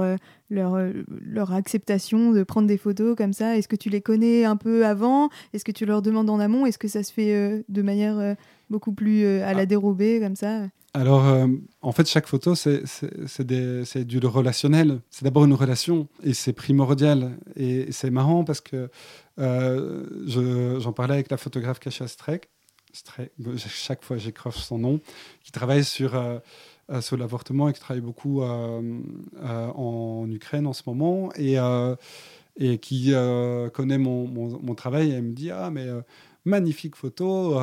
leur, 0.49 0.75
euh, 0.75 0.91
leur 1.21 1.53
acceptation 1.53 2.31
de 2.31 2.43
prendre 2.43 2.67
des 2.67 2.77
photos 2.77 3.15
comme 3.15 3.33
ça? 3.33 3.57
Est-ce 3.57 3.67
que 3.67 3.75
tu 3.75 3.89
les 3.89 4.01
connais 4.01 4.45
un 4.45 4.55
peu 4.55 4.85
avant? 4.85 5.29
Est-ce 5.53 5.63
que 5.65 5.71
tu 5.71 5.85
leur 5.85 6.01
demandes 6.01 6.29
en 6.29 6.39
amont? 6.39 6.65
Est-ce 6.65 6.77
que 6.77 6.87
ça 6.87 7.03
se 7.03 7.13
fait 7.13 7.33
euh, 7.35 7.61
de 7.69 7.81
manière 7.81 8.17
euh, 8.17 8.33
beaucoup 8.69 8.91
plus 8.91 9.23
euh, 9.23 9.45
à 9.45 9.53
la 9.53 9.61
Ah. 9.61 9.65
dérobée 9.65 10.19
comme 10.19 10.35
ça? 10.35 10.63
Alors, 10.95 11.23
en 11.83 11.91
fait, 11.91 12.09
chaque 12.09 12.25
photo, 12.25 12.55
c'est 12.55 12.83
du 13.43 14.17
relationnel. 14.25 15.01
C'est 15.11 15.23
d'abord 15.23 15.45
une 15.45 15.53
relation 15.53 16.07
et 16.23 16.33
c'est 16.33 16.51
primordial. 16.51 17.37
Et 17.55 17.91
c'est 17.91 18.09
marrant 18.09 18.43
parce 18.43 18.59
que 18.59 18.89
j'en 19.37 20.91
parlais 20.93 21.13
avec 21.13 21.29
la 21.29 21.37
photographe 21.37 21.79
Kasia 21.79 22.07
Streck. 22.07 22.49
chaque 23.67 24.03
fois, 24.03 24.17
j'écroche 24.17 24.57
son 24.57 24.79
nom, 24.79 24.99
qui 25.43 25.51
travaille 25.51 25.83
sur, 25.83 26.19
sur 27.01 27.17
l'avortement 27.17 27.69
et 27.69 27.73
qui 27.73 27.79
travaille 27.79 28.01
beaucoup 28.01 28.41
en 28.41 30.29
Ukraine 30.29 30.67
en 30.67 30.73
ce 30.73 30.83
moment. 30.87 31.29
Et, 31.35 31.57
et 32.57 32.77
qui 32.77 33.13
connaît 33.73 33.97
mon, 33.97 34.27
mon, 34.27 34.75
travail. 34.75 35.11
Elle 35.11 35.23
me 35.23 35.33
dit 35.33 35.51
Ah, 35.51 35.69
mais 35.71 35.87
magnifique 36.45 36.95
photo. 36.95 37.59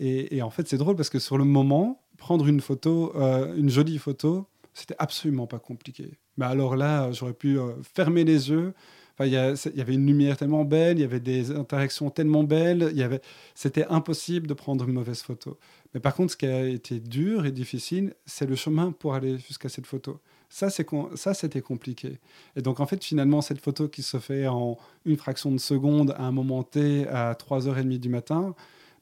Et, 0.00 0.40
en 0.42 0.50
fait, 0.50 0.68
c'est 0.68 0.78
drôle 0.78 0.96
parce 0.96 1.10
que 1.10 1.18
sur 1.18 1.38
le 1.38 1.44
moment, 1.44 2.00
prendre 2.18 2.46
une 2.46 2.60
photo, 2.60 3.12
euh, 3.16 3.56
une 3.56 3.70
jolie 3.70 3.96
photo, 3.96 4.46
c'était 4.74 4.96
absolument 4.98 5.46
pas 5.46 5.58
compliqué. 5.58 6.18
Mais 6.36 6.44
alors 6.44 6.76
là, 6.76 7.10
j'aurais 7.12 7.32
pu 7.32 7.58
euh, 7.58 7.72
fermer 7.94 8.24
les 8.24 8.50
yeux. 8.50 8.74
Il 9.20 9.32
y, 9.32 9.36
avait 9.36 9.94
une 9.94 10.06
lumière 10.06 10.36
tellement 10.36 10.64
belle, 10.64 10.98
il 10.98 11.00
y 11.00 11.04
avait 11.04 11.18
des 11.18 11.50
interactions 11.50 12.08
tellement 12.08 12.44
belles, 12.44 12.92
y 12.94 13.04
c'était 13.52 13.84
impossible 13.86 14.46
de 14.46 14.54
prendre 14.54 14.84
une 14.86 14.94
mauvaise 14.94 15.22
photo. 15.22 15.58
Mais 15.94 16.00
par 16.00 16.14
contre, 16.14 16.32
ce 16.32 16.36
qui 16.36 16.46
a 16.46 16.64
été 16.66 17.00
dur 17.00 17.46
et 17.46 17.52
difficile, 17.52 18.14
c'est 18.26 18.46
le 18.46 18.56
chemin 18.56 18.92
pour 18.92 19.14
aller 19.14 19.38
jusqu'à 19.38 19.68
cette 19.68 19.86
photo. 19.86 20.20
Ça, 20.50 20.70
c'est 20.70 20.86
ça, 21.14 21.34
c'était 21.34 21.60
compliqué. 21.60 22.18
Et 22.56 22.62
donc, 22.62 22.80
en 22.80 22.86
fait, 22.86 23.04
finalement, 23.04 23.42
cette 23.42 23.60
photo 23.60 23.88
qui 23.88 24.02
se 24.02 24.18
fait 24.18 24.46
en 24.46 24.78
une 25.04 25.16
fraction 25.16 25.52
de 25.52 25.58
seconde 25.58 26.14
à 26.16 26.22
un 26.22 26.32
moment 26.32 26.62
T 26.62 27.06
à 27.08 27.34
3h30 27.34 27.98
du 27.98 28.08
matin, 28.08 28.54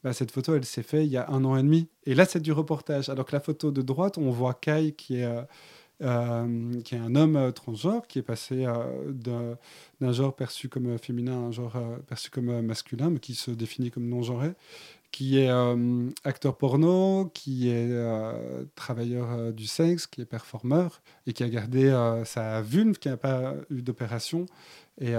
bah, 0.03 0.13
cette 0.13 0.31
photo, 0.31 0.55
elle 0.55 0.65
s'est 0.65 0.83
faite 0.83 1.05
il 1.05 1.11
y 1.11 1.17
a 1.17 1.29
un 1.29 1.43
an 1.45 1.57
et 1.57 1.63
demi. 1.63 1.87
Et 2.05 2.15
là, 2.15 2.25
c'est 2.25 2.41
du 2.41 2.51
reportage. 2.51 3.09
Alors 3.09 3.25
que 3.25 3.33
la 3.33 3.39
photo 3.39 3.71
de 3.71 3.81
droite, 3.81 4.17
on 4.17 4.29
voit 4.29 4.53
Kai 4.53 4.93
qui 4.93 5.19
est, 5.19 5.25
euh, 5.25 5.41
euh, 6.03 6.81
qui 6.81 6.95
est 6.95 6.99
un 6.99 7.15
homme 7.15 7.35
euh, 7.35 7.51
transgenre, 7.51 8.05
qui 8.07 8.19
est 8.19 8.23
passé 8.23 8.65
d'un 9.09 10.11
genre 10.11 10.35
perçu 10.35 10.69
comme 10.69 10.97
féminin 10.99 11.33
à 11.33 11.47
un 11.47 11.51
genre 11.51 11.77
perçu 12.07 12.29
comme 12.29 12.61
masculin, 12.61 13.09
mais 13.09 13.19
qui 13.19 13.35
se 13.35 13.51
définit 13.51 13.89
comme 13.89 14.07
non-genré, 14.07 14.53
qui 15.11 15.39
est 15.39 15.49
acteur 16.23 16.57
porno, 16.57 17.31
qui 17.33 17.69
est 17.69 17.91
travailleur 18.75 19.53
du 19.53 19.65
sexe, 19.65 20.07
qui 20.07 20.21
est 20.21 20.25
performeur, 20.25 21.01
et 21.25 21.33
qui 21.33 21.43
a 21.43 21.49
gardé 21.49 21.91
sa 22.25 22.61
vulve, 22.61 22.99
qui 22.99 23.09
n'a 23.09 23.17
pas 23.17 23.55
eu 23.69 23.81
d'opération, 23.81 24.45
et 24.99 25.13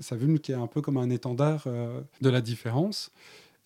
sa 0.00 0.16
vulve 0.16 0.38
qui 0.38 0.52
est 0.52 0.56
un 0.56 0.66
peu 0.66 0.80
comme 0.80 0.98
un 0.98 1.10
étendard 1.10 1.66
de 2.20 2.30
la 2.30 2.40
différence. 2.40 3.10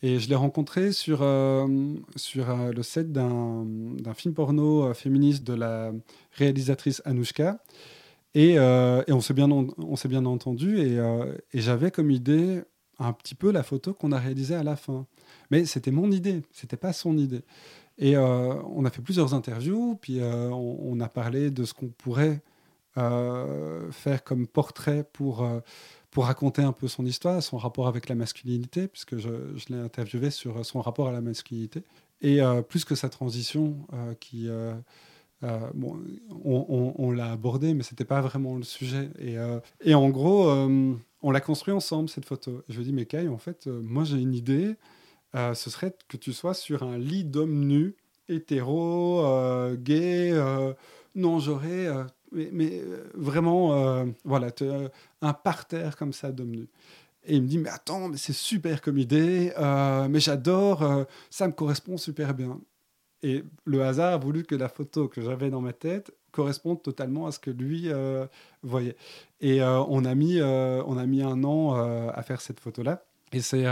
Et 0.00 0.20
je 0.20 0.28
l'ai 0.28 0.36
rencontré 0.36 0.92
sur, 0.92 1.22
euh, 1.22 1.66
sur 2.14 2.50
euh, 2.50 2.72
le 2.72 2.82
set 2.82 3.10
d'un 3.10 3.66
film 4.14 4.32
porno 4.32 4.84
euh, 4.84 4.94
féministe 4.94 5.44
de 5.44 5.54
la 5.54 5.92
réalisatrice 6.32 7.02
Anouchka. 7.04 7.58
Et, 8.34 8.58
on 8.60 9.20
s'est 9.20 9.34
bien, 9.34 9.48
bien 9.48 10.24
entendu. 10.24 10.78
Et 10.78 11.60
j'avais 11.60 11.90
comme 11.90 12.12
idée 12.12 12.62
un 13.00 13.12
petit 13.12 13.34
peu 13.34 13.50
la 13.50 13.64
photo 13.64 13.94
qu'on 13.94 14.12
a 14.12 14.18
réalisée 14.18 14.54
à 14.54 14.62
la 14.62 14.76
fin. 14.76 15.06
Mais 15.50 15.64
c'était 15.64 15.90
mon 15.90 16.11
idée, 16.11 16.42
c'était 16.52 16.76
pas 16.76 16.92
son 16.92 17.16
idée. 17.16 17.42
Et 17.98 18.16
on 18.16 18.84
a 18.84 18.90
fait 18.90 19.02
plusieurs 19.02 19.34
interviews, 19.34 19.98
puis 20.00 20.20
on, 20.22 20.92
on, 20.92 21.00
a 21.00 21.08
parlé 21.08 21.50
de 21.50 21.64
ce 21.64 21.74
qu'on 21.74 21.88
pourrait 21.88 22.42
faire 22.94 24.22
comme 24.24 24.46
portrait 24.46 25.04
pour 25.12 25.44
pour 26.11 26.24
raconter 26.24 26.62
un 26.62 26.72
peu 26.72 26.88
son 26.88 27.04
histoire, 27.04 27.42
son 27.42 27.58
rapport 27.58 27.87
avec 27.87 28.08
la 28.08 28.14
masculinité, 28.14 28.88
puisque 28.88 29.18
je, 29.18 29.28
l'ai 29.68 29.78
interviewé 29.78 30.30
sur 30.30 30.64
son 30.64 30.80
rapport 30.80 31.08
à 31.08 31.12
la 31.12 31.20
masculinité, 31.20 31.82
et 32.22 32.40
euh, 32.40 32.62
plus 32.62 32.84
que 32.84 32.94
sa 32.94 33.08
transition, 33.08 33.76
euh, 33.92 34.14
qui, 34.14 34.48
euh, 34.48 34.74
bon, 35.74 35.98
on, 36.44 37.11
l'a 37.12 37.30
abordé, 37.30 37.74
mais 37.74 37.82
c'était 37.82 38.04
pas 38.04 38.20
vraiment 38.20 38.56
le 38.56 38.62
sujet. 38.62 39.11
Et, 39.20 39.37
et 39.82 39.94
en 39.94 40.08
gros, 40.08 40.50
on 40.50 41.30
l'a 41.30 41.40
construit 41.40 41.74
ensemble 41.74 42.08
cette 42.08 42.24
photo. 42.24 42.62
Je 42.68 42.76
lui 42.76 42.82
ai 42.82 42.84
dit, 42.87 42.92
mais 42.92 43.06
Kai, 43.06 43.28
en 43.28 43.38
fait, 43.38 43.66
moi 43.66 44.04
j'ai 44.04 44.18
une 44.18 44.34
idée, 44.34 44.74
ce 45.34 45.70
serait 45.70 45.94
que 46.08 46.16
tu 46.16 46.32
sois 46.32 46.54
sur 46.54 46.82
un 46.82 46.98
lit 46.98 47.24
d'homme 47.24 47.64
nu, 47.64 47.96
hétéro, 48.28 49.24
gay, 49.76 50.32
non 51.14 51.38
genré 51.38 51.88
mais, 52.32 52.80
euh, 52.80 53.10
vraiment, 53.14 53.72
euh, 53.74 54.04
voilà, 54.24 54.48
euh, 54.62 54.88
un 55.22 55.32
parterre 55.32 55.96
comme 55.96 56.12
ça 56.12 56.32
d'hommes 56.32 56.50
nus. 56.50 56.68
Et 57.24 57.36
il 57.36 57.42
me 57.42 57.48
dit, 57.48 57.58
mais 57.58 57.70
attends, 57.70 58.08
mais 58.08 58.16
c'est 58.16 58.32
super 58.32 58.80
comme 58.80 58.98
idée, 58.98 59.52
mais 60.08 60.20
j'adore, 60.20 61.06
ça 61.28 61.46
me 61.46 61.52
correspond 61.52 61.98
super 61.98 62.32
bien. 62.32 62.58
Et 63.22 63.44
le 63.66 63.82
hasard 63.82 64.14
a 64.14 64.16
voulu 64.16 64.44
que 64.44 64.54
la 64.54 64.68
photo 64.68 65.08
que 65.08 65.20
j'avais 65.20 65.50
dans 65.50 65.60
ma 65.60 65.74
tête 65.74 66.12
corresponde 66.32 66.82
totalement 66.82 67.26
à 67.26 67.32
ce 67.32 67.38
que 67.38 67.50
lui 67.50 67.90
voyait. 68.62 68.96
Et 69.42 69.62
on, 69.62 70.04
a 70.06 70.14
mis, 70.14 70.40
on 70.40 70.96
a 70.96 71.06
mis 71.06 71.20
un 71.20 71.44
an 71.44 71.74
à 71.74 72.22
faire 72.22 72.40
cette 72.40 72.60
photo-là. 72.60 73.04
Et 73.32 73.40
c'est 73.40 73.64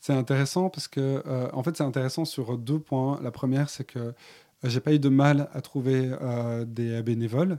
c'est 0.00 0.14
intéressant 0.14 0.70
parce 0.70 0.88
que, 0.88 1.22
en 1.52 1.62
fait, 1.62 1.76
c'est 1.76 1.84
intéressant 1.84 2.24
sur 2.24 2.56
deux 2.56 2.78
points. 2.78 3.18
La 3.22 3.30
première, 3.30 3.68
c'est 3.70 3.84
que 3.84 4.14
j'ai 4.64 4.80
pas 4.80 4.92
eu 4.92 4.98
de 4.98 5.08
mal 5.08 5.48
à 5.52 5.60
trouver 5.60 6.10
des 6.66 7.02
bénévoles 7.02 7.58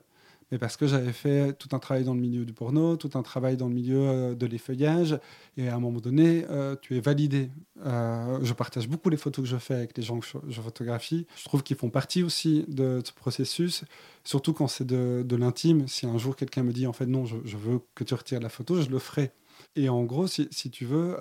mais 0.52 0.58
parce 0.58 0.76
que 0.76 0.86
j'avais 0.86 1.14
fait 1.14 1.54
tout 1.54 1.70
un 1.72 1.80
travail 1.80 2.04
dans 2.04 2.14
le 2.14 2.20
milieu 2.20 2.44
du 2.44 2.52
porno, 2.52 2.98
tout 2.98 3.12
un 3.14 3.22
travail 3.22 3.56
dans 3.56 3.70
le 3.70 3.74
milieu 3.74 4.02
euh, 4.02 4.36
de 4.36 4.46
l'effeuillage, 4.46 5.18
et 5.56 5.70
à 5.70 5.76
un 5.76 5.80
moment 5.80 6.00
donné, 6.00 6.46
euh, 6.50 6.76
tu 6.82 6.98
es 6.98 7.00
validé. 7.00 7.50
Euh, 7.86 8.38
je 8.44 8.54
partage 8.54 8.90
beaucoup 8.90 9.10
les 9.10 9.18
photos 9.18 9.44
que 9.44 9.50
je 9.50 9.58
fais 9.58 9.76
avec 9.76 9.98
les 9.98 10.04
gens 10.04 10.20
que 10.20 10.28
je, 10.50 10.62
photographie. 10.62 11.26
Je 11.38 11.46
trouve 11.46 11.64
qu'ils 11.64 11.78
font 11.78 11.90
partie 11.90 12.22
aussi 12.22 12.66
de 12.68 13.02
ce 13.04 13.14
processus, 13.14 13.86
surtout 14.26 14.54
quand 14.54 14.68
c'est 14.68 14.86
de, 14.86 15.36
l'intime. 15.36 15.88
Si 15.88 16.06
un 16.06 16.18
jour 16.18 16.36
quelqu'un 16.36 16.64
me 16.64 16.74
dit, 16.74 16.86
en 16.86 16.94
fait, 16.94 17.06
non, 17.06 17.26
je, 17.26 17.58
veux 17.58 17.80
que 17.96 18.04
tu 18.04 18.14
retires 18.14 18.42
la 18.42 18.50
photo, 18.50 18.82
je 18.82 18.90
le 18.90 19.00
ferai. 19.00 19.32
Et 19.76 19.90
en 19.90 20.04
gros, 20.04 20.28
si, 20.28 20.48
tu 20.72 20.86
veux, 20.86 21.18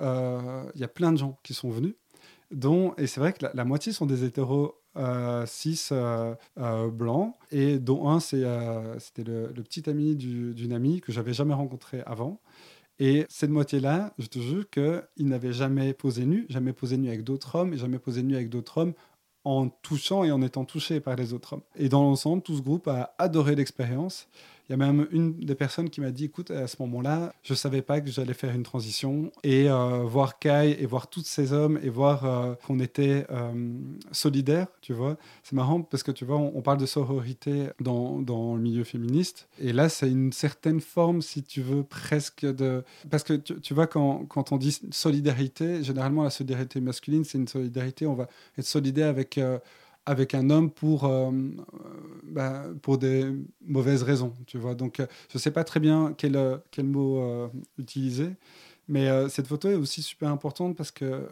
il 0.75 0.81
y 0.81 0.83
a 0.83 0.89
plein 0.89 1.11
de 1.11 1.17
gens 1.17 1.39
qui 1.43 1.53
sont 1.53 1.69
venus, 1.69 1.95
dont, 2.51 2.93
et 2.97 3.07
c'est 3.07 3.19
vrai 3.19 3.33
que 3.33 3.45
la, 3.53 3.65
moitié 3.65 3.91
sont 3.91 4.05
des 4.05 4.23
hétéros 4.23 4.75
euh, 4.97 5.45
six 5.45 5.89
euh, 5.91 6.35
euh, 6.59 6.89
blancs, 6.89 7.35
et 7.51 7.79
dont 7.79 8.09
un, 8.09 8.19
c'était 8.19 9.23
le, 9.23 9.51
petit 9.63 9.89
ami 9.89 10.15
d'une 10.15 10.73
amie 10.73 11.01
que 11.01 11.11
j'avais 11.11 11.33
jamais 11.33 11.53
rencontré 11.53 12.01
avant. 12.05 12.41
Et 12.99 13.25
cette 13.29 13.49
moitié-là, 13.49 14.13
je 14.19 14.27
te 14.27 14.39
jure 14.39 14.69
qu'il 14.69 15.27
n'avait 15.27 15.53
jamais 15.53 15.93
posé 15.93 16.25
nu, 16.25 16.45
jamais 16.49 16.73
posé 16.73 16.97
nu 16.97 17.07
avec 17.07 17.23
d'autres 17.23 17.55
hommes, 17.55 17.73
et 17.73 17.77
jamais 17.77 17.99
posé 17.99 18.21
nu 18.21 18.35
avec 18.35 18.49
d'autres 18.49 18.77
hommes 18.77 18.93
en 19.43 19.69
touchant 19.69 20.23
et 20.23 20.31
en 20.31 20.41
étant 20.41 20.65
touché 20.65 20.99
par 20.99 21.15
les 21.15 21.33
autres 21.33 21.53
hommes. 21.53 21.63
Et 21.75 21.89
dans 21.89 22.03
l'ensemble, 22.03 22.43
tout 22.43 22.55
ce 22.55 22.61
groupe 22.61 22.87
a 22.87 23.15
adoré 23.17 23.55
l'expérience. 23.55 24.27
Il 24.71 24.79
y 24.79 24.81
a 24.81 24.85
même 24.85 25.05
une 25.11 25.33
des 25.33 25.55
personnes 25.55 25.89
qui 25.89 25.99
m'a 25.99 26.11
dit, 26.11 26.23
écoute, 26.23 26.49
à 26.49 26.65
ce 26.65 26.77
moment-là, 26.79 27.33
je 27.43 27.51
ne 27.51 27.57
savais 27.57 27.81
pas 27.81 27.99
que 27.99 28.09
j'allais 28.09 28.33
faire 28.33 28.55
une 28.55 28.63
transition. 28.63 29.29
Et 29.43 29.69
euh, 29.69 30.03
voir 30.05 30.39
Kai 30.39 30.77
et 30.79 30.85
voir 30.85 31.09
tous 31.09 31.25
ces 31.25 31.51
hommes 31.51 31.77
et 31.83 31.89
voir 31.89 32.23
euh, 32.23 32.55
qu'on 32.65 32.79
était 32.79 33.25
euh, 33.31 33.51
solidaires, 34.13 34.67
tu 34.79 34.93
vois, 34.93 35.17
c'est 35.43 35.57
marrant 35.57 35.81
parce 35.81 36.03
que 36.03 36.11
tu 36.11 36.23
vois, 36.23 36.37
on, 36.37 36.61
parle 36.61 36.77
de 36.77 36.85
sororité 36.85 37.67
dans, 37.81 38.21
dans, 38.21 38.55
le 38.55 38.61
milieu 38.61 38.85
féministe. 38.85 39.49
Et 39.59 39.73
là, 39.73 39.89
c'est 39.89 40.09
une 40.09 40.31
certaine 40.31 40.79
forme, 40.79 41.21
si 41.21 41.43
tu 41.43 41.61
veux, 41.61 41.83
presque 41.83 42.45
de... 42.45 42.85
Parce 43.09 43.23
que 43.23 43.33
tu, 43.33 43.59
tu 43.59 43.73
vois, 43.73 43.87
quand, 43.87 44.25
quand, 44.29 44.53
on 44.53 44.57
dit 44.57 44.79
solidarité, 44.91 45.83
généralement, 45.83 46.23
la 46.23 46.29
solidarité 46.29 46.79
masculine, 46.79 47.25
c'est 47.25 47.39
une 47.39 47.49
solidarité, 47.49 48.07
on 48.07 48.13
va 48.13 48.29
être 48.57 48.65
solidaire 48.65 49.09
avec 49.09 49.37
avec 50.05 50.33
un 50.33 50.49
homme 50.49 50.71
pour, 50.71 51.05
euh, 51.05 51.31
euh, 51.31 51.59
bah, 52.23 52.65
pour 52.81 52.97
des 52.97 53.25
mauvaises 53.61 54.03
raisons, 54.03 54.33
tu 54.47 54.57
vois. 54.57 54.75
Donc, 54.75 54.99
euh, 54.99 55.05
je 55.29 55.37
ne 55.37 55.39
sais 55.39 55.51
pas 55.51 55.63
très 55.63 55.79
bien 55.79 56.13
quel, 56.17 56.59
quel 56.71 56.85
mot 56.85 57.49
utiliser, 57.77 58.31
mais 58.87 59.07
cette 59.29 59.47
photo 59.47 59.69
est 59.69 59.75
aussi 59.75 60.01
super 60.01 60.29
importante 60.29 60.75
parce 60.75 60.91
que 60.91 61.27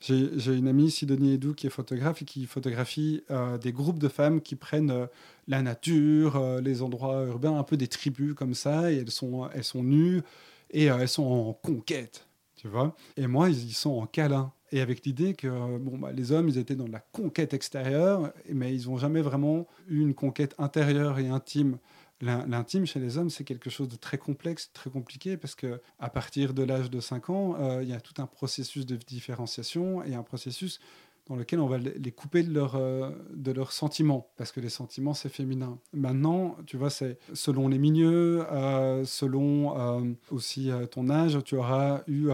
j'ai 0.00 0.54
une 0.54 0.68
amie, 0.68 0.90
Sidonie 0.90 1.34
Edou, 1.34 1.54
qui 1.54 1.66
est 1.66 1.70
photographe 1.70 2.22
et 2.22 2.24
qui 2.24 2.46
photographie 2.46 3.22
des 3.60 3.72
groupes 3.72 3.98
de 3.98 4.08
femmes 4.08 4.40
qui 4.40 4.56
prennent 4.56 5.08
la 5.48 5.62
nature, 5.62 6.60
les 6.60 6.82
endroits 6.82 7.24
urbains, 7.24 7.58
un 7.58 7.62
peu 7.62 7.76
des 7.76 7.88
tribus 7.88 8.34
comme 8.34 8.54
ça, 8.54 8.92
et 8.92 8.96
elles 8.96 9.10
sont, 9.10 9.48
elles 9.54 9.64
sont 9.64 9.82
nues 9.82 10.22
et 10.70 10.86
elles 10.86 11.08
sont 11.08 11.24
en 11.24 11.52
conquête, 11.52 12.26
tu 12.56 12.68
vois. 12.68 12.94
Et 13.16 13.26
moi, 13.26 13.48
ils, 13.48 13.68
ils 13.68 13.74
sont 13.74 13.90
en 13.90 14.06
câlin 14.06 14.52
et 14.72 14.80
avec 14.80 15.04
l'idée 15.04 15.34
que 15.34 15.48
bon, 15.78 15.98
bah, 15.98 16.12
les 16.12 16.32
hommes, 16.32 16.48
ils 16.48 16.58
étaient 16.58 16.76
dans 16.76 16.88
la 16.88 17.00
conquête 17.00 17.54
extérieure, 17.54 18.32
mais 18.48 18.74
ils 18.74 18.88
n'ont 18.88 18.98
jamais 18.98 19.20
vraiment 19.20 19.66
eu 19.88 20.00
une 20.00 20.14
conquête 20.14 20.54
intérieure 20.58 21.18
et 21.18 21.28
intime. 21.28 21.78
L'intime 22.20 22.84
chez 22.84 23.00
les 23.00 23.16
hommes, 23.16 23.30
c'est 23.30 23.44
quelque 23.44 23.70
chose 23.70 23.88
de 23.88 23.96
très 23.96 24.18
complexe, 24.18 24.70
très 24.74 24.90
compliqué, 24.90 25.38
parce 25.38 25.54
que 25.54 25.80
à 25.98 26.10
partir 26.10 26.52
de 26.52 26.62
l'âge 26.62 26.90
de 26.90 27.00
5 27.00 27.30
ans, 27.30 27.56
euh, 27.58 27.82
il 27.82 27.88
y 27.88 27.94
a 27.94 28.00
tout 28.00 28.20
un 28.20 28.26
processus 28.26 28.84
de 28.84 28.96
différenciation 28.96 30.04
et 30.04 30.14
un 30.14 30.22
processus 30.22 30.80
dans 31.26 31.36
lequel 31.36 31.60
on 31.60 31.66
va 31.66 31.78
les 31.78 32.12
couper 32.12 32.44
euh, 32.48 33.10
de 33.32 33.52
leurs 33.52 33.72
sentiments, 33.72 34.28
parce 34.36 34.52
que 34.52 34.60
les 34.60 34.68
sentiments, 34.68 35.14
c'est 35.14 35.28
féminin. 35.28 35.78
Maintenant, 35.92 36.56
tu 36.66 36.76
vois, 36.76 36.90
c'est 36.90 37.18
selon 37.34 37.68
les 37.68 37.78
milieux, 37.78 38.44
euh, 38.50 39.04
selon 39.04 40.16
aussi 40.30 40.70
ton 40.90 41.08
âge, 41.08 41.38
tu 41.44 41.56
auras 41.56 42.02
eu 42.06 42.30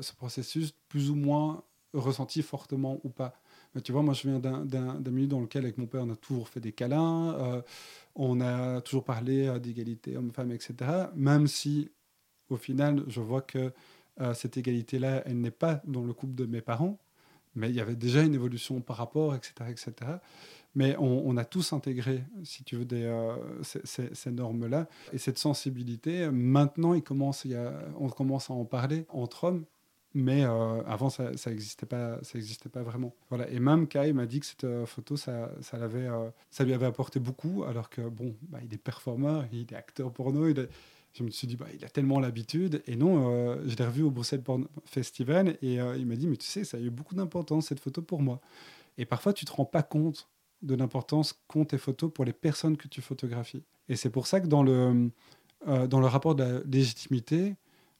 ce 0.00 0.12
processus 0.14 0.72
plus 0.88 1.10
ou 1.10 1.14
moins 1.14 1.62
ressenti 1.94 2.42
fortement 2.42 3.00
ou 3.04 3.08
pas. 3.08 3.40
tu 3.82 3.92
vois, 3.92 4.02
moi, 4.02 4.12
je 4.12 4.28
viens 4.28 4.38
d'un 4.38 5.10
milieu 5.10 5.28
dans 5.28 5.40
lequel, 5.40 5.64
avec 5.64 5.78
mon 5.78 5.86
père, 5.86 6.02
on 6.02 6.10
a 6.10 6.16
toujours 6.16 6.48
fait 6.48 6.60
des 6.60 6.72
câlins, 6.72 7.62
on 8.14 8.40
a 8.40 8.80
toujours 8.82 9.04
parlé 9.04 9.58
d'égalité 9.60 10.16
homme-femme, 10.16 10.52
etc. 10.52 10.74
Même 11.14 11.46
si, 11.46 11.90
au 12.50 12.56
final, 12.56 13.04
je 13.08 13.20
vois 13.20 13.42
que 13.42 13.72
cette 14.34 14.56
égalité-là, 14.56 15.22
elle 15.26 15.40
n'est 15.40 15.50
pas 15.50 15.80
dans 15.86 16.04
le 16.04 16.12
couple 16.12 16.34
de 16.34 16.46
mes 16.46 16.60
parents, 16.60 16.98
mais 17.56 17.70
il 17.70 17.74
y 17.74 17.80
avait 17.80 17.96
déjà 17.96 18.22
une 18.22 18.34
évolution 18.34 18.80
par 18.80 18.96
rapport, 18.96 19.34
etc. 19.34 19.52
etc. 19.70 19.92
Mais 20.76 20.94
on, 20.98 21.34
a 21.38 21.44
tous 21.46 21.72
intégré, 21.72 22.22
si 22.44 22.62
tu 22.62 22.76
veux, 22.76 22.86
euh, 22.92 23.34
ces, 23.62 24.30
normes-là. 24.30 24.86
Et 25.14 25.16
cette 25.16 25.38
sensibilité, 25.38 26.28
maintenant, 26.30 26.92
il 26.92 27.02
commence, 27.02 27.46
on 27.98 28.10
commence 28.10 28.50
à 28.50 28.52
en 28.52 28.66
parler 28.66 29.06
entre 29.08 29.44
hommes. 29.44 29.64
Mais 30.12 30.44
euh, 30.44 30.82
avant, 30.84 31.08
ça 31.08 31.30
n'existait 31.46 31.86
pas, 31.86 32.18
ça 32.22 32.38
existait 32.38 32.68
pas 32.68 32.82
vraiment. 32.82 33.14
Voilà. 33.30 33.48
Et 33.48 33.58
même 33.58 33.86
Kai 33.86 34.12
m'a 34.12 34.26
dit 34.26 34.40
que 34.40 34.46
cette 34.46 34.64
euh, 34.64 34.84
photo, 34.84 35.16
ça, 35.16 35.50
ça, 35.62 35.78
l'avait, 35.78 36.08
ça 36.50 36.64
lui 36.64 36.74
avait 36.74 36.86
apporté 36.86 37.20
beaucoup, 37.20 37.64
alors 37.64 37.88
que, 37.88 38.02
bon, 38.02 38.34
bah, 38.50 38.58
il 38.62 38.72
est 38.74 38.78
performeur, 38.78 39.46
il 39.52 39.60
est 39.60 39.74
acteur 39.74 40.12
porno, 40.12 40.46
il 40.46 40.68
je 41.16 41.22
me 41.24 41.30
suis 41.30 41.46
dit, 41.46 41.56
bah, 41.56 41.66
il 41.74 41.84
a 41.84 41.88
tellement 41.88 42.20
l'habitude. 42.20 42.82
Et 42.86 42.96
non, 42.96 43.56
je 43.66 43.74
l'ai 43.76 43.84
revu 43.84 44.02
au 44.02 44.10
Bruxelles 44.10 44.42
Porn 44.42 44.66
Festival 44.84 45.56
et 45.62 45.74
il 45.74 46.06
m'a 46.06 46.16
dit, 46.16 46.26
mais 46.26 46.36
tu 46.36 46.46
sais, 46.46 46.64
ça 46.64 46.76
a 46.76 46.80
eu 46.80 46.90
beaucoup 46.90 47.14
d'importance, 47.14 47.68
cette 47.68 47.80
photo 47.80 48.02
pour 48.02 48.22
moi. 48.22 48.40
Et 48.98 49.04
parfois, 49.04 49.32
tu 49.32 49.44
te 49.44 49.52
rends 49.52 49.64
pas 49.64 49.82
compte 49.82 50.28
de 50.62 50.74
l'importance 50.74 51.34
qu'ont 51.48 51.64
tes 51.64 51.78
photos 51.78 52.10
pour 52.12 52.24
les 52.24 52.32
personnes 52.32 52.76
que 52.76 52.88
tu 52.88 53.02
photographies. 53.02 53.62
Et 53.88 53.96
c'est 53.96 54.10
pour 54.10 54.26
ça 54.26 54.40
que 54.40 54.46
dans 54.46 54.62
le, 54.62 55.10
euh, 55.68 55.86
dans 55.86 56.00
le 56.00 56.06
rapport 56.06 56.34
de 56.34 56.42
la 56.42 56.60
légitimité, 56.60 57.54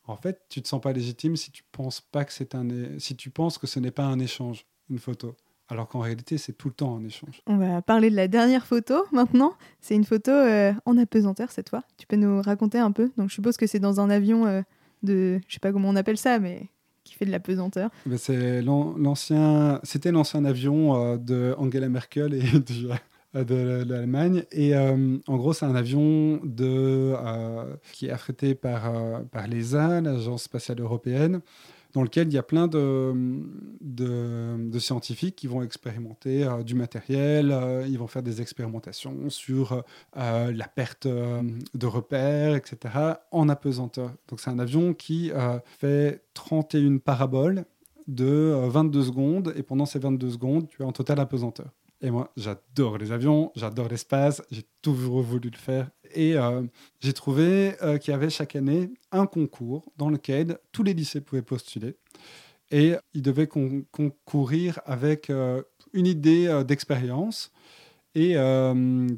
en 0.06 0.16
fait, 0.16 0.42
tu 0.48 0.62
te 0.62 0.68
sens 0.68 0.80
pas 0.80 0.92
légitime 0.92 1.36
si 1.36 1.50
tu 1.50 1.62
penses 1.72 2.00
pas 2.00 2.24
que 2.24 2.32
c'est 2.32 2.54
un, 2.54 2.98
si 2.98 3.16
tu 3.16 3.30
penses 3.30 3.58
que 3.58 3.66
ce 3.66 3.80
n'est 3.80 3.90
pas 3.90 4.04
un 4.04 4.18
échange, 4.18 4.66
une 4.88 4.98
photo. 4.98 5.36
Alors 5.68 5.88
qu'en 5.88 6.00
réalité, 6.00 6.38
c'est 6.38 6.52
tout 6.52 6.68
le 6.68 6.74
temps 6.74 6.96
un 6.96 7.04
échange. 7.04 7.42
On 7.46 7.56
va 7.56 7.82
parler 7.82 8.08
de 8.10 8.16
la 8.16 8.28
dernière 8.28 8.66
photo 8.66 9.04
maintenant. 9.12 9.54
C'est 9.80 9.96
une 9.96 10.04
photo 10.04 10.30
euh, 10.30 10.72
en 10.84 10.96
apesanteur 10.96 11.50
cette 11.50 11.70
fois. 11.70 11.82
Tu 11.96 12.06
peux 12.06 12.16
nous 12.16 12.40
raconter 12.40 12.78
un 12.78 12.92
peu 12.92 13.10
Donc 13.16 13.30
je 13.30 13.34
suppose 13.34 13.56
que 13.56 13.66
c'est 13.66 13.80
dans 13.80 14.00
un 14.00 14.08
avion 14.08 14.46
euh, 14.46 14.62
de, 15.02 15.40
je 15.48 15.54
sais 15.54 15.60
pas 15.60 15.72
comment 15.72 15.88
on 15.88 15.96
appelle 15.96 16.18
ça, 16.18 16.38
mais 16.38 16.68
qui 17.02 17.14
fait 17.14 17.24
de 17.24 17.30
la 17.30 17.40
pesanteur 17.40 17.90
C'est 18.16 18.62
l'ancien, 18.62 19.80
c'était 19.82 20.12
l'ancien 20.12 20.44
avion 20.44 20.94
euh, 20.94 21.16
de 21.16 21.54
Angela 21.58 21.88
Merkel 21.88 22.34
et 22.34 22.42
de, 23.44 23.44
de 23.44 23.84
l'Allemagne. 23.88 24.44
Et 24.52 24.76
euh, 24.76 25.16
en 25.26 25.36
gros, 25.36 25.52
c'est 25.52 25.66
un 25.66 25.74
avion 25.74 26.40
de, 26.44 27.12
qui 27.92 28.06
est 28.06 28.10
affrété 28.10 28.54
par, 28.54 28.92
par 29.32 29.48
l'ESA, 29.48 30.00
l'Agence 30.00 30.44
spatiale 30.44 30.80
européenne, 30.80 31.40
dans 31.96 32.02
lequel 32.02 32.28
il 32.28 32.34
y 32.34 32.38
a 32.38 32.42
plein 32.42 32.68
de, 32.68 33.24
scientifiques 34.78 35.34
qui 35.34 35.46
vont 35.46 35.62
expérimenter 35.62 36.44
euh, 36.44 36.62
du 36.62 36.74
matériel, 36.74 37.50
euh, 37.50 37.86
ils 37.88 37.98
vont 37.98 38.06
faire 38.06 38.22
des 38.22 38.42
expérimentations 38.42 39.30
sur 39.30 39.82
euh, 40.18 40.52
la 40.52 40.68
perte 40.68 41.06
de 41.06 41.86
repères, 41.86 42.54
etc., 42.54 42.94
en 43.30 43.48
apesanteur. 43.48 44.10
Donc 44.28 44.40
c'est 44.40 44.50
un 44.50 44.58
avion 44.58 44.92
qui 44.92 45.32
fait 45.64 46.22
31 46.34 46.98
paraboles 46.98 47.64
de 48.08 48.54
22 48.68 49.02
secondes, 49.02 49.54
et 49.56 49.62
pendant 49.62 49.86
ces 49.86 49.98
22 49.98 50.32
secondes, 50.32 50.68
tu 50.68 50.82
es 50.82 50.84
en 50.84 50.92
total 50.92 51.18
apesanteur. 51.18 51.70
Et 52.02 52.10
moi, 52.10 52.30
j'adore 52.36 52.98
les 52.98 53.10
avions, 53.10 53.52
j'adore 53.56 53.88
l'espace, 53.88 54.42
j'ai 54.50 54.64
toujours 54.82 55.22
voulu 55.22 55.48
le 55.48 55.56
faire. 55.56 55.88
Et 56.14 56.36
euh, 56.36 56.62
j'ai 57.00 57.12
trouvé 57.12 57.74
euh, 57.82 57.98
qu'il 57.98 58.12
y 58.12 58.14
avait 58.14 58.30
chaque 58.30 58.56
année 58.56 58.90
un 59.12 59.26
concours 59.26 59.92
dans 59.96 60.10
lequel 60.10 60.58
tous 60.72 60.82
les 60.82 60.94
lycées 60.94 61.20
pouvaient 61.20 61.42
postuler. 61.42 61.96
Et 62.70 62.94
ils 63.14 63.22
devaient 63.22 63.46
concourir 63.46 64.80
avec 64.86 65.30
euh, 65.30 65.62
une 65.92 66.06
idée 66.06 66.62
d'expérience. 66.66 67.52
Et 68.14 68.32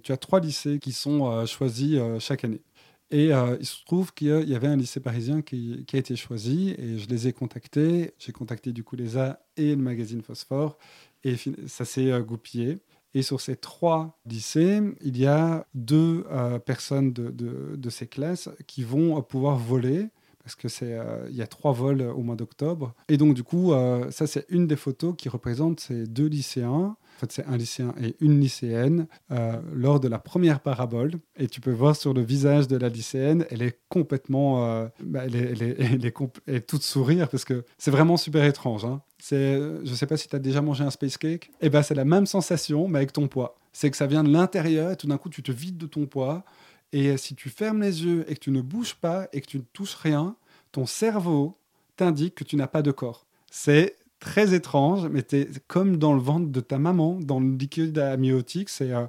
tu 0.03 0.13
as 0.13 0.17
trois 0.17 0.41
lycées 0.41 0.81
qui 0.81 0.93
sont 0.93 1.47
choisis 1.47 2.01
chaque 2.19 2.45
année. 2.45 2.63
Et 3.11 3.27
il 3.29 3.67
se 3.67 3.85
trouve 3.85 4.13
qu'il 4.13 4.27
y 4.27 4.55
avait 4.57 4.67
un 4.67 4.77
lycée 4.77 4.99
parisien 4.99 5.41
qui, 5.41 5.85
qui, 5.87 5.95
a 5.95 5.99
été 6.01 6.17
choisi 6.17 6.75
et 6.77 6.99
je 6.99 7.09
les 7.09 7.29
ai 7.29 7.33
contactés. 7.33 8.13
J'ai 8.19 8.33
contacté 8.33 8.73
du 8.73 8.83
coup 8.83 8.97
l'ESA 8.97 9.41
et 9.57 9.77
le 9.77 9.83
magazine 9.83 10.21
Phosphore 10.21 10.79
et 11.23 11.37
ça 11.69 11.85
s'est 11.85 12.11
goupillé. 12.23 12.79
Et 13.19 13.23
sur 13.23 13.41
ces 13.41 13.57
trois 13.57 14.17
lycées, 14.27 14.81
il 15.01 15.19
y 15.19 15.27
a 15.27 15.67
deux 15.75 16.25
euh, 16.31 16.61
personnes 16.61 17.13
de, 17.13 17.91
ces 17.91 18.07
classes 18.07 18.49
qui 18.69 18.85
vont 18.85 19.21
pouvoir 19.23 19.57
voler 19.57 20.07
parce 20.45 20.55
que 20.55 20.69
euh, 20.85 21.27
il 21.29 21.35
y 21.35 21.43
a 21.43 21.49
trois 21.49 21.73
vols 21.73 22.03
au 22.03 22.23
mois 22.23 22.37
d'octobre. 22.37 22.95
Et 23.09 23.17
donc 23.17 23.35
du 23.35 23.43
coup, 23.43 23.73
ça 24.11 24.29
c'est 24.29 24.47
une 24.51 24.69
des 24.69 24.77
photos 24.77 25.17
qui 25.19 25.29
représente 25.29 25.81
ces 25.81 26.07
deux 26.07 26.29
lycéens 26.29 26.97
en 27.19 27.21
fait, 27.21 27.33
c'est 27.33 27.47
un 27.47 27.57
lycéen 27.57 27.93
et 28.01 28.15
une 28.21 28.39
lycéenne 28.39 29.09
euh, 29.33 29.61
lors 29.75 29.99
de 29.99 30.07
la 30.07 30.21
première 30.21 30.61
parabole. 30.61 31.11
Et 31.37 31.49
tu 31.49 31.61
peux 31.61 31.73
voir 31.73 31.97
sur 31.97 32.15
le 32.15 32.23
visage 32.23 32.69
de 32.69 32.77
la 32.77 32.89
lycéenne, 32.89 33.45
elle 33.51 33.61
est 33.61 33.81
complètement. 33.89 34.65
Euh, 34.65 34.87
bah, 35.03 35.23
elle, 35.25 35.35
est, 35.35 35.77
elle, 35.81 36.07
est, 36.07 36.61
toute 36.69 36.85
sourire 36.85 37.29
parce 37.29 37.45
que 37.45 37.65
c'est 37.77 37.91
vraiment 37.91 38.17
super 38.17 38.45
étrange. 38.45 38.85
Hein. 38.85 39.03
Ne 39.33 39.85
sais 39.85 40.07
pas 40.07 40.17
si 40.17 40.29
tu 40.29 40.37
as 40.37 40.39
déjà 40.39 40.63
mangé 40.63 40.85
un 40.85 40.91
space 40.91 41.19
cake. 41.19 41.49
Et 41.61 41.67
eh 41.67 41.71
ben, 41.71 41.83
c'est 41.83 41.97
la 41.97 42.05
même 42.05 42.27
sensation, 42.27 42.87
mais 42.87 42.99
avec 42.99 43.13
ton 43.13 43.27
poids. 43.27 43.59
C'est 43.73 43.91
que 43.91 43.97
ça 43.97 44.07
vient 44.07 44.23
de 44.23 44.31
l'intérieur 44.31 44.93
et 44.93 44.97
tout 44.97 45.09
d'un 45.09 45.19
coup, 45.19 45.29
tu 45.29 45.43
te 45.43 45.51
vides 45.51 45.77
de 45.77 45.87
ton 45.87 46.07
poids. 46.07 46.45
Et 46.93 47.17
si 47.17 47.35
tu 47.35 47.49
fermes 47.49 47.83
les 47.83 48.05
yeux 48.05 48.25
et 48.29 48.35
que 48.35 48.41
tu 48.41 48.53
ne 48.53 48.61
bouges 48.61 48.95
pas 48.95 49.27
et 49.33 49.41
que 49.41 49.47
tu 49.47 49.59
ne 49.59 49.65
touches 49.73 49.97
rien, 49.97 50.37
ton 50.71 50.87
cerveau 50.87 51.59
t'indique 51.97 52.37
que 52.37 52.45
tu 52.45 52.55
n'as 52.55 52.69
pas 52.69 52.83
de 52.83 52.93
corps. 52.93 53.27
C'est 53.51 53.97
très 54.21 54.55
étrange, 54.55 55.09
mais 55.09 55.25
es 55.33 55.49
comme 55.67 55.97
dans 55.97 56.15
le 56.15 56.21
ventre 56.21 56.51
de 56.51 56.61
ta 56.61 56.79
maman, 56.79 57.19
dans 57.21 57.41
le 57.41 57.57
liquide 57.57 57.99
amniotique. 57.99 58.69
C'est, 58.69 58.93
euh, 58.93 59.07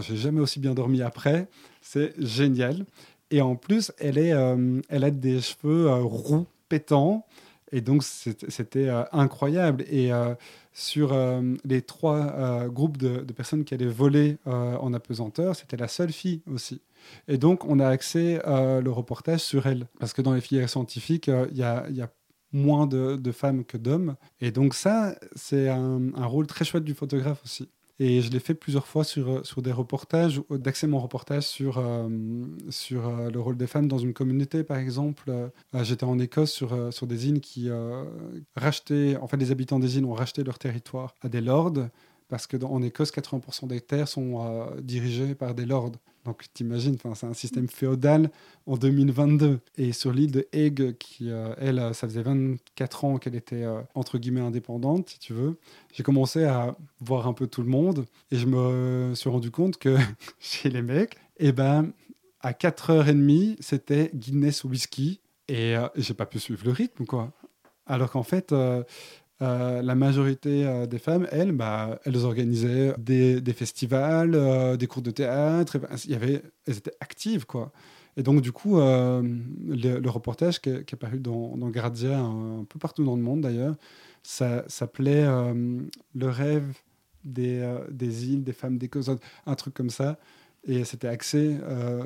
j'ai 0.00 0.16
jamais 0.16 0.40
aussi 0.40 0.60
bien 0.60 0.74
dormi 0.74 1.02
après. 1.02 1.48
C'est 1.80 2.14
génial. 2.18 2.84
Et 3.30 3.40
en 3.40 3.56
plus, 3.56 3.92
elle, 3.98 4.18
est, 4.18 4.32
euh, 4.32 4.80
elle 4.88 5.04
a 5.04 5.10
des 5.10 5.40
cheveux 5.40 5.88
euh, 5.88 5.96
roux, 5.96 6.46
pétants. 6.68 7.26
Et 7.74 7.80
donc, 7.80 8.02
c'était 8.04 8.90
incroyable. 9.12 9.82
Et 9.90 10.10
sur 10.74 11.16
les 11.64 11.80
trois 11.80 12.66
groupes 12.68 12.98
de, 12.98 13.20
personnes 13.32 13.64
qui 13.64 13.72
allaient 13.72 13.86
voler 13.86 14.36
en 14.44 14.92
apesanteur, 14.92 15.56
c'était 15.56 15.78
la 15.78 15.88
seule 15.88 16.12
fille 16.12 16.42
aussi. 16.52 16.82
Et 17.28 17.38
donc, 17.38 17.64
on 17.64 17.80
a 17.80 17.88
accès 17.88 18.42
le 18.44 18.90
reportage 18.90 19.40
sur 19.40 19.66
elle. 19.66 19.86
Parce 19.98 20.12
que 20.12 20.20
dans 20.20 20.34
les 20.34 20.42
filières 20.42 20.68
scientifiques, 20.68 21.28
il 21.28 21.56
y 21.56 21.62
a, 21.62 21.88
y 21.88 22.02
a 22.02 22.10
moins 22.52 22.86
de, 22.86 23.32
femmes 23.32 23.64
que 23.64 23.76
d'hommes. 23.76 24.16
Et 24.40 24.50
donc 24.50 24.74
ça, 24.74 25.16
c'est 25.34 25.68
un, 25.68 26.26
rôle 26.26 26.46
très 26.46 26.64
chouette 26.64 26.84
du 26.84 26.94
photographe 26.94 27.42
aussi. 27.44 27.68
Et 27.98 28.20
je 28.20 28.30
l'ai 28.30 28.40
fait 28.40 28.54
plusieurs 28.54 28.86
fois 28.86 29.04
sur, 29.04 29.46
sur 29.46 29.62
des 29.62 29.70
reportages, 29.70 30.40
d'accès 30.50 30.86
mon 30.86 30.98
reportage 30.98 31.44
sur, 31.44 31.78
euh, 31.78 32.08
sur 32.70 33.06
euh, 33.06 33.30
le 33.30 33.38
rôle 33.38 33.56
des 33.56 33.66
femmes 33.66 33.86
dans 33.86 33.98
une 33.98 34.12
communauté, 34.12 34.64
par 34.64 34.78
exemple. 34.78 35.24
Euh, 35.28 35.48
j'étais 35.84 36.04
en 36.04 36.18
Écosse 36.18 36.50
sur, 36.50 36.92
sur 36.92 37.06
des 37.06 37.28
îles 37.28 37.40
qui 37.40 37.70
rachetaient, 38.56 39.16
en 39.18 39.28
fait, 39.28 39.36
les 39.36 39.50
habitants 39.50 39.78
des 39.78 39.98
îles 39.98 40.04
ont 40.04 40.14
racheté 40.14 40.42
leur 40.42 40.58
territoire 40.58 41.14
à 41.20 41.28
des 41.28 41.40
lords, 41.40 41.74
parce 42.32 42.46
qu'en 42.46 42.80
Écosse, 42.80 43.12
80% 43.12 43.66
des 43.66 43.82
terres 43.82 44.08
sont 44.08 44.66
dirigées 44.80 45.34
par 45.34 45.54
des 45.54 45.66
lords. 45.66 45.92
Donc 46.24 46.44
t'imagines, 46.54 46.96
c'est 47.14 47.26
un 47.26 47.34
système 47.34 47.68
féodal 47.68 48.30
en 48.66 48.78
2022. 48.78 49.60
Et 49.76 49.92
sur 49.92 50.14
l'île 50.14 50.30
de 50.30 50.48
Hague, 50.54 50.96
qui, 50.96 51.30
euh, 51.30 51.54
elle, 51.58 51.78
euh, 51.78 51.92
ça 51.92 52.08
faisait 52.08 52.22
24 52.22 53.04
ans 53.04 53.18
qu'elle 53.18 53.34
était, 53.34 53.64
euh, 53.64 53.82
entre 53.94 54.16
guillemets, 54.16 54.40
indépendante, 54.40 55.10
si 55.10 55.18
tu 55.18 55.34
veux, 55.34 55.58
j'ai 55.92 56.02
commencé 56.02 56.44
à 56.44 56.74
voir 57.00 57.28
un 57.28 57.34
peu 57.34 57.46
tout 57.46 57.60
le 57.60 57.68
monde. 57.68 58.06
Et 58.30 58.36
je 58.36 58.46
me 58.46 59.12
suis 59.14 59.28
rendu 59.28 59.50
compte 59.50 59.76
que 59.76 59.98
chez 60.40 60.70
les 60.70 60.80
mecs, 60.80 61.16
eh 61.36 61.52
ben, 61.52 61.92
à 62.40 62.52
4h30, 62.52 63.56
c'était 63.60 64.10
Guinness 64.14 64.64
whisky. 64.64 65.20
Et 65.48 65.74
j'ai 65.96 66.14
pas 66.14 66.24
pu 66.24 66.38
suivre 66.38 66.64
le 66.64 66.70
rythme, 66.70 67.04
quoi. 67.04 67.30
Alors 67.86 68.10
qu'en 68.10 68.22
fait, 68.22 68.52
euh, 68.52 68.84
la 69.42 69.94
majorité 69.94 70.64
euh, 70.66 70.86
des 70.86 70.98
femmes, 70.98 71.26
elles, 71.32 71.52
bah, 71.52 71.98
elles 72.04 72.24
organisaient 72.24 72.94
des, 72.98 73.42
festivals, 73.52 74.34
euh, 74.34 74.76
des 74.76 74.86
cours 74.86 75.02
de 75.02 75.10
théâtre. 75.10 75.78
Ben, 75.78 75.88
il 76.04 76.10
y 76.10 76.14
avait, 76.14 76.42
elles 76.66 76.78
étaient 76.78 76.96
actives, 77.00 77.46
quoi. 77.46 77.72
Et 78.16 78.22
donc, 78.22 78.42
du 78.42 78.52
coup, 78.52 78.76
le, 78.76 80.08
reportage 80.10 80.60
qui 80.60 80.68
est, 80.68 80.96
paru 80.96 81.18
dans, 81.18 81.56
dans 81.56 81.68
un, 81.68 82.64
peu 82.68 82.78
partout 82.78 83.04
dans 83.04 83.16
le 83.16 83.22
monde 83.22 83.40
d'ailleurs, 83.40 83.74
ça 84.22 84.64
s'appelait 84.68 85.24
Le 86.14 86.28
rêve 86.28 86.74
des, 87.24 87.66
des, 87.90 88.28
îles, 88.28 88.44
des 88.44 88.52
femmes 88.52 88.76
des 88.76 88.88
causes, 88.88 89.16
un 89.46 89.54
truc 89.54 89.72
comme 89.72 89.88
ça. 89.88 90.18
Et 90.64 90.84
c'était 90.84 91.08
axé 91.08 91.56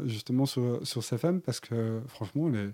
justement 0.04 0.46
sur, 0.46 0.78
sur, 0.86 1.02
ces 1.02 1.18
femmes 1.18 1.40
parce 1.40 1.58
que, 1.58 2.00
franchement, 2.06 2.48
les, 2.48 2.68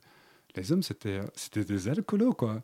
les 0.56 0.72
hommes, 0.72 0.82
c'était 0.82 1.20
des 1.64 1.88
alcoolos, 1.88 2.34
quoi. 2.34 2.62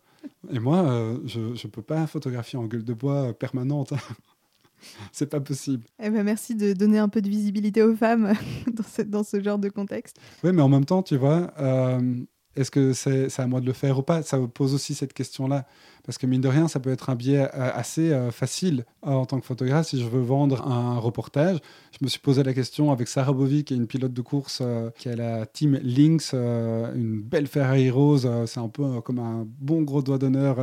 Et 0.50 0.58
moi, 0.58 0.78
euh, 0.90 1.18
je 1.26 1.40
ne 1.40 1.70
peux 1.70 1.82
pas 1.82 2.06
photographier 2.06 2.58
en 2.58 2.66
gueule 2.66 2.84
de 2.84 2.94
bois 2.94 3.32
permanente. 3.32 3.92
C'est 5.12 5.26
pas 5.26 5.40
possible. 5.40 5.84
Eh 6.00 6.08
ben 6.08 6.22
merci 6.22 6.54
de 6.54 6.72
donner 6.72 6.98
un 6.98 7.08
peu 7.08 7.20
de 7.20 7.28
visibilité 7.28 7.82
aux 7.82 7.96
femmes 7.96 8.32
dans, 8.72 8.84
ce, 8.84 9.02
dans 9.02 9.24
ce 9.24 9.42
genre 9.42 9.58
de 9.58 9.68
contexte. 9.68 10.20
Oui, 10.44 10.52
mais 10.52 10.62
en 10.62 10.68
même 10.68 10.84
temps, 10.84 11.02
tu 11.02 11.16
vois, 11.16 11.52
euh, 11.58 12.14
est-ce 12.58 12.70
que 12.70 12.92
c'est 12.92 13.38
à 13.38 13.46
moi 13.46 13.60
de 13.60 13.66
le 13.66 13.72
faire 13.72 13.98
ou 13.98 14.02
pas? 14.02 14.22
Ça 14.22 14.38
pose 14.52 14.74
aussi 14.74 14.94
cette 14.94 15.12
question-là. 15.12 15.64
Parce 16.04 16.18
que 16.18 16.26
mine 16.26 16.40
de 16.40 16.48
rien, 16.48 16.68
ça 16.68 16.80
peut 16.80 16.90
être 16.90 17.10
un 17.10 17.14
biais 17.14 17.48
euh, 17.54 17.70
assez 17.74 18.12
euh, 18.12 18.30
facile 18.30 18.84
euh, 19.06 19.10
en 19.10 19.26
tant 19.26 19.38
que 19.38 19.46
photographe. 19.46 19.86
Si 19.86 20.00
je 20.00 20.06
veux 20.06 20.22
vendre 20.22 20.66
un 20.66 20.98
reportage, 20.98 21.58
je 21.92 21.98
me 22.02 22.08
suis 22.08 22.18
posé 22.18 22.42
la 22.42 22.54
question 22.54 22.90
avec 22.90 23.08
Sarah 23.08 23.32
Bovy, 23.32 23.62
qui 23.62 23.74
est 23.74 23.76
une 23.76 23.86
pilote 23.86 24.12
de 24.12 24.22
course 24.22 24.62
qui 24.96 25.08
a 25.08 25.14
la 25.14 25.46
team 25.46 25.78
Lynx, 25.82 26.32
une 26.32 27.20
belle 27.22 27.46
Ferrari 27.46 27.90
rose. 27.90 28.28
c'est 28.46 28.60
un 28.60 28.68
peu 28.68 29.00
comme 29.02 29.18
un 29.18 29.46
bon 29.46 29.82
gros 29.82 30.02
doigt 30.02 30.18
d'honneur 30.18 30.56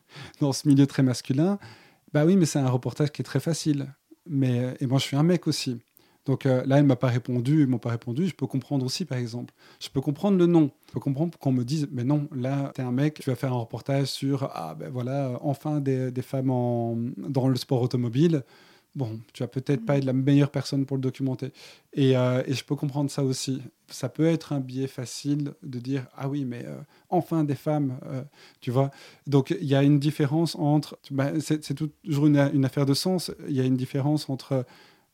dans 0.40 0.52
ce 0.52 0.66
milieu 0.66 0.86
très 0.86 1.02
masculin. 1.02 1.58
Bah 2.14 2.24
oui, 2.24 2.36
mais 2.36 2.46
c'est 2.46 2.60
un 2.60 2.68
reportage 2.68 3.10
qui 3.10 3.22
est 3.22 3.24
très 3.24 3.40
facile. 3.40 3.92
Mais, 4.26 4.74
et 4.80 4.86
moi, 4.86 4.98
je 4.98 5.04
suis 5.04 5.16
un 5.16 5.22
mec 5.22 5.46
aussi. 5.48 5.80
Donc 6.24 6.46
euh, 6.46 6.62
là, 6.66 6.78
elle 6.78 6.84
m'a 6.84 6.96
pas 6.96 7.08
répondu, 7.08 7.62
ils 7.62 7.66
m'ont 7.66 7.78
pas 7.78 7.90
répondu. 7.90 8.28
Je 8.28 8.34
peux 8.34 8.46
comprendre 8.46 8.86
aussi, 8.86 9.04
par 9.04 9.18
exemple. 9.18 9.52
Je 9.80 9.88
peux 9.88 10.00
comprendre 10.00 10.38
le 10.38 10.46
non. 10.46 10.70
Je 10.88 10.92
peux 10.92 11.00
comprendre 11.00 11.36
qu'on 11.38 11.52
me 11.52 11.64
dise, 11.64 11.88
mais 11.90 12.04
non, 12.04 12.28
là, 12.34 12.72
tu 12.74 12.80
es 12.80 12.84
un 12.84 12.92
mec, 12.92 13.14
tu 13.14 13.30
vas 13.30 13.36
faire 13.36 13.52
un 13.52 13.58
reportage 13.58 14.06
sur, 14.06 14.48
ah 14.54 14.76
ben 14.78 14.90
voilà, 14.90 15.38
enfin 15.42 15.80
des, 15.80 16.12
femmes 16.22 17.12
dans 17.16 17.48
le 17.48 17.56
sport 17.56 17.82
automobile. 17.82 18.44
Bon, 18.94 19.18
tu 19.32 19.42
vas 19.42 19.48
peut-être 19.48 19.86
pas 19.86 19.96
être 19.96 20.04
la 20.04 20.12
meilleure 20.12 20.50
personne 20.50 20.84
pour 20.84 20.98
le 20.98 21.00
documenter. 21.00 21.50
Et, 21.94 22.14
euh, 22.14 22.42
et, 22.46 22.52
je 22.52 22.62
peux 22.62 22.76
comprendre 22.76 23.10
ça 23.10 23.24
aussi. 23.24 23.62
Ça 23.88 24.10
peut 24.10 24.26
être 24.26 24.52
un 24.52 24.60
biais 24.60 24.86
facile 24.86 25.54
de 25.62 25.78
dire, 25.78 26.06
ah 26.14 26.28
oui, 26.28 26.44
mais 26.44 26.62
euh, 26.66 26.76
enfin 27.08 27.42
des 27.42 27.54
femmes, 27.54 27.98
tu 28.60 28.70
vois. 28.70 28.90
Donc 29.26 29.50
il 29.50 29.66
y 29.66 29.74
a 29.74 29.82
une 29.82 29.98
différence 29.98 30.56
entre, 30.56 30.98
bah, 31.10 31.32
c'est 31.40 31.74
toujours 31.74 32.26
une, 32.26 32.64
affaire 32.64 32.84
de 32.84 32.94
sens, 32.94 33.32
il 33.48 33.56
y 33.56 33.60
a 33.60 33.64
une 33.64 33.76
différence 33.76 34.28
entre 34.28 34.66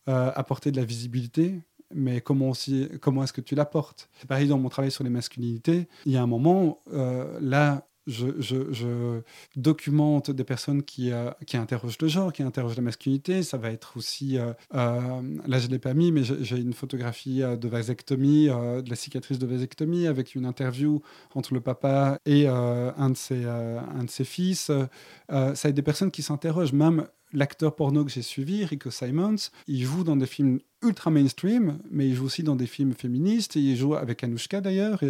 euh, 0.09 0.31
apporter 0.35 0.71
de 0.71 0.77
la 0.77 0.85
visibilité, 0.85 1.61
mais 1.95 2.21
comment, 2.21 2.51
aussi, 2.51 2.89
comment 3.01 3.25
est-ce 3.25 3.33
que 3.33 3.41
tu 3.41 3.55
l'apportes? 3.55 4.09
C'est 4.19 4.29
pareil 4.29 4.49
dans 4.49 4.59
mon 4.59 4.69
travail 4.69 4.91
sur 4.91 5.05
les 5.05 5.11
masculinités. 5.11 5.89
Il 6.07 6.13
y 6.13 6.17
a 6.17 6.23
un 6.23 6.27
moment, 6.27 6.81
euh, 6.93 7.39
là, 7.41 7.88
je, 8.09 9.21
documente 9.57 10.31
des 10.31 10.45
personnes 10.45 10.83
qui, 10.83 11.13
euh, 11.13 11.31
qui, 11.47 11.57
interrogent 11.57 11.99
le 12.01 12.09
genre, 12.09 12.33
qui 12.33 12.43
interrogent 12.43 12.77
la 12.77 12.83
masculinité. 12.83 13.43
Ça 13.43 13.57
va 13.57 13.71
être 13.71 13.97
aussi, 13.97 14.39
là 14.73 15.25
je 15.47 15.67
ne 15.67 15.71
l'ai 15.71 15.79
pas 15.79 15.95
mis, 15.95 16.13
mais 16.13 16.23
j'ai 16.25 16.59
une 16.59 16.73
photographie 16.73 17.41
de 17.41 17.69
vasectomie, 17.69 18.47
de 18.47 18.89
la 18.89 18.97
cicatrice 18.97 19.39
de 19.39 19.47
vasectomie, 19.47 20.07
avec 20.07 20.35
une 20.35 20.47
interview 20.47 21.03
entre 21.35 21.55
le 21.55 21.61
papa 21.61 22.19
et 22.27 22.47
un, 22.47 23.11
de 23.11 23.17
ses, 23.17 23.45
un 23.45 24.05
de 24.05 24.11
ses 24.11 24.25
fils. 24.25 24.65
ça 24.65 24.87
va 25.29 25.53
être 25.53 25.75
des 25.75 25.83
personnes 25.83 26.11
qui 26.11 26.23
s'interrogent, 26.23 26.73
même 26.73 27.07
l'acteur 27.33 27.75
porno 27.75 28.05
que 28.05 28.11
j'ai 28.11 28.23
suivi, 28.23 28.65
Rico 28.65 28.91
Simons, 28.91 29.51
il 29.67 29.85
joue 29.85 30.05
dans 30.05 30.17
des 30.17 30.27
films 30.27 30.61
ultra 30.83 31.11
mainstream, 31.11 31.79
mais 31.91 32.09
il 32.09 32.15
joue 32.15 32.27
aussi 32.27 32.43
dans 32.43 32.57
des 32.57 32.67
films 32.67 32.95
féministes. 32.95 33.57
Il 33.57 33.77
joue 33.77 33.95
avec 33.95 34.23
Anushka 34.23 34.61
d'ailleurs. 34.61 35.01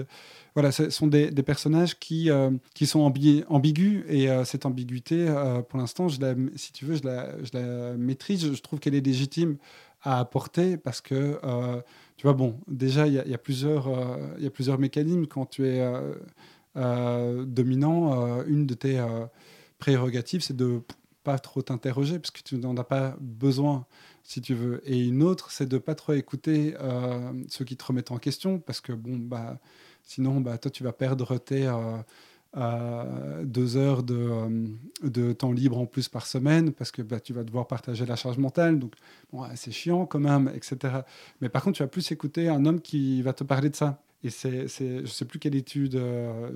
Voilà, 0.55 0.73
ce 0.73 0.91
sont 0.91 1.07
des, 1.07 1.31
personnages 1.43 1.99
qui, 1.99 2.31
euh, 2.31 2.51
qui 2.75 2.87
sont 2.87 3.01
ambigus. 3.01 4.05
Et 4.09 4.31
euh, 4.31 4.45
cette 4.45 4.67
ambiguïté, 4.67 5.27
euh, 5.29 5.63
pour 5.63 5.79
l'instant, 5.79 6.09
si 6.09 6.73
tu 6.73 6.85
veux, 6.85 6.97
je 6.97 7.05
la, 7.05 7.43
je 7.43 7.51
la 7.53 7.97
maîtrise. 7.97 8.53
Je 8.53 8.61
trouve 8.63 8.81
qu'elle 8.81 8.95
est 8.95 9.05
légitime 9.05 9.57
à 10.03 10.21
apporter 10.21 10.77
parce 10.77 11.01
que, 11.01 11.39
tu 12.17 12.23
vois, 12.23 12.33
bon, 12.33 12.59
déjà, 12.69 13.07
il 13.07 13.15
y, 13.15 13.31
y, 13.31 13.35
a 13.35 13.39
plusieurs, 13.39 13.89
y 14.39 14.47
a 14.47 14.51
plusieurs 14.51 14.79
mécanismes 14.79 15.27
quand 15.27 15.47
tu 15.47 15.67
es 15.67 15.85
dominant. 16.75 18.43
une 18.47 18.67
de 18.67 18.75
tes 18.75 19.05
prérogatives, 19.79 20.41
c'est 20.41 20.57
de 20.57 20.81
pas 21.25 21.39
trop 21.39 21.63
t'interroger 21.63 22.19
parce 22.19 22.31
que 22.31 22.43
tu 22.43 22.57
n'en 22.57 22.77
as 22.77 22.85
pas 22.85 23.17
besoin 23.21 23.87
si 24.29 24.43
tu 24.43 24.55
veux. 24.55 24.83
Et 24.85 25.07
une 25.07 25.23
autre, 25.23 25.51
c'est 25.51 25.67
de 25.67 25.79
pas 25.79 25.95
trop 25.95 26.13
écouter 26.13 26.75
euh, 26.81 27.33
ceux 27.49 27.65
qui 27.65 27.79
te 27.79 27.85
remettent 27.85 28.13
en 28.13 28.19
question 28.19 28.59
parce 28.61 28.83
que 28.83 28.93
bon 28.93 29.17
bah 29.17 29.59
sinon 30.03 30.41
bah 30.43 30.59
toi 30.59 30.71
tu 30.71 30.85
vas 30.85 30.93
perdre 30.93 31.39
tes 31.39 31.67
euh, 31.67 31.97
euh, 32.59 33.43
deux 33.45 33.79
heures 33.79 34.03
de, 34.03 34.69
de, 35.03 35.33
temps 35.33 35.51
libre 35.53 35.79
en 35.79 35.87
plus 35.87 36.11
par 36.11 36.27
semaine 36.27 36.73
parce 36.73 36.91
que 36.91 37.01
bah, 37.01 37.21
tu 37.21 37.33
vas 37.33 37.43
devoir 37.43 37.67
partager 37.67 38.05
la 38.05 38.17
charge 38.17 38.37
mentale 38.37 38.79
donc 38.79 38.93
bon, 39.33 39.45
c'est 39.55 39.73
chiant 39.73 40.05
quand 40.05 40.21
même 40.21 40.53
etc. 40.55 40.99
Mais 41.41 41.49
par 41.49 41.63
contre 41.63 41.79
tu 41.79 41.83
vas 41.83 41.89
plus 41.89 42.13
écouter 42.13 42.51
un 42.51 42.67
homme 42.67 42.83
qui 42.83 43.23
va 43.23 43.33
te 43.33 43.45
parler 43.45 43.71
de 43.71 43.77
ça 43.77 44.03
et 44.25 44.31
c'est, 44.31 44.69
je 44.69 45.01
ne 45.01 45.07
sais 45.07 45.25
plus 45.25 45.39
quelle 45.39 45.55
étude 45.55 45.99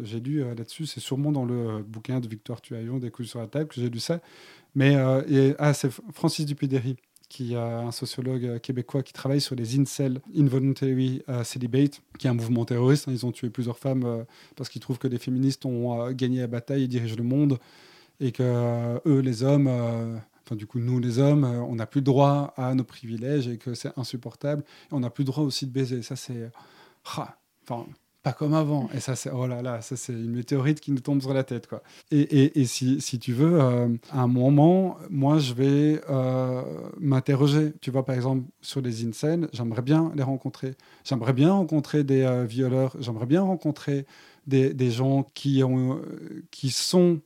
j'ai 0.02 0.20
lu 0.20 0.42
euh, 0.42 0.54
là-dessus, 0.54 0.84
c'est 0.84 1.00
sûrement 1.00 1.32
dans 1.32 1.46
le 1.46 1.82
bouquin 1.82 2.20
de 2.20 2.28
Victoire 2.28 2.60
Tuaillon, 2.60 2.98
Des 2.98 3.10
couilles 3.10 3.26
sur 3.26 3.38
la 3.38 3.46
table, 3.46 3.68
que 3.68 3.80
j'ai 3.80 3.88
lu 3.88 4.00
ça. 4.00 4.20
Mais 4.74 4.96
ah, 5.58 5.72
c'est 5.74 5.90
Francis 6.12 6.44
Dupudéry, 6.44 6.96
qui 7.32 7.54
est 7.54 7.56
un 7.56 7.92
sociologue 7.92 8.58
québécois 8.60 9.02
qui 9.02 9.12
travaille 9.12 9.40
sur 9.40 9.54
les 9.54 9.80
incel, 9.80 10.20
involuntary 10.36 11.22
celibate, 11.44 12.02
qui 12.18 12.26
est 12.26 12.30
un 12.30 12.34
mouvement 12.34 12.64
terroriste. 12.64 13.08
Hein. 13.08 13.12
ils 13.12 13.24
ont 13.24 13.32
tué 13.32 13.48
plusieurs 13.48 13.78
femmes 13.78 14.24
parce 14.54 14.68
qu'ils 14.68 14.82
trouvent 14.82 14.98
que 14.98 15.08
les 15.08 15.18
féministes 15.18 15.64
ont 15.64 16.10
gagné 16.12 16.40
la 16.40 16.46
bataille 16.46 16.84
et 16.84 16.88
dirigent 16.88 17.16
le 17.16 17.22
monde, 17.22 17.58
et 18.20 18.32
que 18.32 19.00
eux, 19.08 19.20
les 19.20 19.42
hommes, 19.42 19.68
enfin 20.44 20.56
du 20.56 20.66
coup 20.66 20.78
nous 20.78 20.98
les 20.98 21.18
hommes, 21.18 21.44
on 21.44 21.76
n'a 21.76 21.86
plus 21.86 22.02
droit 22.02 22.52
à 22.56 22.74
nos 22.74 22.84
privilèges 22.84 23.48
et 23.48 23.56
que 23.56 23.72
c'est 23.72 23.96
insupportable. 23.98 24.62
Et 24.90 24.94
on 24.94 25.00
n'a 25.00 25.10
plus 25.10 25.24
droit 25.24 25.42
aussi 25.42 25.66
de 25.66 25.72
baiser. 25.72 26.02
Ça, 26.02 26.16
c'est. 26.16 26.50
Ah, 27.16 27.36
Enfin, 27.64 27.86
pas 28.22 28.32
comme 28.32 28.54
avant. 28.54 28.88
Et 28.94 29.00
ça, 29.00 29.16
c'est 29.16 29.30
oh 29.30 29.46
là 29.46 29.62
là, 29.62 29.80
ça 29.80 29.96
c'est 29.96 30.12
une 30.12 30.30
météorite 30.32 30.80
qui 30.80 30.92
nous 30.92 31.00
tombe 31.00 31.20
sur 31.20 31.34
la 31.34 31.42
tête, 31.42 31.66
quoi. 31.66 31.82
Et, 32.10 32.20
et, 32.20 32.60
et 32.60 32.64
si, 32.66 33.00
si, 33.00 33.18
tu 33.18 33.32
veux, 33.32 33.60
euh, 33.60 33.88
à 34.10 34.20
un 34.20 34.26
moment, 34.28 34.96
moi, 35.10 35.38
je 35.38 35.54
vais 35.54 36.00
euh, 36.08 36.62
m'interroger. 37.00 37.72
Tu 37.80 37.90
vois, 37.90 38.04
par 38.04 38.14
exemple, 38.14 38.44
sur 38.60 38.80
les 38.80 39.04
incels, 39.04 39.48
j'aimerais 39.52 39.82
bien 39.82 40.12
les 40.14 40.22
rencontrer. 40.22 40.74
J'aimerais 41.04 41.32
bien 41.32 41.52
rencontrer 41.52 42.04
des 42.04 42.22
euh, 42.22 42.44
violeurs. 42.44 42.96
J'aimerais 43.00 43.26
bien 43.26 43.42
rencontrer 43.42 44.06
des, 44.46 44.72
des, 44.72 44.90
gens 44.90 45.30
qui, 45.34 45.62
ont, 45.64 46.00
qui 46.50 46.70
sont 46.70 47.20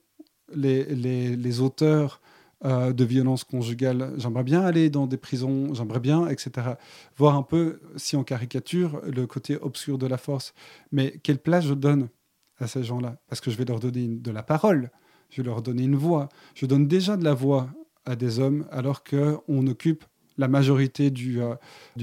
les, 0.53 0.83
les, 0.85 1.35
les 1.35 1.59
auteurs 1.61 2.21
euh, 2.65 2.91
de 2.91 3.05
violence 3.05 3.43
conjugale. 3.43 4.15
J'aimerais 4.17 4.43
bien 4.43 4.61
aller 4.61 4.89
dans 4.89 5.05
des 5.05 5.17
prisons, 5.17 5.75
j'aimerais 5.75 5.99
bien, 5.99 6.27
etc. 6.27 6.69
Voir 7.15 7.35
un 7.35 7.43
peu, 7.43 7.79
si 7.97 8.15
on 8.15 8.23
caricature, 8.23 8.99
le 9.05 9.27
côté 9.27 9.57
obscur 9.61 9.99
de 9.99 10.07
la 10.07 10.17
force. 10.17 10.55
Mais 10.91 11.19
quelle 11.21 11.37
place 11.37 11.67
je 11.67 11.75
donne 11.75 12.09
à 12.57 12.65
ces 12.65 12.83
gens-là? 12.83 13.17
Parce 13.29 13.41
que 13.41 13.51
je 13.51 13.57
vais 13.57 13.65
leur 13.65 13.79
donner 13.79 14.07
de 14.07 14.31
la 14.31 14.41
parole, 14.41 14.89
je 15.29 15.43
vais 15.43 15.45
leur 15.45 15.61
donner 15.61 15.83
une 15.83 15.95
voix. 15.95 16.29
Je 16.55 16.65
donne 16.65 16.87
déjà 16.87 17.15
de 17.15 17.23
la 17.23 17.35
voix 17.35 17.69
à 18.05 18.15
des 18.15 18.39
hommes 18.39 18.65
alors 18.71 19.03
qu'on 19.03 19.67
occupe 19.67 20.03
la 20.39 20.47
majorité 20.47 21.11
du, 21.11 21.39
euh, 21.43 21.53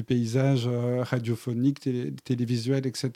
paysage 0.07 0.69
euh, 0.69 1.03
radiophonique, 1.03 1.81
télévisuel, 2.23 2.87
etc., 2.87 3.11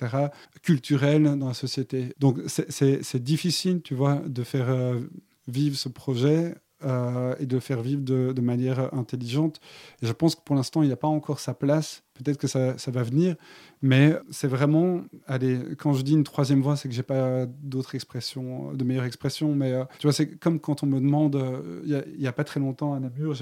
culturel 0.63 1.39
dans 1.39 1.47
la 1.47 1.55
société. 1.55 2.15
Donc 2.19 2.41
c'est 2.49 3.23
difficile, 3.23 3.81
tu 3.81 3.95
vois, 3.95 4.17
de 4.27 4.43
faire 4.43 4.99
vivre 5.47 5.77
ce 5.77 5.89
projet 5.89 6.57
euh, 6.85 7.35
et 7.41 7.47
de 7.47 7.59
faire 7.59 7.83
vivre 7.83 8.03
de, 8.03 8.41
manière 8.41 8.95
intelligente. 8.95 9.61
Je 10.01 10.13
pense 10.13 10.37
que 10.37 10.41
pour 10.43 10.55
l'instant, 10.55 10.83
il 10.83 10.87
n'y 10.87 10.93
a 10.93 10.97
pas 10.97 11.09
encore 11.09 11.41
sa 11.41 11.53
place. 11.53 12.05
Peut-être 12.15 12.39
que 12.39 12.47
ça, 12.47 12.75
va 12.87 13.03
venir, 13.03 13.35
mais 13.83 14.17
c'est 14.31 14.47
vraiment, 14.47 15.03
allez, 15.27 15.59
quand 15.77 15.93
je 15.93 16.03
dis 16.03 16.13
une 16.13 16.23
troisième 16.23 16.63
voie, 16.63 16.77
c'est 16.77 16.89
que 16.89 16.95
j'ai 16.95 17.03
pas 17.03 17.47
d'autres 17.47 17.97
expressions, 17.97 18.73
de 18.75 18.85
meilleures 18.85 19.07
expressions, 19.07 19.57
mais 19.57 19.73
euh, 19.73 19.85
tu 19.99 20.07
vois, 20.07 20.13
c'est 20.13 20.37
comme 20.37 20.61
quand 20.61 20.85
on 20.85 20.87
me 20.87 21.01
demande, 21.01 21.35
euh, 21.35 21.83
il 21.85 22.21
n'y 22.21 22.29
a, 22.29 22.33
pas 22.33 22.45
très 22.45 22.61
longtemps 22.61 22.95
à 22.95 23.01
Namur, 23.01 23.35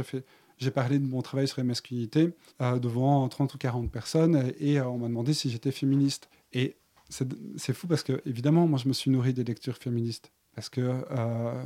j'ai 0.57 0.71
parlé 0.71 0.99
de 0.99 1.07
mon 1.07 1.21
travail 1.21 1.47
sur 1.47 1.61
les 1.61 1.67
masculinités 1.67 2.33
devant 2.81 3.29
30 3.29 3.53
ou 3.53 3.59
40 3.59 3.91
personnes 3.91 4.51
et, 4.59 4.81
on 4.81 4.97
m'a 4.97 5.09
demandé 5.09 5.35
si 5.35 5.51
j'étais 5.51 5.73
féministe. 5.73 6.31
Et 6.55 6.77
c'est 7.11 7.75
fou 7.75 7.87
parce 7.87 8.03
que, 8.03 8.23
évidemment, 8.25 8.67
moi, 8.67 8.79
je 8.83 8.89
me 8.89 8.95
suis 8.95 9.11
nourri 9.11 9.35
des 9.35 9.45
lectures 9.45 9.77
féministes 9.77 10.33
parce 10.57 10.71
que 10.71 10.81
euh, 10.81 11.63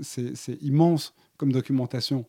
c'est 0.00 0.62
immense 0.62 1.14
comme 1.36 1.52
documentation. 1.52 2.24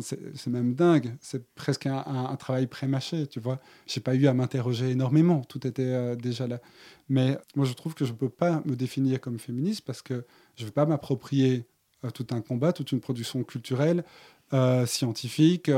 C'est 0.00 0.46
même 0.46 0.74
dingue, 0.74 1.14
c'est 1.20 1.46
presque 1.54 1.86
un, 1.86 2.34
travail 2.36 2.66
pré-mâché, 2.66 3.26
tu 3.26 3.40
vois. 3.40 3.60
J'ai 3.86 4.00
pas 4.00 4.14
eu 4.14 4.26
à 4.26 4.34
m'interroger 4.34 4.90
énormément, 4.90 5.42
tout 5.42 5.66
était 5.66 5.82
euh, 5.84 6.16
déjà 6.16 6.46
là. 6.46 6.60
Mais 7.10 7.38
moi, 7.54 7.66
je 7.66 7.74
trouve 7.74 7.94
que 7.94 8.06
je 8.06 8.12
peux 8.12 8.30
pas 8.30 8.62
me 8.64 8.74
définir 8.74 9.20
comme 9.20 9.38
féministe 9.38 9.82
parce 9.86 10.02
que 10.02 10.24
je 10.56 10.64
vais 10.64 10.70
pas 10.70 10.86
m'approprier 10.86 11.66
euh, 12.04 12.10
tout 12.10 12.26
un 12.30 12.40
combat, 12.40 12.72
toute 12.72 12.90
une 12.90 13.00
production 13.00 13.44
culturelle, 13.44 14.02
scientifique. 14.86 15.70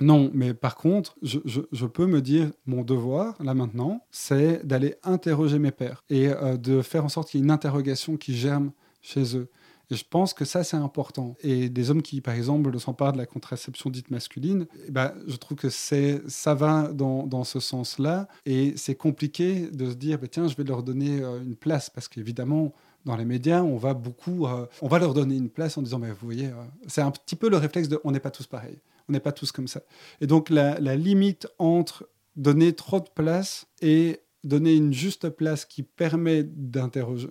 non, 0.00 0.30
mais 0.34 0.52
par 0.52 0.74
contre, 0.74 1.16
je, 1.22 1.38
je, 1.44 1.86
peux 1.86 2.06
me 2.06 2.20
dire, 2.20 2.50
mon 2.66 2.82
devoir, 2.82 3.40
là 3.42 3.54
maintenant, 3.54 4.04
c'est 4.10 4.66
d'aller 4.66 4.96
interroger 5.02 5.58
mes 5.58 5.70
pères 5.72 6.02
et 6.10 6.28
de 6.58 6.82
faire 6.82 7.04
en 7.04 7.08
sorte 7.08 7.30
qu'il 7.30 7.38
y 7.38 7.42
ait 7.42 7.44
une 7.44 7.50
interrogation 7.50 8.16
qui 8.16 8.34
germe 8.34 8.72
chez 9.00 9.36
eux. 9.36 9.48
Et 9.90 9.94
je 9.94 10.04
pense 10.08 10.34
que 10.34 10.44
ça, 10.44 10.64
c'est 10.64 10.76
important. 10.76 11.36
Et 11.40 11.70
des 11.70 11.90
hommes 11.90 12.02
qui, 12.02 12.20
par 12.20 12.34
exemple, 12.34 12.78
s'emparent 12.78 13.12
de 13.12 13.18
la 13.18 13.26
contraception 13.26 13.88
dite 13.88 14.10
masculine, 14.10 14.66
eh 14.86 14.90
ben, 14.90 15.14
je 15.26 15.36
trouve 15.36 15.56
que 15.56 15.70
ça 15.70 16.54
va 16.54 16.92
dans, 16.92 17.26
dans 17.26 17.44
ce 17.44 17.58
sens-là. 17.58 18.28
Et 18.44 18.74
c'est 18.76 18.94
compliqué 18.94 19.70
de 19.70 19.90
se 19.90 19.94
dire, 19.94 20.18
bah, 20.18 20.28
tiens, 20.30 20.46
je 20.46 20.56
vais 20.56 20.64
leur 20.64 20.82
donner 20.82 21.22
euh, 21.22 21.42
une 21.42 21.56
place. 21.56 21.88
Parce 21.88 22.06
qu'évidemment, 22.06 22.74
dans 23.06 23.16
les 23.16 23.24
médias, 23.24 23.62
on 23.62 23.78
va 23.78 23.94
beaucoup, 23.94 24.46
euh, 24.46 24.66
on 24.82 24.88
va 24.88 24.98
leur 24.98 25.14
donner 25.14 25.36
une 25.36 25.48
place 25.48 25.78
en 25.78 25.82
disant, 25.82 25.98
mais 25.98 26.10
vous 26.10 26.26
voyez, 26.26 26.48
euh, 26.48 26.64
c'est 26.86 27.00
un 27.02 27.10
petit 27.10 27.36
peu 27.36 27.48
le 27.48 27.56
réflexe 27.56 27.88
de, 27.88 27.98
on 28.04 28.10
n'est 28.10 28.20
pas 28.20 28.30
tous 28.30 28.46
pareils, 28.46 28.78
on 29.08 29.12
n'est 29.12 29.20
pas 29.20 29.32
tous 29.32 29.52
comme 29.52 29.68
ça. 29.68 29.80
Et 30.20 30.26
donc 30.26 30.50
la 30.50 30.96
limite 30.96 31.48
entre 31.58 32.06
donner 32.38 32.72
trop 32.72 33.00
de 33.00 33.08
place 33.14 33.66
et 33.82 34.20
donner 34.44 34.74
une 34.74 34.92
juste 34.92 35.28
place 35.30 35.64
qui 35.64 35.82
permet 35.82 36.42
d'interroger, 36.44 37.28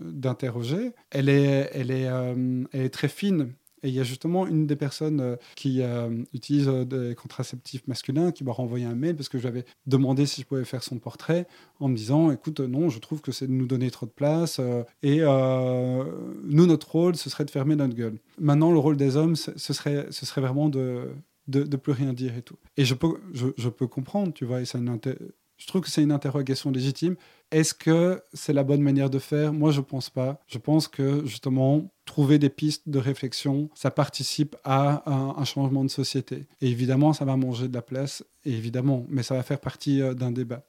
euh, 1.15 1.65
elle 1.71 1.91
est 1.91 2.89
très 2.89 3.07
fine. 3.07 3.53
Et 3.83 3.89
il 3.89 3.93
y 3.93 3.99
a 3.99 4.03
justement 4.03 4.47
une 4.47 4.65
des 4.65 4.75
personnes 4.75 5.21
euh, 5.21 5.35
qui 5.55 5.83
euh, 5.83 6.23
utilise 6.33 6.67
des 6.67 7.13
contraceptifs 7.13 7.85
masculins 7.87 8.31
qui 8.31 8.43
m'a 8.43 8.51
renvoyé 8.51 8.85
un 8.85 8.95
mail 8.95 9.15
parce 9.15 9.29
que 9.29 9.37
j'avais 9.37 9.65
demandé 9.85 10.25
si 10.25 10.41
je 10.41 10.47
pouvais 10.47 10.65
faire 10.65 10.81
son 10.81 10.97
portrait 10.97 11.45
en 11.79 11.87
me 11.87 11.95
disant 11.95 12.31
écoute, 12.31 12.59
non, 12.59 12.89
je 12.89 12.97
trouve 12.97 13.21
que 13.21 13.31
c'est 13.31 13.45
de 13.45 13.51
nous 13.51 13.67
donner 13.67 13.91
trop 13.91 14.07
de 14.07 14.11
place 14.11 14.59
et 15.03 15.19
nous, 15.19 16.65
notre 16.65 16.91
rôle, 16.91 17.15
ce 17.15 17.29
serait 17.29 17.45
de 17.45 17.51
fermer 17.51 17.75
notre 17.75 17.93
gueule. 17.93 18.17
Maintenant, 18.39 18.71
le 18.71 18.79
rôle 18.79 18.97
des 18.97 19.15
hommes, 19.15 19.35
ce 19.35 19.73
serait, 19.73 20.07
vraiment 20.37 20.69
de, 20.69 21.11
de, 21.47 21.61
de, 21.61 21.77
plus 21.77 21.93
rien 21.93 22.13
dire 22.13 22.35
et 22.35 22.41
tout. 22.41 22.57
Et 22.77 22.83
je 22.83 22.95
peux, 22.95 23.19
je, 23.31 23.47
je 23.57 23.69
peux 23.69 23.87
comprendre, 23.87 24.33
tu 24.33 24.43
vois, 24.43 24.61
et 24.61 24.65
ça 24.65 24.79
je 25.57 25.67
trouve 25.67 25.81
que 25.81 25.89
c'est 25.89 26.03
une 26.03 26.11
interrogation 26.11 26.71
légitime. 26.71 27.15
Est-ce 27.51 27.73
que 27.73 28.21
c'est 28.33 28.53
la 28.53 28.63
bonne 28.63 28.81
manière 28.81 29.09
de 29.09 29.19
faire? 29.19 29.53
Moi, 29.53 29.71
je 29.71 29.79
ne 29.79 29.85
pense 29.85 30.09
pas. 30.09 30.39
Je 30.47 30.57
pense 30.57 30.87
que 30.87 31.25
justement, 31.25 31.89
trouver 32.05 32.39
des 32.39 32.49
pistes 32.49 32.89
de 32.89 32.99
réflexion, 32.99 33.69
ça 33.73 33.89
participe 33.89 34.55
à 34.63 35.09
un, 35.09 35.43
changement 35.45 35.83
de 35.83 35.89
société. 35.89 36.45
Et 36.61 36.69
évidemment, 36.69 37.13
ça 37.13 37.25
va 37.25 37.37
manger 37.37 37.69
de 37.69 37.73
la 37.73 37.81
place, 37.81 38.23
évidemment, 38.45 39.05
mais 39.09 39.23
ça 39.23 39.35
va 39.35 39.43
faire 39.43 39.59
partie 39.59 40.01
euh, 40.01 40.13
d'un 40.13 40.31
débat. 40.31 40.63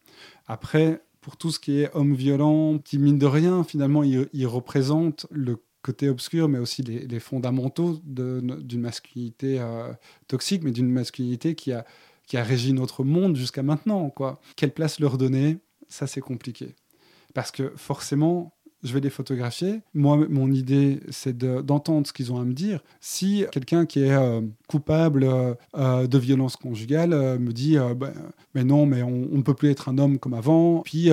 Après, 0.46 1.02
pour 1.20 1.36
tout 1.36 1.50
ce 1.50 1.58
qui 1.58 1.80
est 1.80 1.90
homme 1.94 2.14
violent, 2.14 2.78
qui 2.78 2.98
mine 2.98 3.18
de 3.18 3.26
rien, 3.26 3.64
finalement, 3.64 4.04
il, 4.04 4.46
représente 4.46 5.26
le 5.30 5.56
côté 5.82 6.08
obscur, 6.08 6.48
mais 6.48 6.58
aussi 6.58 6.82
les, 6.82 7.20
fondamentaux 7.20 7.98
d'une 8.04 8.80
masculinité 8.80 9.58
euh, 9.60 9.92
toxique, 10.28 10.62
mais 10.62 10.70
d'une 10.70 10.90
masculinité 10.90 11.54
qui 11.54 11.72
a 11.72 11.84
qui 12.28 12.36
a 12.36 12.44
régi 12.44 12.72
notre 12.72 13.02
monde 13.02 13.36
jusqu'à 13.36 13.62
maintenant. 13.62 14.10
Quoi. 14.10 14.40
Quelle 14.54 14.72
place 14.72 15.00
leur 15.00 15.18
donner 15.18 15.58
Ça, 15.88 16.06
c'est 16.06 16.20
compliqué. 16.20 16.76
Parce 17.34 17.50
que 17.50 17.72
forcément, 17.76 18.52
je 18.84 18.92
vais 18.92 19.00
les 19.00 19.10
photographier. 19.10 19.80
Moi, 19.94 20.26
mon 20.28 20.52
idée, 20.52 21.00
c'est 21.10 21.36
d'entendre 21.36 22.06
ce 22.06 22.12
qu'ils 22.12 22.32
ont 22.32 22.38
à 22.38 22.44
me 22.44 22.52
dire. 22.52 22.80
Si 23.00 23.44
quelqu'un 23.50 23.86
qui 23.86 24.00
est 24.00 24.12
euh, 24.12 24.40
coupable 24.68 25.24
euh, 25.24 25.54
euh, 25.76 26.06
de 26.06 26.18
violence 26.18 26.56
conjugale 26.56 27.10
me 27.38 27.52
dit 27.52 27.76
ben, 27.96 28.12
Mais 28.54 28.62
non, 28.62 28.86
mais 28.86 29.02
on 29.02 29.10
ne 29.10 29.42
peut 29.42 29.54
plus 29.54 29.70
être 29.70 29.88
un 29.88 29.98
homme 29.98 30.18
comme 30.18 30.34
avant, 30.34 30.82
puis 30.82 31.10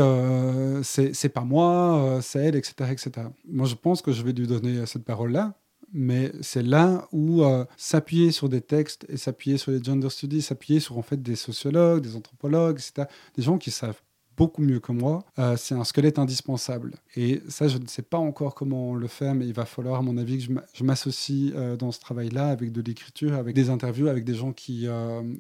c'est 0.84 1.30
pas 1.30 1.44
moi, 1.44 2.20
c'est 2.22 2.40
elle, 2.40 2.56
etc., 2.56 2.74
etc. 2.92 3.28
Moi, 3.48 3.66
je 3.66 3.76
pense 3.76 4.02
que 4.02 4.12
je 4.12 4.22
vais 4.22 4.34
lui 4.34 4.48
donner 4.48 4.86
cette 4.86 5.06
parole-là 5.06 5.56
mais 5.94 6.32
c'est 6.42 6.64
là 6.64 7.08
où 7.12 7.44
euh, 7.44 7.66
s'appuyer 7.78 8.32
sur 8.32 8.50
des 8.50 8.62
textes 8.62 9.06
et 9.10 9.18
s'appuyer 9.18 9.58
sur 9.58 9.72
les 9.72 9.84
gender 9.84 10.10
studies, 10.10 10.42
s'appuyer 10.42 10.80
sur 10.80 10.98
en 10.98 11.02
fait 11.02 11.22
des 11.22 11.36
sociologues, 11.36 12.02
des 12.02 12.16
anthropologues, 12.16 12.80
etc., 12.80 13.08
des 13.36 13.44
gens 13.44 13.58
qui 13.58 13.72
savent 13.72 14.02
beaucoup 14.38 14.62
mieux 14.62 14.80
que 14.82 14.92
moi, 14.92 15.24
euh, 15.40 15.56
c'est 15.56 15.76
un 15.76 15.86
squelette 15.86 16.20
indispensable. 16.20 16.96
Et 17.16 17.42
ça, 17.48 17.70
je 17.70 17.78
ne 17.78 17.88
sais 17.88 18.02
pas 18.02 18.18
encore 18.18 18.54
comment 18.54 18.94
le 18.94 19.08
faire, 19.08 19.34
mais 19.34 19.48
il 19.48 19.54
va 19.54 19.66
falloir, 19.66 20.00
à 20.00 20.02
mon 20.02 20.18
avis, 20.18 20.46
que 20.46 20.54
je 20.74 20.84
m'associe 20.84 21.54
euh, 21.56 21.78
dans 21.78 21.94
ce 21.94 22.02
travail-là 22.02 22.50
avec 22.50 22.74
de 22.74 22.82
l'écriture, 22.82 23.34
avec 23.34 23.56
des 23.56 23.70
interviews, 23.70 24.08
avec 24.08 24.26
des 24.26 24.34
gens 24.34 24.52
qui, 24.52 24.88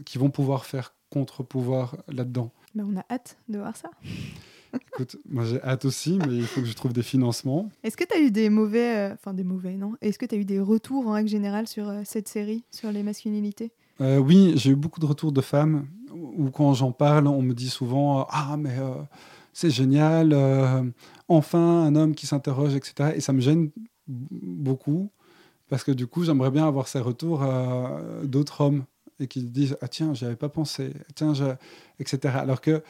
qui 0.06 0.18
vont 0.18 0.30
pouvoir 0.30 0.66
faire 0.66 0.93
contre-pouvoir 1.10 1.98
là-dedans. 2.08 2.52
On 2.78 2.96
a 2.98 3.06
hâte 3.10 3.38
de 3.50 3.58
voir 3.58 3.76
ça. 3.76 3.89
Écoute, 4.93 5.17
moi 5.30 5.43
j'ai 5.45 5.61
hâte 5.61 5.86
aussi, 5.86 6.17
mais 6.19 6.36
il 6.36 6.45
faut 6.45 6.61
que 6.61 6.67
je 6.67 6.73
trouve 6.73 6.93
des 6.93 7.03
financements. 7.03 7.69
Est-ce 7.84 7.97
que 7.97 8.03
tu 8.03 8.13
as 8.15 8.19
eu 8.19 8.32
des 8.32 8.49
mauvais, 8.49 8.97
euh, 8.97 9.13
enfin 9.13 9.34
des 9.34 9.43
mauvais, 9.43 9.76
non? 9.76 9.93
Est-ce 10.01 10.17
que 10.17 10.26
tu 10.26 10.36
as 10.36 10.38
eu 10.38 10.45
des 10.45 10.59
retours 10.59 11.07
en 11.07 11.11
règle 11.13 11.30
générale 11.30 11.67
sur 11.67 11.88
euh, 11.89 12.01
cette 12.05 12.28
série, 12.28 12.63
sur 12.71 12.91
les 12.91 13.03
masculinités? 13.03 13.71
Euh, 14.01 14.17
Oui, 14.17 14.53
j'ai 14.55 14.71
eu 14.71 14.76
beaucoup 14.76 14.99
de 14.99 15.05
retours 15.05 15.32
de 15.32 15.41
femmes 15.41 15.88
où 16.13 16.49
quand 16.49 16.73
j'en 16.73 16.91
parle, 16.91 17.28
on 17.28 17.41
me 17.41 17.53
dit 17.53 17.69
souvent 17.69 18.26
Ah, 18.30 18.55
mais 18.57 18.76
c'est 19.53 19.69
génial, 19.69 20.34
enfin 21.28 21.84
un 21.86 21.95
homme 21.95 22.15
qui 22.15 22.26
s'interroge, 22.26 22.76
etc. 22.76 23.11
Et 23.15 23.21
ça 23.21 23.34
me 23.34 23.41
gêne 23.41 23.71
beaucoup 24.07 25.09
parce 25.69 25.84
que 25.84 25.91
du 25.91 26.07
coup, 26.07 26.23
j'aimerais 26.23 26.51
bien 26.51 26.67
avoir 26.67 26.88
ces 26.88 26.99
retours 26.99 27.43
d'autres 28.23 28.61
hommes 28.61 28.86
et 29.19 29.28
qui 29.28 29.43
disent 29.43 29.78
Ah, 29.82 29.88
tiens, 29.88 30.13
j'y 30.13 30.26
avais 30.26 30.36
pas 30.36 30.49
pensé, 30.49 30.93
tiens, 31.15 31.34
etc. 31.99 32.36
Alors 32.38 32.61
que 32.61 32.82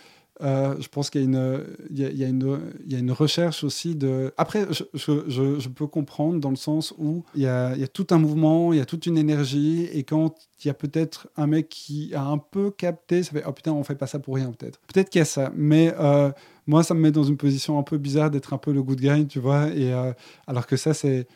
euh, 0.41 0.75
je 0.79 0.87
pense 0.89 1.09
qu'il 1.09 1.21
y, 1.21 2.23
a 2.23 2.27
une 2.27 3.11
recherche 3.11 3.63
aussi 3.63 3.95
de... 3.95 4.33
Après, 4.37 4.67
je, 4.71 5.69
peux 5.69 5.87
comprendre 5.87 6.39
dans 6.39 6.49
le 6.49 6.57
sens 6.57 6.93
où 6.97 7.23
il 7.35 7.43
y, 7.43 7.47
a, 7.47 7.75
tout 7.87 8.07
un 8.11 8.17
mouvement, 8.17 8.73
il 8.73 8.79
y 8.79 8.81
a 8.81 8.85
toute 8.85 9.05
une 9.05 9.17
énergie, 9.17 9.87
et 9.93 10.03
quand 10.03 10.35
il 10.63 10.67
y 10.67 10.69
a 10.69 10.73
peut-être 10.73 11.29
un 11.37 11.47
mec 11.47 11.69
qui 11.69 12.13
a 12.13 12.23
un 12.23 12.37
peu 12.37 12.69
capté, 12.69 13.23
ça 13.23 13.31
fait, 13.31 13.43
oh 13.47 13.53
putain, 13.53 13.71
on 13.71 13.83
fait 13.83 13.95
pas 13.95 14.07
ça 14.07 14.19
pour 14.19 14.35
rien 14.35 14.51
peut-être. 14.51 14.79
Peut-être 14.93 15.09
qu'il 15.09 15.19
y 15.19 15.21
a 15.21 15.25
ça, 15.25 15.51
mais 15.55 15.93
euh, 15.97 16.31
moi, 16.67 16.83
ça 16.83 16.93
me 16.93 16.99
met 16.99 17.11
dans 17.11 17.23
une 17.23 17.37
position 17.37 17.79
un 17.79 17.83
peu 17.83 17.97
bizarre 17.97 18.29
d'être 18.29 18.53
un 18.53 18.57
peu 18.57 18.73
le 18.73 18.83
good 18.83 18.99
guy, 18.99 19.27
tu 19.27 19.39
vois, 19.39 19.69
et, 19.69 19.93
euh, 19.93 20.11
alors 20.47 20.67
que 20.67 20.75
ça, 20.75 20.93
c'est... 20.93 21.27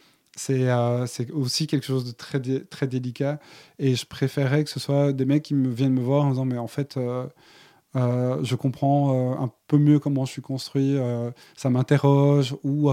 Aussi 1.33 1.67
quelque 1.67 1.85
chose 1.85 2.05
de 2.05 2.11
très, 2.11 2.87
délicat. 2.87 3.39
Et 3.77 3.95
je 3.95 4.05
préférais 4.05 4.63
que 4.63 4.69
ce 4.69 4.79
soit 4.79 5.11
des 5.11 5.25
mecs 5.25 5.43
qui 5.43 5.53
me 5.53 5.69
viennent 5.69 5.91
me 5.91 6.01
voir 6.01 6.23
en 6.23 6.29
disant 6.29 6.45
Mais 6.45 6.57
en 6.57 6.67
fait, 6.67 6.97
je 7.95 8.55
comprends 8.55 9.13
euh, 9.13 9.43
un 9.43 9.51
peu 9.67 9.77
mieux 9.77 9.99
comment 9.99 10.25
je 10.25 10.31
suis 10.31 10.41
construit, 10.41 10.95
euh, 10.97 11.31
ça 11.55 11.69
m'interroge, 11.69 12.55
ou 12.63 12.89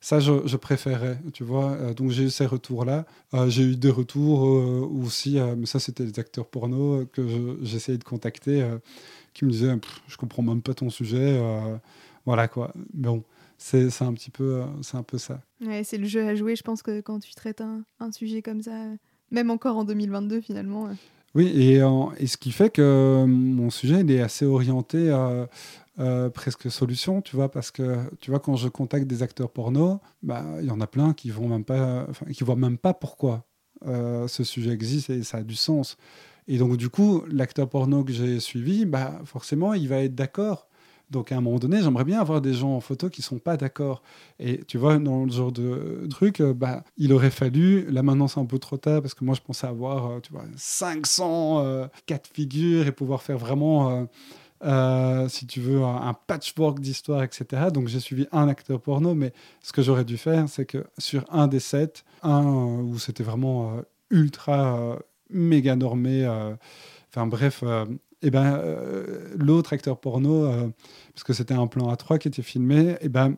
ça, 0.00 0.20
je, 0.20 0.46
je, 0.46 0.56
préférais, 0.56 1.18
tu 1.32 1.44
vois. 1.44 1.76
donc, 1.94 2.10
j'ai 2.10 2.24
eu 2.24 2.30
ces 2.30 2.46
retours-là. 2.46 3.06
j'ai 3.48 3.62
eu 3.62 3.76
des 3.76 3.90
retours 3.90 4.42
aussi, 4.42 5.38
mais 5.56 5.66
ça, 5.66 5.78
c'était 5.78 6.04
des 6.04 6.18
acteurs 6.18 6.46
porno 6.46 7.06
que 7.12 7.58
j'essayais 7.62 7.98
de 7.98 8.04
contacter, 8.04 8.66
qui 9.32 9.44
me 9.44 9.50
disaient 9.50 9.76
Je 10.08 10.16
comprends 10.16 10.42
même 10.42 10.62
pas 10.62 10.74
ton 10.74 10.90
sujet. 10.90 11.40
voilà, 12.26 12.48
quoi. 12.48 12.72
Mais 12.94 13.08
bon. 13.08 13.22
C'est 13.56 14.02
un 14.02 14.12
petit 14.12 14.30
peu, 14.30 14.62
c'est 14.82 14.96
un 14.96 15.02
peu 15.02 15.16
ça. 15.16 15.40
Ouais, 15.64 15.84
c'est 15.84 15.96
le 15.96 16.06
jeu 16.06 16.26
à 16.26 16.34
jouer. 16.34 16.54
Je 16.54 16.62
pense 16.62 16.82
que 16.82 17.00
quand 17.00 17.20
tu 17.20 17.34
traites 17.34 17.62
un 17.62 18.12
sujet 18.12 18.42
comme 18.42 18.60
ça, 18.60 18.72
même 19.30 19.50
encore 19.50 19.76
en 19.76 19.84
2022 19.84 20.40
finalement, 20.40 20.90
oui, 21.34 21.46
et, 21.46 21.80
ce 22.26 22.36
qui 22.36 22.52
fait 22.52 22.70
que 22.70 23.24
mon 23.26 23.70
sujet 23.70 24.00
il 24.00 24.10
est 24.10 24.20
assez 24.20 24.44
orienté 24.44 25.10
à, 25.10 25.48
presque 26.32 26.70
solution, 26.70 27.22
tu 27.22 27.36
vois, 27.36 27.50
parce 27.50 27.70
que 27.70 27.98
tu 28.20 28.30
vois 28.30 28.40
quand 28.40 28.56
je 28.56 28.68
contacte 28.68 29.06
des 29.06 29.22
acteurs 29.22 29.50
porno, 29.50 30.00
bah 30.22 30.44
il 30.60 30.66
y 30.66 30.70
en 30.70 30.80
a 30.80 30.86
plein 30.86 31.12
qui 31.12 31.30
vont 31.30 31.48
voient 32.40 32.56
même 32.56 32.78
pas 32.78 32.94
pourquoi 32.94 33.44
euh, 33.86 34.26
ce 34.28 34.44
sujet 34.44 34.70
existe 34.70 35.10
et 35.10 35.22
ça 35.22 35.38
a 35.38 35.42
du 35.42 35.54
sens. 35.54 35.96
Et 36.48 36.58
donc 36.58 36.76
du 36.76 36.88
coup, 36.88 37.22
l'acteur 37.30 37.68
porno 37.68 38.04
que 38.04 38.12
j'ai 38.12 38.40
suivi, 38.40 38.86
bah 38.86 39.20
forcément, 39.24 39.74
il 39.74 39.88
va 39.88 39.98
être 39.98 40.14
d'accord 40.14 40.68
donc 41.10 41.32
à 41.32 41.36
un 41.36 41.40
moment 41.40 41.58
donné, 41.58 41.82
j'aimerais 41.82 42.04
bien 42.04 42.20
avoir 42.20 42.40
des 42.40 42.54
gens 42.54 42.74
en 42.74 42.80
photo 42.80 43.08
qui 43.10 43.22
sont 43.22 43.38
pas 43.38 43.56
d'accord. 43.56 44.02
Et 44.38 44.64
tu 44.64 44.78
vois, 44.78 44.98
dans 44.98 45.24
le 45.24 45.30
genre 45.30 45.52
de 45.52 46.06
truc, 46.10 46.40
euh, 46.40 46.54
bah, 46.54 46.82
il 46.96 47.12
aurait 47.12 47.30
fallu, 47.30 47.90
là 47.90 48.02
maintenant 48.02 48.28
c'est 48.28 48.40
un 48.40 48.46
peu 48.46 48.58
trop 48.58 48.76
tard, 48.76 49.02
parce 49.02 49.14
que 49.14 49.24
moi 49.24 49.34
je 49.34 49.40
pensais 49.40 49.66
avoir, 49.66 50.06
euh, 50.10 50.20
tu 50.20 50.32
vois, 50.32 50.44
500 50.56 51.60
euh, 51.60 51.86
quatre 52.06 52.28
figures 52.32 52.86
et 52.86 52.92
pouvoir 52.92 53.22
faire 53.22 53.38
vraiment... 53.38 54.08
si 55.28 55.46
tu 55.46 55.60
veux, 55.60 55.82
un, 55.84 56.14
patchwork 56.26 56.80
d'histoire, 56.80 57.22
etc. 57.22 57.66
Donc 57.72 57.88
j'ai 57.88 58.00
suivi 58.00 58.26
un 58.32 58.48
acteur 58.48 58.80
porno, 58.80 59.14
mais 59.14 59.32
ce 59.62 59.72
que 59.72 59.82
j'aurais 59.82 60.04
dû 60.04 60.16
faire, 60.16 60.48
c'est 60.48 60.64
que 60.64 60.86
sur 60.96 61.24
un 61.30 61.48
des 61.48 61.60
sept, 61.60 62.04
un 62.22 62.44
où 62.44 62.98
c'était 62.98 63.24
vraiment 63.24 63.82
ultra 64.10 64.98
méga 65.28 65.76
normé, 65.76 66.26
enfin 67.10 67.26
bref, 67.26 67.62
et 68.24 68.30
ben 68.30 68.60
l'autre 69.36 69.72
acteur 69.72 70.00
porno, 70.00 70.48
parce 71.14 71.24
que 71.24 71.32
c'était 71.32 71.54
un 71.54 71.66
plan 71.66 71.88
à 71.88 71.96
3 71.96 72.18
qui 72.18 72.28
était 72.28 72.42
filmé, 72.42 72.96
et 73.00 73.08
ben 73.08 73.36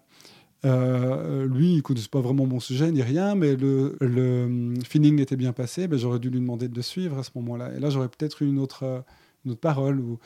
euh, 0.65 1.47
lui, 1.47 1.73
il 1.73 1.77
ne 1.77 1.81
connaissait 1.83 2.09
pas 2.09 2.21
vraiment 2.21 2.47
mon 2.47 2.61
sujet 2.61 2.91
ni 2.91 3.03
rien, 3.03 3.35
mais 3.35 3.57
le, 3.57 3.97
le 4.01 4.75
feeling 4.85 5.21
était 5.21 5.37
bien 5.37 5.53
passé. 5.53 5.87
Ben, 5.87 5.99
j'aurais 5.99 6.19
dû 6.19 6.31
lui 6.31 6.41
demander 6.41 6.69
de 6.69 6.75
le 6.75 6.83
suivre 6.83 7.19
à 7.19 7.23
ce 7.23 7.31
moment-là. 7.37 7.73
Et 7.77 7.81
là, 7.81 7.91
j'aurais 7.91 8.09
peut-être 8.09 8.43
eu 8.43 8.49
une 8.49 8.59
autre, 8.59 9.05
une 9.45 9.53
autre 9.53 9.61
parole. 9.61 10.01
Ou, 10.01 10.19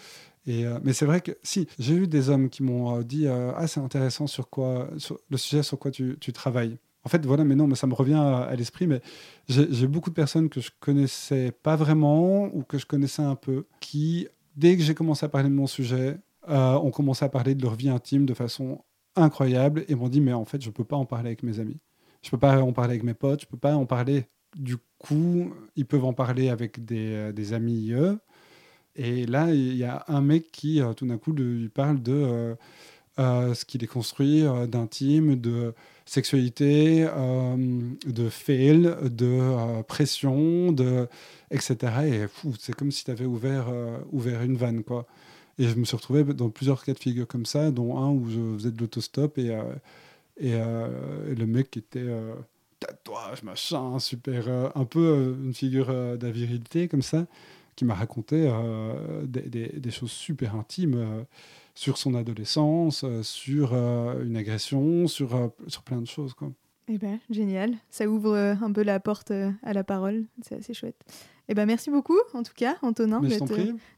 et, 0.46 0.66
euh, 0.66 0.78
mais 0.82 0.92
c'est 0.92 1.04
vrai 1.04 1.20
que 1.20 1.32
si, 1.42 1.68
j'ai 1.78 1.94
eu 1.94 2.06
des 2.06 2.30
hommes 2.30 2.48
qui 2.48 2.62
m'ont 2.62 2.98
euh, 2.98 3.02
dit 3.02 3.26
Ah, 3.28 3.66
c'est 3.66 3.80
intéressant 3.80 4.26
sur 4.26 4.48
quoi, 4.48 4.88
le 5.30 5.36
sujet 5.36 5.62
sur 5.62 5.78
quoi 5.78 5.90
tu, 5.90 6.16
tu 6.20 6.32
travailles. 6.32 6.78
En 7.02 7.08
fait, 7.08 7.24
voilà, 7.24 7.44
mais 7.44 7.54
non, 7.54 7.66
mais 7.66 7.76
ça 7.76 7.86
me 7.86 7.94
revient 7.94 8.14
à, 8.14 8.42
à 8.42 8.54
l'esprit, 8.56 8.86
mais 8.86 9.00
j'ai 9.48 9.86
beaucoup 9.86 10.11
de 10.11 10.14
personnes 10.14 10.50
que 10.50 10.61
je 10.61 10.70
connaissais 10.80 11.50
pas 11.50 11.74
vraiment 11.74 12.54
ou 12.54 12.62
que 12.62 12.76
je 12.76 12.84
connaissais 12.84 13.22
un 13.22 13.36
peu 13.36 13.64
qui, 13.80 14.28
dès 14.61 14.76
que 14.76 14.82
j'ai 14.82 14.94
commencé 14.94 15.24
à 15.24 15.28
parler 15.28 15.48
de 15.48 15.54
mon 15.54 15.66
sujet, 15.66 16.18
euh, 16.48 16.74
ont 16.74 16.90
commencé 16.90 17.24
à 17.24 17.28
parler 17.28 17.54
de 17.54 17.62
leur 17.62 17.74
vie 17.74 17.88
intime 17.88 18.26
de 18.26 18.34
façon 18.34 18.84
incroyable 19.16 19.84
et 19.88 19.94
m'ont 19.94 20.08
dit 20.08 20.20
mais 20.20 20.32
en 20.32 20.44
fait 20.44 20.62
je 20.62 20.70
peux 20.70 20.84
pas 20.84 20.96
en 20.96 21.04
parler 21.04 21.28
avec 21.28 21.42
mes 21.42 21.58
amis, 21.58 21.78
je 22.22 22.30
peux 22.30 22.38
pas 22.38 22.62
en 22.62 22.72
parler 22.72 22.92
avec 22.92 23.02
mes 23.02 23.14
potes, 23.14 23.42
je 23.42 23.46
peux 23.46 23.56
pas 23.56 23.74
en 23.74 23.86
parler. 23.86 24.26
Du 24.56 24.76
coup, 24.98 25.52
ils 25.76 25.86
peuvent 25.86 26.04
en 26.04 26.12
parler 26.12 26.48
avec 26.48 26.84
des, 26.84 27.12
euh, 27.12 27.54
amis 27.54 27.92
eux. 27.92 28.18
Et 28.96 29.24
là, 29.26 29.52
il 29.52 29.76
y 29.76 29.84
a 29.84 30.04
un 30.08 30.20
mec 30.20 30.50
qui 30.50 30.80
euh, 30.80 30.92
tout 30.92 31.06
d'un 31.06 31.18
coup 31.18 31.32
lui 31.32 31.68
parle 31.68 32.02
de 32.02 32.56
ce 33.18 33.64
qu'il 33.66 33.84
est 33.84 33.86
construit 33.86 34.44
d'intime, 34.66 35.36
de 35.36 35.74
sexualité, 36.06 37.06
de 38.06 38.28
fail, 38.30 38.90
de 39.02 39.82
pression, 39.82 40.72
de 40.72 41.06
etc. 41.51 42.07
Et 42.07 42.26
c'est 42.59 42.74
comme 42.74 42.90
si 42.92 43.05
tu 43.05 43.11
avais 43.11 43.24
ouvert, 43.26 43.66
ouvert 44.12 44.42
une 44.42 44.57
vanne 44.57 44.82
quoi. 44.82 45.07
Et 45.59 45.64
je 45.68 45.74
me 45.74 45.84
suis 45.84 45.96
retrouvé 45.96 46.24
dans 46.24 46.48
plusieurs 46.48 46.82
cas 46.84 46.94
de 46.94 46.98
figure 46.98 47.26
comme 47.26 47.44
ça, 47.44 47.70
dont 47.70 47.98
un 47.98 48.09
où 48.11 48.30
je 48.30 48.40
faisais 48.57 48.70
de 48.70 48.80
l'autostop 48.80 49.36
et, 49.36 49.51
euh, 49.51 49.62
et, 50.38 50.55
euh, 50.55 51.34
le 51.34 51.46
mec 51.46 51.76
était 51.76 51.98
euh, 52.01 52.34
tatouage, 52.78 53.42
machin, 53.42 53.98
super, 53.98 54.44
euh, 54.48 54.68
un 54.74 54.86
peu 54.86 55.01
euh, 55.01 55.34
une 55.44 55.53
figure 55.53 55.88
euh, 55.90 56.16
d'avirilité 56.16 56.88
comme 56.88 57.03
ça, 57.03 57.26
qui 57.76 57.84
m'a 57.84 57.94
raconté 57.94 58.48
euh, 58.51 59.26
des, 59.26 59.42
des- 59.68 59.90
choses 59.90 60.12
super 60.12 60.55
intimes 60.57 60.94
euh, 60.96 61.22
sur 61.74 61.98
son 61.98 62.14
adolescence, 62.14 63.05
euh, 63.05 63.22
sur 63.22 63.72
euh, 63.74 64.24
une 64.24 64.36
agression, 64.38 65.07
sur, 65.09 65.34
euh, 65.34 65.48
sur 65.66 65.82
plein 65.82 66.01
de 66.01 66.07
choses. 66.07 66.32
Quoi. 66.32 66.51
Eh 66.88 66.96
ben, 66.96 67.18
génial. 67.28 67.74
Ça 67.90 68.09
ouvre 68.09 68.34
euh, 68.34 68.55
un 68.62 68.72
peu 68.72 68.82
la 68.82 68.98
porte 68.98 69.30
euh, 69.30 69.51
à 69.62 69.74
la 69.74 69.84
parole. 69.84 70.24
C'est 70.42 70.57
assez 70.57 70.72
chouette. 70.72 70.96
Eh 71.49 71.55
ben, 71.55 71.66
merci 71.66 71.91
beaucoup, 71.91 72.18
en 72.34 72.43
tout 72.43 72.53
cas, 72.55 72.76
Antonin, 72.82 73.20
t'en 73.20 73.47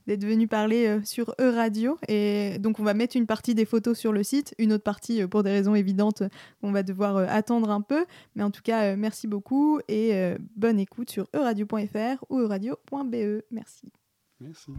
d'être 0.07 0.25
venu 0.25 0.49
parler 0.49 0.87
euh, 0.87 1.01
sur 1.05 1.35
E-Radio. 1.41 1.99
Et 2.09 2.57
donc, 2.59 2.81
on 2.81 2.83
va 2.83 2.95
mettre 2.95 3.17
une 3.17 3.27
partie 3.27 3.55
des 3.55 3.65
photos 3.65 3.99
sur 3.99 4.13
le 4.13 4.23
site, 4.23 4.55
une 4.59 4.73
autre 4.73 4.85
partie, 4.85 5.23
euh, 5.23 5.29
pour 5.29 5.43
des 5.43 5.51
raisons 5.51 5.75
évidentes, 5.75 6.23
euh, 6.23 6.29
qu'on 6.61 6.73
va 6.73 6.83
devoir 6.83 7.17
euh, 7.17 7.27
attendre 7.29 7.71
un 7.71 7.81
peu. 7.81 8.05
Mais 8.35 8.43
en 8.43 8.51
tout 8.51 8.63
cas, 8.63 8.85
euh, 8.85 8.97
merci 8.97 9.27
beaucoup 9.27 9.81
et 9.89 10.15
euh, 10.15 10.37
bonne 10.57 10.79
écoute 10.79 11.11
sur 11.11 11.29
euradio.fr 11.35 12.25
ou 12.31 12.41
euradio.be. 12.41 13.43
Merci. 13.51 13.93
Merci. 14.41 14.73